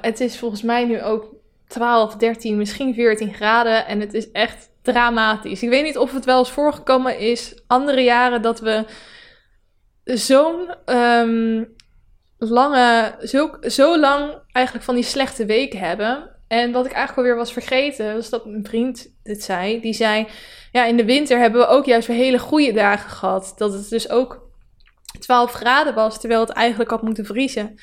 Het 0.00 0.20
is 0.20 0.38
volgens 0.38 0.62
mij 0.62 0.84
nu 0.84 1.02
ook 1.02 1.34
12, 1.66 2.16
13, 2.16 2.56
misschien 2.56 2.94
14 2.94 3.34
graden. 3.34 3.86
En 3.86 4.00
het 4.00 4.14
is 4.14 4.30
echt 4.30 4.70
dramatisch. 4.92 5.62
Ik 5.62 5.68
weet 5.68 5.84
niet 5.84 5.98
of 5.98 6.12
het 6.12 6.24
wel 6.24 6.38
eens 6.38 6.50
voorgekomen 6.50 7.18
is 7.18 7.62
andere 7.66 8.00
jaren 8.00 8.42
dat 8.42 8.60
we 8.60 8.84
zo'n 10.04 10.74
um, 10.86 11.74
lange, 12.38 13.14
zo, 13.22 13.56
zo 13.60 13.98
lang 13.98 14.42
eigenlijk 14.52 14.86
van 14.86 14.94
die 14.94 15.04
slechte 15.04 15.46
weken 15.46 15.78
hebben. 15.78 16.36
En 16.48 16.72
wat 16.72 16.86
ik 16.86 16.92
eigenlijk 16.92 17.18
alweer 17.18 17.44
was 17.44 17.52
vergeten, 17.52 18.14
was 18.14 18.30
dat 18.30 18.46
mijn 18.46 18.66
vriend 18.66 19.14
dit 19.22 19.42
zei. 19.42 19.80
Die 19.80 19.92
zei, 19.92 20.26
ja, 20.72 20.84
in 20.84 20.96
de 20.96 21.04
winter 21.04 21.38
hebben 21.38 21.60
we 21.60 21.66
ook 21.66 21.84
juist 21.84 22.08
weer 22.08 22.16
hele 22.16 22.38
goede 22.38 22.72
dagen 22.72 23.10
gehad. 23.10 23.54
Dat 23.56 23.72
het 23.72 23.88
dus 23.88 24.10
ook 24.10 24.50
12 25.20 25.52
graden 25.52 25.94
was, 25.94 26.20
terwijl 26.20 26.40
het 26.40 26.50
eigenlijk 26.50 26.90
had 26.90 27.02
moeten 27.02 27.24
vriezen. 27.24 27.78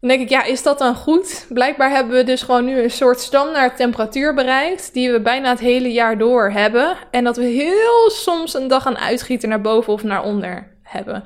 Dan 0.00 0.08
denk 0.08 0.20
ik, 0.20 0.28
ja, 0.28 0.44
is 0.44 0.62
dat 0.62 0.78
dan 0.78 0.94
goed? 0.94 1.46
Blijkbaar 1.48 1.90
hebben 1.90 2.16
we 2.16 2.24
dus 2.24 2.42
gewoon 2.42 2.64
nu 2.64 2.82
een 2.82 2.90
soort 2.90 3.20
standaard 3.20 3.76
temperatuur 3.76 4.34
bereikt, 4.34 4.92
die 4.92 5.12
we 5.12 5.20
bijna 5.20 5.50
het 5.50 5.60
hele 5.60 5.92
jaar 5.92 6.18
door 6.18 6.50
hebben. 6.50 6.96
En 7.10 7.24
dat 7.24 7.36
we 7.36 7.44
heel 7.44 8.10
soms 8.10 8.54
een 8.54 8.68
dag 8.68 8.86
aan 8.86 8.98
uitgieten 8.98 9.48
naar 9.48 9.60
boven 9.60 9.92
of 9.92 10.02
naar 10.02 10.22
onder 10.22 10.76
hebben 10.82 11.24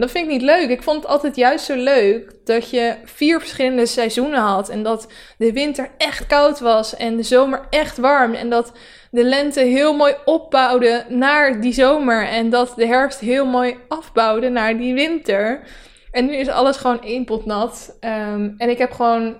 dat 0.00 0.10
vind 0.10 0.26
ik 0.26 0.32
niet 0.32 0.42
leuk. 0.42 0.68
Ik 0.68 0.82
vond 0.82 1.02
het 1.02 1.10
altijd 1.10 1.36
juist 1.36 1.64
zo 1.64 1.76
leuk 1.76 2.32
dat 2.44 2.70
je 2.70 2.96
vier 3.04 3.40
verschillende 3.40 3.86
seizoenen 3.86 4.40
had. 4.40 4.68
En 4.68 4.82
dat 4.82 5.12
de 5.38 5.52
winter 5.52 5.90
echt 5.98 6.26
koud 6.26 6.60
was 6.60 6.96
en 6.96 7.16
de 7.16 7.22
zomer 7.22 7.66
echt 7.70 7.98
warm. 7.98 8.34
En 8.34 8.50
dat 8.50 8.72
de 9.10 9.24
lente 9.24 9.60
heel 9.60 9.94
mooi 9.94 10.14
opbouwde 10.24 11.04
naar 11.08 11.60
die 11.60 11.72
zomer. 11.72 12.28
En 12.28 12.50
dat 12.50 12.72
de 12.76 12.86
herfst 12.86 13.20
heel 13.20 13.46
mooi 13.46 13.76
afbouwde 13.88 14.48
naar 14.48 14.76
die 14.76 14.94
winter. 14.94 15.62
En 16.10 16.26
nu 16.26 16.34
is 16.34 16.48
alles 16.48 16.76
gewoon 16.76 17.02
één 17.02 17.24
pot 17.24 17.44
nat. 17.44 17.96
Ehm, 18.00 18.50
en 18.56 18.70
ik 18.70 18.78
heb 18.78 18.92
gewoon 18.92 19.36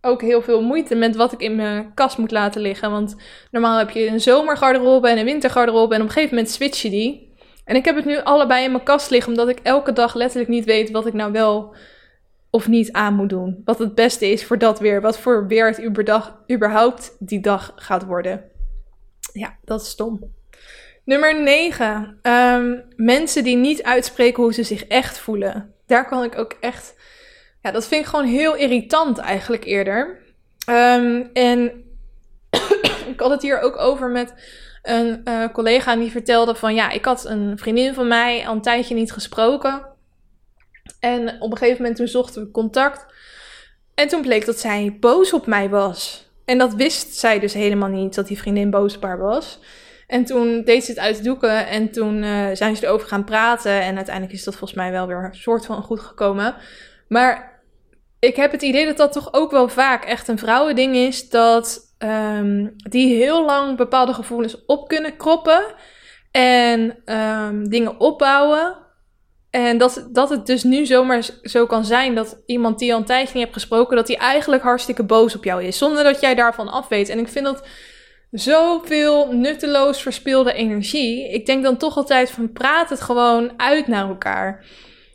ook 0.00 0.20
heel 0.20 0.42
veel 0.42 0.62
moeite 0.62 0.94
met 0.94 1.16
wat 1.16 1.32
ik 1.32 1.40
in 1.40 1.56
mijn 1.56 1.94
kast 1.94 2.18
moet 2.18 2.30
laten 2.30 2.60
liggen. 2.60 2.90
Want 2.90 3.16
normaal 3.50 3.78
heb 3.78 3.90
je 3.90 4.06
een 4.06 4.20
zomergarderobe 4.20 5.08
en 5.08 5.18
een 5.18 5.24
wintergarderobe. 5.24 5.94
En 5.94 6.00
op 6.00 6.06
een 6.06 6.12
gegeven 6.12 6.34
moment 6.34 6.52
switch 6.52 6.82
je 6.82 6.90
die. 6.90 7.32
En 7.64 7.76
ik 7.76 7.84
heb 7.84 7.96
het 7.96 8.04
nu 8.04 8.20
allebei 8.22 8.64
in 8.64 8.70
mijn 8.70 8.84
kast 8.84 9.10
liggen, 9.10 9.32
omdat 9.32 9.48
ik 9.48 9.58
elke 9.62 9.92
dag 9.92 10.14
letterlijk 10.14 10.50
niet 10.50 10.64
weet 10.64 10.90
wat 10.90 11.06
ik 11.06 11.12
nou 11.12 11.32
wel 11.32 11.74
of 12.50 12.68
niet 12.68 12.92
aan 12.92 13.14
moet 13.14 13.28
doen. 13.28 13.62
Wat 13.64 13.78
het 13.78 13.94
beste 13.94 14.30
is 14.30 14.44
voor 14.44 14.58
dat 14.58 14.78
weer. 14.78 15.00
Wat 15.00 15.18
voor 15.18 15.46
weer 15.46 15.66
het 15.66 15.82
überhaupt 16.50 17.16
die 17.18 17.40
dag 17.40 17.72
gaat 17.76 18.04
worden. 18.04 18.44
Ja, 19.32 19.56
dat 19.64 19.80
is 19.80 19.88
stom. 19.88 20.20
Nummer 21.04 21.42
9. 21.42 22.18
Ehm, 22.22 22.78
mensen 22.96 23.44
die 23.44 23.56
niet 23.56 23.82
uitspreken 23.82 24.42
hoe 24.42 24.52
ze 24.52 24.62
zich 24.62 24.84
echt 24.84 25.18
voelen. 25.18 25.71
Daar 25.92 26.08
kan 26.08 26.24
ik 26.24 26.38
ook 26.38 26.56
echt. 26.60 26.94
Ja, 27.62 27.70
dat 27.70 27.86
vind 27.86 28.02
ik 28.02 28.08
gewoon 28.08 28.24
heel 28.24 28.54
irritant 28.54 29.18
eigenlijk 29.18 29.64
eerder. 29.64 30.18
Um, 30.70 31.30
en 31.32 31.84
ik 33.12 33.20
had 33.20 33.30
het 33.30 33.42
hier 33.42 33.60
ook 33.60 33.78
over 33.78 34.10
met 34.10 34.34
een 34.82 35.20
uh, 35.24 35.48
collega 35.52 35.96
die 35.96 36.10
vertelde 36.10 36.54
van 36.54 36.74
ja, 36.74 36.90
ik 36.90 37.04
had 37.04 37.24
een 37.24 37.58
vriendin 37.58 37.94
van 37.94 38.08
mij 38.08 38.46
al 38.46 38.54
een 38.54 38.62
tijdje 38.62 38.94
niet 38.94 39.12
gesproken. 39.12 39.86
En 41.00 41.40
op 41.40 41.50
een 41.50 41.56
gegeven 41.56 41.80
moment 41.80 41.96
toen 41.96 42.08
zochten 42.08 42.42
we 42.42 42.50
contact. 42.50 43.06
En 43.94 44.08
toen 44.08 44.22
bleek 44.22 44.46
dat 44.46 44.58
zij 44.58 44.96
boos 45.00 45.32
op 45.32 45.46
mij 45.46 45.68
was. 45.68 46.30
En 46.44 46.58
dat 46.58 46.74
wist 46.74 47.14
zij 47.14 47.38
dus 47.38 47.52
helemaal 47.52 47.88
niet, 47.88 48.14
dat 48.14 48.26
die 48.26 48.38
vriendin 48.38 48.70
boos 48.70 48.96
op 48.96 49.02
haar 49.02 49.18
was. 49.18 49.58
En 50.12 50.24
toen 50.24 50.62
deed 50.64 50.84
ze 50.84 50.90
het 50.90 51.00
uit 51.00 51.24
doeken 51.24 51.66
en 51.66 51.90
toen 51.90 52.22
uh, 52.22 52.46
zijn 52.52 52.76
ze 52.76 52.86
erover 52.86 53.08
gaan 53.08 53.24
praten. 53.24 53.80
En 53.80 53.96
uiteindelijk 53.96 54.34
is 54.34 54.44
dat 54.44 54.56
volgens 54.56 54.78
mij 54.78 54.90
wel 54.90 55.06
weer 55.06 55.24
een 55.24 55.34
soort 55.34 55.66
van 55.66 55.82
goed 55.82 56.00
gekomen. 56.00 56.54
Maar 57.08 57.62
ik 58.18 58.36
heb 58.36 58.52
het 58.52 58.62
idee 58.62 58.86
dat 58.86 58.96
dat 58.96 59.12
toch 59.12 59.32
ook 59.32 59.50
wel 59.50 59.68
vaak 59.68 60.04
echt 60.04 60.28
een 60.28 60.38
vrouwending 60.38 60.96
is. 60.96 61.28
Dat 61.28 61.80
um, 61.98 62.74
die 62.76 63.14
heel 63.14 63.44
lang 63.44 63.76
bepaalde 63.76 64.14
gevoelens 64.14 64.64
op 64.66 64.88
kunnen 64.88 65.16
kroppen. 65.16 65.74
En 66.30 66.98
ehm, 67.04 67.64
dingen 67.64 68.00
opbouwen. 68.00 68.76
En 69.50 69.78
dat, 69.78 70.08
dat 70.10 70.30
het 70.30 70.46
dus 70.46 70.62
nu 70.62 70.86
zomaar 70.86 71.28
zo 71.42 71.66
kan 71.66 71.84
zijn 71.84 72.14
dat 72.14 72.42
iemand 72.46 72.78
die 72.78 72.92
al 72.92 72.98
een 72.98 73.04
tijdje 73.04 73.34
niet 73.34 73.42
hebt 73.42 73.56
gesproken, 73.56 73.96
dat 73.96 74.08
hij 74.08 74.16
eigenlijk 74.16 74.62
hartstikke 74.62 75.04
boos 75.04 75.36
op 75.36 75.44
jou 75.44 75.64
is. 75.64 75.78
Zonder 75.78 76.04
dat 76.04 76.20
jij 76.20 76.34
daarvan 76.34 76.68
af 76.68 76.88
weet. 76.88 77.08
En 77.08 77.18
ik 77.18 77.28
vind 77.28 77.44
dat 77.44 77.62
zoveel 78.32 79.32
nutteloos 79.32 80.02
verspilde 80.02 80.52
energie. 80.52 81.32
Ik 81.32 81.46
denk 81.46 81.62
dan 81.62 81.76
toch 81.76 81.96
altijd 81.96 82.30
van 82.30 82.52
praat 82.52 82.90
het 82.90 83.00
gewoon 83.00 83.52
uit 83.56 83.86
naar 83.86 84.08
elkaar. 84.08 84.64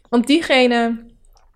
Want 0.09 0.27
diegene 0.27 1.05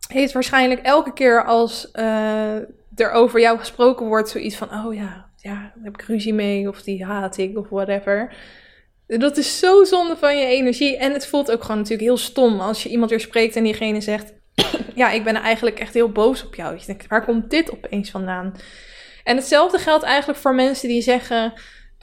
heeft 0.08 0.34
waarschijnlijk 0.34 0.82
elke 0.82 1.14
keer 1.14 1.46
als 1.46 1.90
uh, 1.94 2.56
er 2.96 3.12
over 3.12 3.40
jou 3.40 3.60
gesproken 3.60 4.06
wordt 4.06 4.30
zoiets 4.30 4.56
van: 4.56 4.74
oh 4.74 4.94
ja, 4.94 5.30
ja, 5.36 5.54
daar 5.54 5.84
heb 5.84 5.94
ik 5.94 6.02
ruzie 6.02 6.34
mee 6.34 6.68
of 6.68 6.82
die 6.82 7.06
haat 7.06 7.38
ik 7.38 7.58
of 7.58 7.70
whatever. 7.70 8.36
Dat 9.08 9.38
is 9.38 9.60
zo 9.60 9.84
zonde 9.84 10.18
van 10.18 10.38
je 10.38 10.46
energie. 10.46 10.98
En 10.98 11.14
het 11.14 11.28
voelt 11.28 11.52
ook 11.52 11.62
gewoon 11.62 11.78
natuurlijk 11.78 12.08
heel 12.08 12.18
stom 12.18 12.60
als 12.60 12.84
je 12.84 12.90
iemand 12.90 13.10
weer 13.10 13.20
spreekt 13.20 13.56
en 13.56 13.64
diegene 13.64 14.02
zegt: 14.02 14.34
Ja, 14.96 15.12
ik 15.12 15.24
ben 15.24 15.36
eigenlijk 15.36 15.80
echt 15.80 15.94
heel 15.94 16.12
boos 16.12 16.46
op 16.46 16.56
jou. 16.56 16.78
Je 16.80 16.86
denkt: 16.86 17.08
Waar 17.08 17.26
komt 17.26 17.50
dit 17.50 17.72
opeens 17.72 18.10
vandaan? 18.10 18.54
En 19.24 19.36
hetzelfde 19.36 19.78
geldt 19.78 20.04
eigenlijk 20.04 20.40
voor 20.40 20.56
mensen 20.56 20.88
die 20.88 21.02
zeggen. 21.02 21.54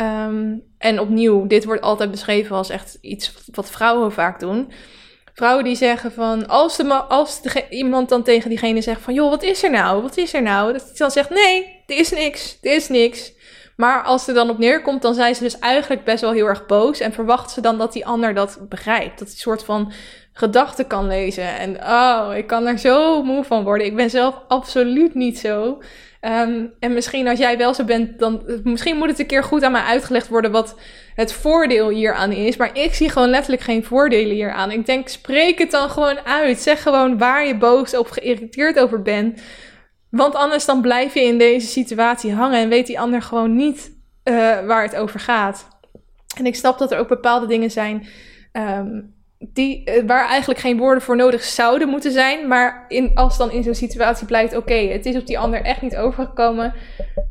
Um, 0.00 0.62
en 0.78 1.00
opnieuw, 1.00 1.46
dit 1.46 1.64
wordt 1.64 1.82
altijd 1.82 2.10
beschreven 2.10 2.56
als 2.56 2.70
echt 2.70 2.98
iets 3.00 3.34
wat 3.52 3.70
vrouwen 3.70 4.12
vaak 4.12 4.40
doen. 4.40 4.72
Vrouwen 5.34 5.64
die 5.64 5.76
zeggen 5.76 6.12
van, 6.12 6.48
als, 6.48 6.76
de, 6.76 6.94
als 6.94 7.40
iemand 7.70 8.08
dan 8.08 8.22
tegen 8.22 8.48
diegene 8.48 8.82
zegt 8.82 9.00
van, 9.00 9.14
joh, 9.14 9.30
wat 9.30 9.42
is 9.42 9.62
er 9.62 9.70
nou? 9.70 10.02
Wat 10.02 10.16
is 10.16 10.34
er 10.34 10.42
nou? 10.42 10.72
Dat 10.72 10.82
hij 10.82 10.92
dan 10.94 11.10
zegt, 11.10 11.30
nee, 11.30 11.82
er 11.86 11.96
is 11.96 12.10
niks, 12.10 12.58
er 12.62 12.74
is 12.74 12.88
niks. 12.88 13.32
Maar 13.76 14.02
als 14.02 14.28
er 14.28 14.34
dan 14.34 14.50
op 14.50 14.58
neerkomt, 14.58 15.02
dan 15.02 15.14
zijn 15.14 15.34
ze 15.34 15.42
dus 15.42 15.58
eigenlijk 15.58 16.04
best 16.04 16.20
wel 16.20 16.32
heel 16.32 16.46
erg 16.46 16.66
boos. 16.66 17.00
En 17.00 17.12
verwachten 17.12 17.50
ze 17.50 17.60
dan 17.60 17.78
dat 17.78 17.92
die 17.92 18.06
ander 18.06 18.34
dat 18.34 18.58
begrijpt. 18.68 19.18
Dat 19.18 19.28
een 19.28 19.34
soort 19.34 19.64
van 19.64 19.92
gedachten 20.32 20.86
kan 20.86 21.06
lezen. 21.06 21.58
En 21.58 21.76
oh, 21.84 22.30
ik 22.36 22.46
kan 22.46 22.66
er 22.66 22.78
zo 22.78 23.22
moe 23.22 23.44
van 23.44 23.64
worden. 23.64 23.86
Ik 23.86 23.96
ben 23.96 24.10
zelf 24.10 24.40
absoluut 24.48 25.14
niet 25.14 25.38
zo. 25.38 25.78
Um, 26.20 26.72
en 26.78 26.94
misschien 26.94 27.28
als 27.28 27.38
jij 27.38 27.58
wel 27.58 27.74
zo 27.74 27.84
bent, 27.84 28.18
dan 28.18 28.60
misschien 28.64 28.96
moet 28.96 29.08
het 29.08 29.18
een 29.18 29.26
keer 29.26 29.44
goed 29.44 29.62
aan 29.62 29.72
mij 29.72 29.82
uitgelegd 29.82 30.28
worden 30.28 30.50
wat 30.50 30.78
het 31.14 31.32
voordeel 31.32 31.88
hieraan 31.88 32.32
is. 32.32 32.56
Maar 32.56 32.78
ik 32.78 32.94
zie 32.94 33.10
gewoon 33.10 33.28
letterlijk 33.28 33.62
geen 33.62 33.84
voordelen 33.84 34.34
hieraan. 34.34 34.70
Ik 34.70 34.86
denk, 34.86 35.08
spreek 35.08 35.58
het 35.58 35.70
dan 35.70 35.90
gewoon 35.90 36.18
uit. 36.18 36.58
Zeg 36.58 36.82
gewoon 36.82 37.18
waar 37.18 37.46
je 37.46 37.56
boos 37.56 37.96
of 37.96 38.08
geïrriteerd 38.08 38.78
over 38.78 39.02
bent. 39.02 39.42
Want 40.10 40.34
anders 40.34 40.64
dan 40.64 40.80
blijf 40.80 41.14
je 41.14 41.22
in 41.22 41.38
deze 41.38 41.66
situatie 41.66 42.32
hangen 42.32 42.60
en 42.60 42.68
weet 42.68 42.86
die 42.86 43.00
ander 43.00 43.22
gewoon 43.22 43.56
niet 43.56 43.96
uh, 44.24 44.34
waar 44.66 44.82
het 44.82 44.96
over 44.96 45.20
gaat. 45.20 45.68
En 46.36 46.46
ik 46.46 46.54
snap 46.54 46.78
dat 46.78 46.92
er 46.92 46.98
ook 46.98 47.08
bepaalde 47.08 47.46
dingen 47.46 47.70
zijn 47.70 48.06
um, 48.52 49.14
die, 49.38 49.84
eh, 49.84 50.02
waar 50.06 50.28
eigenlijk 50.28 50.60
geen 50.60 50.78
woorden 50.78 51.02
voor 51.02 51.16
nodig 51.16 51.42
zouden 51.42 51.88
moeten 51.88 52.12
zijn. 52.12 52.48
Maar 52.48 52.84
in, 52.88 53.10
als 53.14 53.36
dan 53.38 53.50
in 53.50 53.62
zo'n 53.62 53.74
situatie 53.74 54.26
blijkt, 54.26 54.56
oké, 54.56 54.74
het 54.74 55.06
is 55.06 55.16
op 55.16 55.26
die 55.26 55.38
ander 55.38 55.62
echt 55.62 55.82
niet 55.82 55.96
overgekomen. 55.96 56.74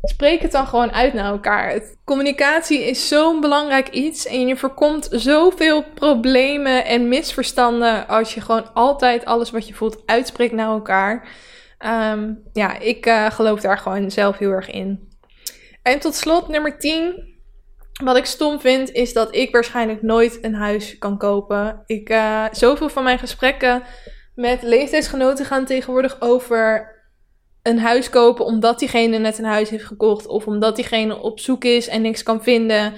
Spreek 0.01 0.41
het 0.41 0.51
dan 0.51 0.67
gewoon 0.67 0.91
uit 0.91 1.13
naar 1.13 1.31
elkaar. 1.31 1.81
Communicatie 2.03 2.85
is 2.85 3.07
zo'n 3.07 3.41
belangrijk 3.41 3.89
iets. 3.89 4.25
En 4.25 4.47
je 4.47 4.57
voorkomt 4.57 5.07
zoveel 5.11 5.83
problemen 5.93 6.85
en 6.85 7.07
misverstanden 7.07 8.07
als 8.07 8.33
je 8.33 8.41
gewoon 8.41 8.73
altijd 8.73 9.25
alles 9.25 9.51
wat 9.51 9.67
je 9.67 9.73
voelt 9.73 10.03
uitspreekt 10.05 10.53
naar 10.53 10.69
elkaar. 10.69 11.27
Um, 12.11 12.41
ja, 12.53 12.79
ik 12.79 13.05
uh, 13.05 13.31
geloof 13.31 13.61
daar 13.61 13.77
gewoon 13.77 14.11
zelf 14.11 14.37
heel 14.37 14.51
erg 14.51 14.69
in. 14.69 15.09
En 15.81 15.99
tot 15.99 16.15
slot, 16.15 16.47
nummer 16.47 16.79
10. 16.79 17.36
Wat 18.03 18.17
ik 18.17 18.25
stom 18.25 18.59
vind, 18.59 18.91
is 18.91 19.13
dat 19.13 19.35
ik 19.35 19.51
waarschijnlijk 19.51 20.01
nooit 20.01 20.37
een 20.41 20.55
huis 20.55 20.97
kan 20.97 21.17
kopen. 21.17 21.83
Ik, 21.85 22.09
uh, 22.09 22.45
zoveel 22.51 22.89
van 22.89 23.03
mijn 23.03 23.19
gesprekken 23.19 23.83
met 24.35 24.61
leeftijdsgenoten 24.61 25.45
gaan 25.45 25.65
tegenwoordig 25.65 26.21
over 26.21 26.95
een 27.61 27.79
huis 27.79 28.09
kopen 28.09 28.45
omdat 28.45 28.79
diegene 28.79 29.17
net 29.17 29.37
een 29.37 29.45
huis 29.45 29.69
heeft 29.69 29.85
gekocht. 29.85 30.27
Of 30.27 30.47
omdat 30.47 30.75
diegene 30.75 31.21
op 31.21 31.39
zoek 31.39 31.63
is 31.63 31.87
en 31.87 32.01
niks 32.01 32.23
kan 32.23 32.43
vinden. 32.43 32.93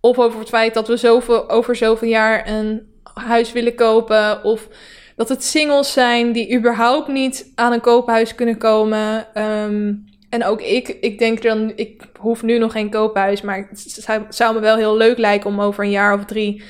Of 0.00 0.18
over 0.18 0.38
het 0.38 0.48
feit 0.48 0.74
dat 0.74 0.88
we 0.88 0.96
zoveel, 0.96 1.50
over 1.50 1.76
zoveel 1.76 2.08
jaar 2.08 2.48
een 2.48 3.00
huis 3.14 3.52
willen 3.52 3.74
kopen. 3.74 4.44
Of 4.44 4.68
dat 5.16 5.28
het 5.28 5.44
singles 5.44 5.92
zijn 5.92 6.32
die 6.32 6.56
überhaupt 6.56 7.08
niet 7.08 7.52
aan 7.54 7.72
een 7.72 7.80
koophuis 7.80 8.34
kunnen 8.34 8.58
komen. 8.58 9.26
Um, 9.42 10.11
en 10.32 10.44
ook 10.44 10.60
ik, 10.60 10.88
ik 10.88 11.18
denk 11.18 11.42
dan, 11.42 11.72
ik 11.76 12.02
hoef 12.18 12.42
nu 12.42 12.58
nog 12.58 12.72
geen 12.72 12.90
koophuis, 12.90 13.40
maar 13.40 13.66
het 13.68 13.80
zou, 13.80 14.22
zou, 14.28 14.54
me 14.54 14.60
wel 14.60 14.76
heel 14.76 14.96
leuk 14.96 15.18
lijken 15.18 15.50
om 15.50 15.60
over 15.60 15.84
een 15.84 15.90
jaar 15.90 16.14
of 16.14 16.24
drie 16.24 16.62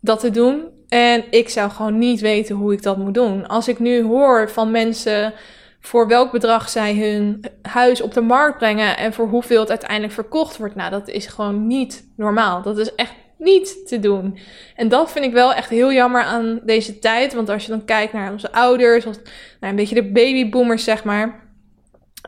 dat 0.00 0.20
te 0.20 0.30
doen. 0.30 0.62
En 0.88 1.24
ik 1.30 1.48
zou 1.48 1.70
gewoon 1.70 1.98
niet 1.98 2.20
weten 2.20 2.56
hoe 2.56 2.72
ik 2.72 2.82
dat 2.82 2.96
moet 2.96 3.14
doen. 3.14 3.46
Als 3.46 3.68
ik 3.68 3.78
nu 3.78 4.02
hoor 4.02 4.50
van 4.50 4.70
mensen 4.70 5.32
voor 5.80 6.08
welk 6.08 6.32
bedrag 6.32 6.68
zij 6.68 6.94
hun 6.94 7.44
huis 7.62 8.00
op 8.00 8.14
de 8.14 8.20
markt 8.20 8.58
brengen 8.58 8.96
en 8.96 9.12
voor 9.12 9.28
hoeveel 9.28 9.60
het 9.60 9.70
uiteindelijk 9.70 10.12
verkocht 10.12 10.56
wordt, 10.56 10.74
nou, 10.74 10.90
dat 10.90 11.08
is 11.08 11.26
gewoon 11.26 11.66
niet 11.66 12.08
normaal. 12.16 12.62
Dat 12.62 12.78
is 12.78 12.94
echt 12.94 13.14
niet 13.38 13.86
te 13.86 13.98
doen. 13.98 14.38
En 14.76 14.88
dat 14.88 15.12
vind 15.12 15.24
ik 15.24 15.32
wel 15.32 15.52
echt 15.52 15.70
heel 15.70 15.92
jammer 15.92 16.22
aan 16.22 16.60
deze 16.64 16.98
tijd. 16.98 17.34
Want 17.34 17.48
als 17.48 17.64
je 17.64 17.70
dan 17.70 17.84
kijkt 17.84 18.12
naar 18.12 18.32
onze 18.32 18.52
ouders, 18.52 19.06
of 19.06 19.16
nou, 19.60 19.72
een 19.72 19.76
beetje 19.76 19.94
de 19.94 20.12
babyboomers, 20.12 20.84
zeg 20.84 21.04
maar 21.04 21.43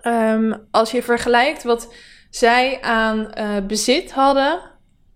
Um, 0.06 0.66
als 0.70 0.90
je 0.90 1.02
vergelijkt 1.02 1.62
wat 1.62 1.94
zij 2.30 2.78
aan 2.80 3.18
uh, 3.38 3.66
bezit 3.66 4.12
hadden 4.12 4.60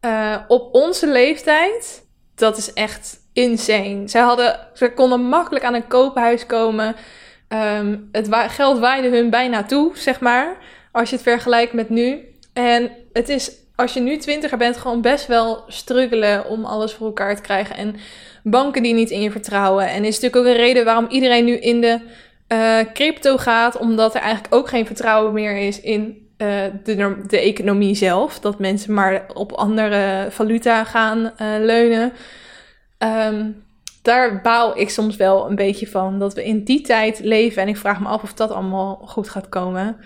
uh, 0.04 0.36
op 0.48 0.74
onze 0.74 1.08
leeftijd, 1.08 2.06
dat 2.34 2.56
is 2.56 2.72
echt 2.72 3.18
insane. 3.32 4.08
Zij 4.08 4.20
hadden, 4.20 4.66
ze 4.74 4.92
konden 4.92 5.20
makkelijk 5.20 5.64
aan 5.64 5.74
een 5.74 5.86
koophuis 5.86 6.46
komen. 6.46 6.96
Um, 7.48 8.08
het 8.12 8.28
geld 8.30 8.78
waaide 8.78 9.08
hun 9.08 9.30
bijna 9.30 9.64
toe, 9.64 9.90
zeg 9.94 10.20
maar. 10.20 10.56
Als 10.92 11.10
je 11.10 11.14
het 11.14 11.24
vergelijkt 11.24 11.72
met 11.72 11.88
nu. 11.88 12.24
En 12.52 12.90
het 13.12 13.28
is, 13.28 13.52
als 13.76 13.94
je 13.94 14.00
nu 14.00 14.16
twintiger 14.16 14.58
bent, 14.58 14.76
gewoon 14.76 15.00
best 15.00 15.26
wel 15.26 15.64
struggelen 15.66 16.46
om 16.46 16.64
alles 16.64 16.92
voor 16.92 17.06
elkaar 17.06 17.36
te 17.36 17.42
krijgen. 17.42 17.76
En 17.76 17.96
banken 18.42 18.82
die 18.82 18.94
niet 18.94 19.10
in 19.10 19.22
je 19.22 19.30
vertrouwen. 19.30 19.88
En 19.88 20.04
is 20.04 20.20
natuurlijk 20.20 20.36
ook 20.36 20.54
een 20.54 20.64
reden 20.64 20.84
waarom 20.84 21.06
iedereen 21.08 21.44
nu 21.44 21.56
in 21.56 21.80
de 21.80 22.00
uh, 22.52 22.78
crypto 22.92 23.36
gaat, 23.36 23.78
omdat 23.78 24.14
er 24.14 24.20
eigenlijk 24.20 24.54
ook 24.54 24.68
geen 24.68 24.86
vertrouwen 24.86 25.32
meer 25.32 25.56
is 25.56 25.80
in 25.80 26.28
uh, 26.38 26.62
de, 26.84 27.16
de 27.26 27.40
economie 27.40 27.94
zelf. 27.94 28.38
Dat 28.38 28.58
mensen 28.58 28.94
maar 28.94 29.24
op 29.34 29.52
andere 29.52 30.26
valuta 30.30 30.84
gaan 30.84 31.18
uh, 31.18 31.30
leunen. 31.58 32.12
Um, 32.98 33.64
daar 34.02 34.40
baal 34.40 34.78
ik 34.78 34.90
soms 34.90 35.16
wel 35.16 35.48
een 35.48 35.56
beetje 35.56 35.86
van. 35.86 36.18
Dat 36.18 36.34
we 36.34 36.44
in 36.44 36.64
die 36.64 36.80
tijd 36.80 37.20
leven. 37.22 37.62
En 37.62 37.68
ik 37.68 37.76
vraag 37.76 38.00
me 38.00 38.08
af 38.08 38.22
of 38.22 38.34
dat 38.34 38.50
allemaal 38.50 39.02
goed 39.04 39.28
gaat 39.28 39.48
komen. 39.48 39.96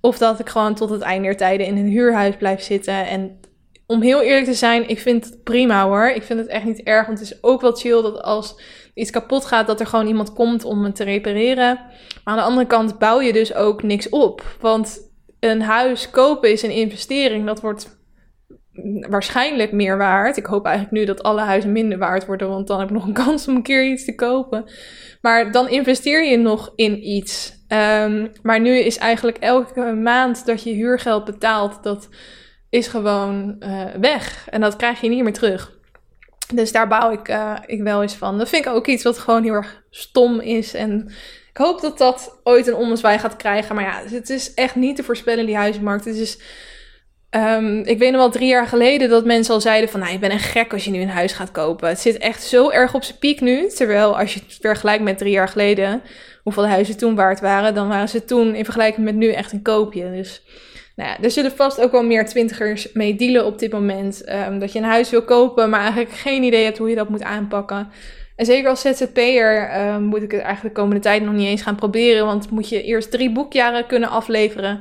Of 0.00 0.18
dat 0.18 0.38
ik 0.38 0.48
gewoon 0.48 0.74
tot 0.74 0.90
het 0.90 1.00
einde 1.00 1.24
der 1.28 1.36
tijden 1.36 1.66
in 1.66 1.76
een 1.76 1.86
huurhuis 1.86 2.36
blijf 2.36 2.62
zitten. 2.62 3.06
En 3.06 3.40
om 3.86 4.02
heel 4.02 4.22
eerlijk 4.22 4.46
te 4.46 4.54
zijn, 4.54 4.88
ik 4.88 5.00
vind 5.00 5.24
het 5.24 5.42
prima 5.44 5.84
hoor. 5.84 6.08
Ik 6.08 6.22
vind 6.22 6.38
het 6.38 6.48
echt 6.48 6.64
niet 6.64 6.82
erg. 6.82 7.06
Want 7.06 7.18
het 7.18 7.30
is 7.30 7.42
ook 7.42 7.60
wel 7.60 7.76
chill 7.76 8.02
dat 8.02 8.22
als 8.22 8.60
iets 8.94 9.10
kapot 9.10 9.44
gaat, 9.44 9.66
dat 9.66 9.80
er 9.80 9.86
gewoon 9.86 10.06
iemand 10.06 10.32
komt 10.32 10.64
om 10.64 10.84
het 10.84 10.96
te 10.96 11.04
repareren. 11.04 11.74
Maar 12.24 12.34
aan 12.34 12.36
de 12.36 12.42
andere 12.42 12.66
kant 12.66 12.98
bouw 12.98 13.20
je 13.20 13.32
dus 13.32 13.54
ook 13.54 13.82
niks 13.82 14.08
op. 14.08 14.56
Want 14.60 15.10
een 15.40 15.62
huis 15.62 16.10
kopen 16.10 16.50
is 16.50 16.62
een 16.62 16.70
investering. 16.70 17.46
Dat 17.46 17.60
wordt 17.60 17.98
waarschijnlijk 19.08 19.72
meer 19.72 19.98
waard. 19.98 20.36
Ik 20.36 20.46
hoop 20.46 20.64
eigenlijk 20.64 20.96
nu 20.96 21.04
dat 21.04 21.22
alle 21.22 21.40
huizen 21.40 21.72
minder 21.72 21.98
waard 21.98 22.26
worden, 22.26 22.48
want 22.48 22.66
dan 22.66 22.78
heb 22.78 22.88
ik 22.88 22.94
nog 22.94 23.06
een 23.06 23.12
kans 23.12 23.48
om 23.48 23.56
een 23.56 23.62
keer 23.62 23.90
iets 23.90 24.04
te 24.04 24.14
kopen. 24.14 24.64
Maar 25.20 25.52
dan 25.52 25.68
investeer 25.68 26.24
je 26.24 26.36
nog 26.36 26.72
in 26.74 27.08
iets. 27.08 27.58
Um, 27.68 28.32
maar 28.42 28.60
nu 28.60 28.78
is 28.78 28.98
eigenlijk 28.98 29.38
elke 29.38 29.80
maand 29.80 30.46
dat 30.46 30.62
je 30.62 30.72
huurgeld 30.72 31.24
betaalt, 31.24 31.82
dat 31.82 32.08
is 32.68 32.86
gewoon 32.86 33.56
uh, 33.58 33.84
weg. 34.00 34.48
En 34.50 34.60
dat 34.60 34.76
krijg 34.76 35.00
je 35.00 35.08
niet 35.08 35.22
meer 35.22 35.32
terug. 35.32 35.78
Dus 36.54 36.72
daar 36.72 36.88
bouw 36.88 37.12
ik, 37.12 37.28
uh, 37.28 37.56
ik 37.66 37.82
wel 37.82 38.02
eens 38.02 38.14
van. 38.14 38.38
Dat 38.38 38.48
vind 38.48 38.66
ik 38.66 38.72
ook 38.72 38.86
iets 38.86 39.02
wat 39.02 39.18
gewoon 39.18 39.42
heel 39.42 39.52
erg 39.52 39.82
stom 39.90 40.40
is. 40.40 40.74
En 40.74 41.12
ik 41.50 41.56
hoop 41.56 41.80
dat 41.80 41.98
dat 41.98 42.40
ooit 42.42 42.66
een 42.66 42.74
ommezwaai 42.74 43.18
gaat 43.18 43.36
krijgen. 43.36 43.74
Maar 43.74 43.84
ja, 43.84 44.02
het 44.16 44.30
is 44.30 44.54
echt 44.54 44.74
niet 44.74 44.96
te 44.96 45.02
voorspellen, 45.02 45.46
die 45.46 45.56
huizenmarkt. 45.56 46.04
Het 46.04 46.16
is... 46.16 46.38
Um, 47.36 47.78
ik 47.78 47.98
weet 47.98 48.10
nog 48.10 48.20
wel 48.20 48.30
drie 48.30 48.48
jaar 48.48 48.66
geleden 48.66 49.08
dat 49.08 49.24
mensen 49.24 49.54
al 49.54 49.60
zeiden 49.60 49.90
van... 49.90 50.00
nou, 50.00 50.12
je 50.12 50.18
bent 50.18 50.32
een 50.32 50.38
gek 50.38 50.72
als 50.72 50.84
je 50.84 50.90
nu 50.90 51.00
een 51.00 51.08
huis 51.08 51.32
gaat 51.32 51.50
kopen. 51.50 51.88
Het 51.88 52.00
zit 52.00 52.18
echt 52.18 52.42
zo 52.42 52.70
erg 52.70 52.94
op 52.94 53.02
zijn 53.02 53.18
piek 53.18 53.40
nu. 53.40 53.68
Terwijl 53.68 54.18
als 54.18 54.34
je 54.34 54.40
het 54.40 54.58
vergelijkt 54.60 55.04
met 55.04 55.18
drie 55.18 55.32
jaar 55.32 55.48
geleden... 55.48 56.02
hoeveel 56.42 56.66
huizen 56.66 56.96
toen 56.96 57.14
waard 57.14 57.40
waren... 57.40 57.74
dan 57.74 57.88
waren 57.88 58.08
ze 58.08 58.24
toen 58.24 58.54
in 58.54 58.64
vergelijking 58.64 59.04
met 59.04 59.14
nu 59.14 59.32
echt 59.32 59.52
een 59.52 59.62
koopje. 59.62 60.10
Dus 60.10 60.42
nou 60.96 61.22
er 61.22 61.30
zullen 61.30 61.52
vast 61.52 61.80
ook 61.80 61.92
wel 61.92 62.04
meer 62.04 62.26
twintigers 62.26 62.92
mee 62.92 63.16
dealen 63.16 63.46
op 63.46 63.58
dit 63.58 63.72
moment. 63.72 64.28
Um, 64.28 64.58
dat 64.58 64.72
je 64.72 64.78
een 64.78 64.84
huis 64.84 65.10
wil 65.10 65.22
kopen, 65.22 65.70
maar 65.70 65.80
eigenlijk 65.80 66.12
geen 66.12 66.42
idee 66.42 66.64
hebt 66.64 66.78
hoe 66.78 66.88
je 66.88 66.94
dat 66.94 67.08
moet 67.08 67.22
aanpakken. 67.22 67.88
En 68.36 68.46
zeker 68.46 68.68
als 68.68 68.80
ZZP'er 68.80 69.80
um, 69.94 70.02
moet 70.02 70.22
ik 70.22 70.30
het 70.30 70.40
eigenlijk 70.40 70.74
de 70.74 70.80
komende 70.80 71.02
tijd 71.02 71.22
nog 71.22 71.34
niet 71.34 71.46
eens 71.46 71.62
gaan 71.62 71.76
proberen. 71.76 72.26
Want 72.26 72.50
moet 72.50 72.68
je 72.68 72.82
eerst 72.82 73.10
drie 73.10 73.32
boekjaren 73.32 73.86
kunnen 73.86 74.08
afleveren 74.08 74.80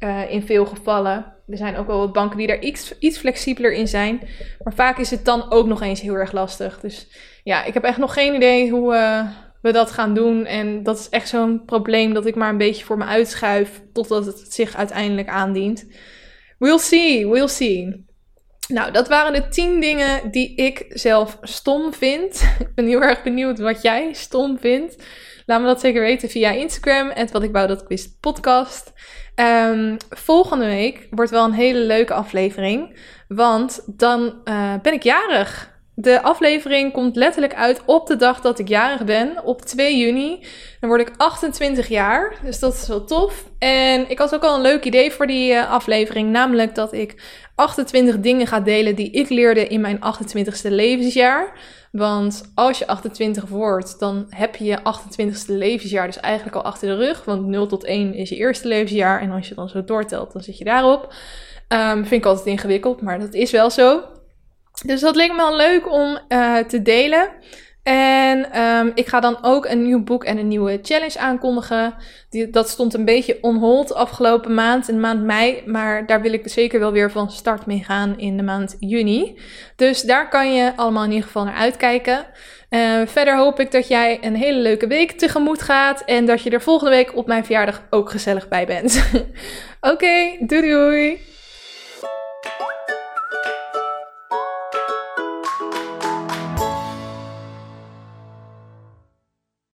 uh, 0.00 0.30
in 0.30 0.42
veel 0.42 0.66
gevallen. 0.66 1.34
er 1.48 1.56
zijn 1.56 1.76
ook 1.76 1.86
wel 1.86 1.98
wat 1.98 2.12
banken 2.12 2.38
die 2.38 2.46
daar 2.46 2.60
iets, 2.60 2.98
iets 2.98 3.18
flexibeler 3.18 3.72
in 3.72 3.88
zijn. 3.88 4.20
Maar 4.62 4.74
vaak 4.74 4.98
is 4.98 5.10
het 5.10 5.24
dan 5.24 5.50
ook 5.50 5.66
nog 5.66 5.82
eens 5.82 6.00
heel 6.00 6.14
erg 6.14 6.32
lastig. 6.32 6.80
Dus 6.80 7.08
ja, 7.42 7.64
ik 7.64 7.74
heb 7.74 7.84
echt 7.84 7.98
nog 7.98 8.12
geen 8.12 8.34
idee 8.34 8.70
hoe 8.70 8.94
uh, 8.94 9.26
we 9.62 9.72
dat 9.72 9.90
gaan 9.90 10.14
doen. 10.14 10.46
En 10.46 10.82
dat 10.82 10.98
is 10.98 11.08
echt 11.08 11.28
zo'n 11.28 11.64
probleem 11.64 12.14
dat 12.14 12.26
ik 12.26 12.34
maar 12.34 12.48
een 12.48 12.58
beetje 12.58 12.84
voor 12.84 12.98
me 12.98 13.04
uitschuif 13.04 13.82
totdat 13.92 14.26
het 14.26 14.52
zich 14.52 14.76
uiteindelijk 14.76 15.28
aandient. 15.28 15.86
We'll 16.58 16.78
see, 16.78 17.28
we'll 17.28 17.48
see. 17.48 18.06
Nou, 18.68 18.92
dat 18.92 19.08
waren 19.08 19.32
de 19.32 19.48
10 19.48 19.80
dingen 19.80 20.30
die 20.30 20.54
ik 20.54 20.84
zelf 20.88 21.38
stom 21.40 21.92
vind. 21.92 22.42
ik 22.58 22.74
ben 22.74 22.86
heel 22.86 23.02
erg 23.02 23.22
benieuwd 23.22 23.58
wat 23.58 23.82
jij 23.82 24.12
stom 24.12 24.58
vindt. 24.58 24.96
Laat 25.46 25.60
me 25.60 25.66
dat 25.66 25.80
zeker 25.80 26.00
weten 26.00 26.28
via 26.28 26.50
Instagram. 26.50 27.08
En 27.08 27.28
wat 27.32 27.42
ik 27.42 27.52
wou 27.52 27.66
dat 27.66 27.84
wist 27.88 28.20
podcast. 28.20 28.92
Um, 29.34 29.96
volgende 30.10 30.64
week 30.64 31.06
wordt 31.10 31.30
wel 31.30 31.44
een 31.44 31.52
hele 31.52 31.78
leuke 31.78 32.14
aflevering. 32.14 32.98
Want 33.28 33.82
dan 33.86 34.40
uh, 34.44 34.74
ben 34.82 34.92
ik 34.92 35.02
jarig. 35.02 35.71
De 35.94 36.22
aflevering 36.22 36.92
komt 36.92 37.16
letterlijk 37.16 37.54
uit 37.54 37.82
op 37.84 38.06
de 38.06 38.16
dag 38.16 38.40
dat 38.40 38.58
ik 38.58 38.68
jarig 38.68 39.04
ben, 39.04 39.44
op 39.44 39.60
2 39.60 39.98
juni. 39.98 40.46
Dan 40.80 40.88
word 40.88 41.00
ik 41.00 41.12
28 41.16 41.88
jaar, 41.88 42.38
dus 42.42 42.58
dat 42.58 42.74
is 42.74 42.88
wel 42.88 43.04
tof. 43.04 43.44
En 43.58 44.10
ik 44.10 44.18
had 44.18 44.34
ook 44.34 44.42
al 44.42 44.54
een 44.54 44.60
leuk 44.60 44.84
idee 44.84 45.12
voor 45.12 45.26
die 45.26 45.52
uh, 45.52 45.70
aflevering, 45.70 46.30
namelijk 46.30 46.74
dat 46.74 46.92
ik 46.92 47.22
28 47.54 48.20
dingen 48.20 48.46
ga 48.46 48.60
delen 48.60 48.94
die 48.94 49.10
ik 49.10 49.28
leerde 49.28 49.66
in 49.66 49.80
mijn 49.80 49.98
28ste 49.98 50.70
levensjaar. 50.70 51.58
Want 51.90 52.52
als 52.54 52.78
je 52.78 52.86
28 52.86 53.48
wordt, 53.48 53.98
dan 53.98 54.26
heb 54.28 54.56
je 54.56 54.64
je 54.64 54.78
28ste 54.78 55.46
levensjaar 55.46 56.06
dus 56.06 56.20
eigenlijk 56.20 56.56
al 56.56 56.62
achter 56.62 56.88
de 56.88 57.04
rug. 57.04 57.24
Want 57.24 57.46
0 57.46 57.66
tot 57.66 57.84
1 57.84 58.14
is 58.14 58.28
je 58.28 58.36
eerste 58.36 58.68
levensjaar. 58.68 59.20
En 59.20 59.30
als 59.30 59.48
je 59.48 59.54
dan 59.54 59.68
zo 59.68 59.84
doortelt, 59.84 60.32
dan 60.32 60.42
zit 60.42 60.58
je 60.58 60.64
daarop. 60.64 61.14
Um, 61.68 62.06
vind 62.06 62.20
ik 62.20 62.26
altijd 62.26 62.46
ingewikkeld, 62.46 63.00
maar 63.00 63.18
dat 63.18 63.34
is 63.34 63.50
wel 63.50 63.70
zo. 63.70 64.02
Dus 64.84 65.00
dat 65.00 65.16
leek 65.16 65.30
me 65.30 65.36
wel 65.36 65.56
leuk 65.56 65.92
om 65.92 66.18
uh, 66.28 66.58
te 66.58 66.82
delen. 66.82 67.30
En 67.82 68.60
um, 68.60 68.92
ik 68.94 69.06
ga 69.06 69.20
dan 69.20 69.38
ook 69.42 69.66
een 69.66 69.82
nieuw 69.82 70.02
boek 70.02 70.24
en 70.24 70.38
een 70.38 70.48
nieuwe 70.48 70.78
challenge 70.82 71.18
aankondigen. 71.18 71.94
Die, 72.30 72.50
dat 72.50 72.68
stond 72.68 72.94
een 72.94 73.04
beetje 73.04 73.38
on 73.40 73.56
hold 73.56 73.94
afgelopen 73.94 74.54
maand, 74.54 74.88
in 74.88 74.94
de 74.94 75.00
maand 75.00 75.22
mei. 75.22 75.62
Maar 75.66 76.06
daar 76.06 76.22
wil 76.22 76.32
ik 76.32 76.48
zeker 76.48 76.80
wel 76.80 76.92
weer 76.92 77.10
van 77.10 77.30
start 77.30 77.66
mee 77.66 77.84
gaan 77.84 78.18
in 78.18 78.36
de 78.36 78.42
maand 78.42 78.76
juni. 78.78 79.38
Dus 79.76 80.02
daar 80.02 80.28
kan 80.28 80.54
je 80.54 80.72
allemaal 80.76 81.04
in 81.04 81.10
ieder 81.10 81.26
geval 81.26 81.44
naar 81.44 81.54
uitkijken. 81.54 82.26
Uh, 82.70 83.00
verder 83.06 83.36
hoop 83.36 83.60
ik 83.60 83.70
dat 83.70 83.88
jij 83.88 84.18
een 84.20 84.36
hele 84.36 84.58
leuke 84.58 84.86
week 84.86 85.12
tegemoet 85.12 85.62
gaat. 85.62 86.02
En 86.04 86.26
dat 86.26 86.42
je 86.42 86.50
er 86.50 86.62
volgende 86.62 86.90
week 86.90 87.16
op 87.16 87.26
mijn 87.26 87.44
verjaardag 87.44 87.82
ook 87.90 88.10
gezellig 88.10 88.48
bij 88.48 88.66
bent. 88.66 89.04
Oké, 89.92 90.36
doei 90.40 90.70
doei! 90.70 91.31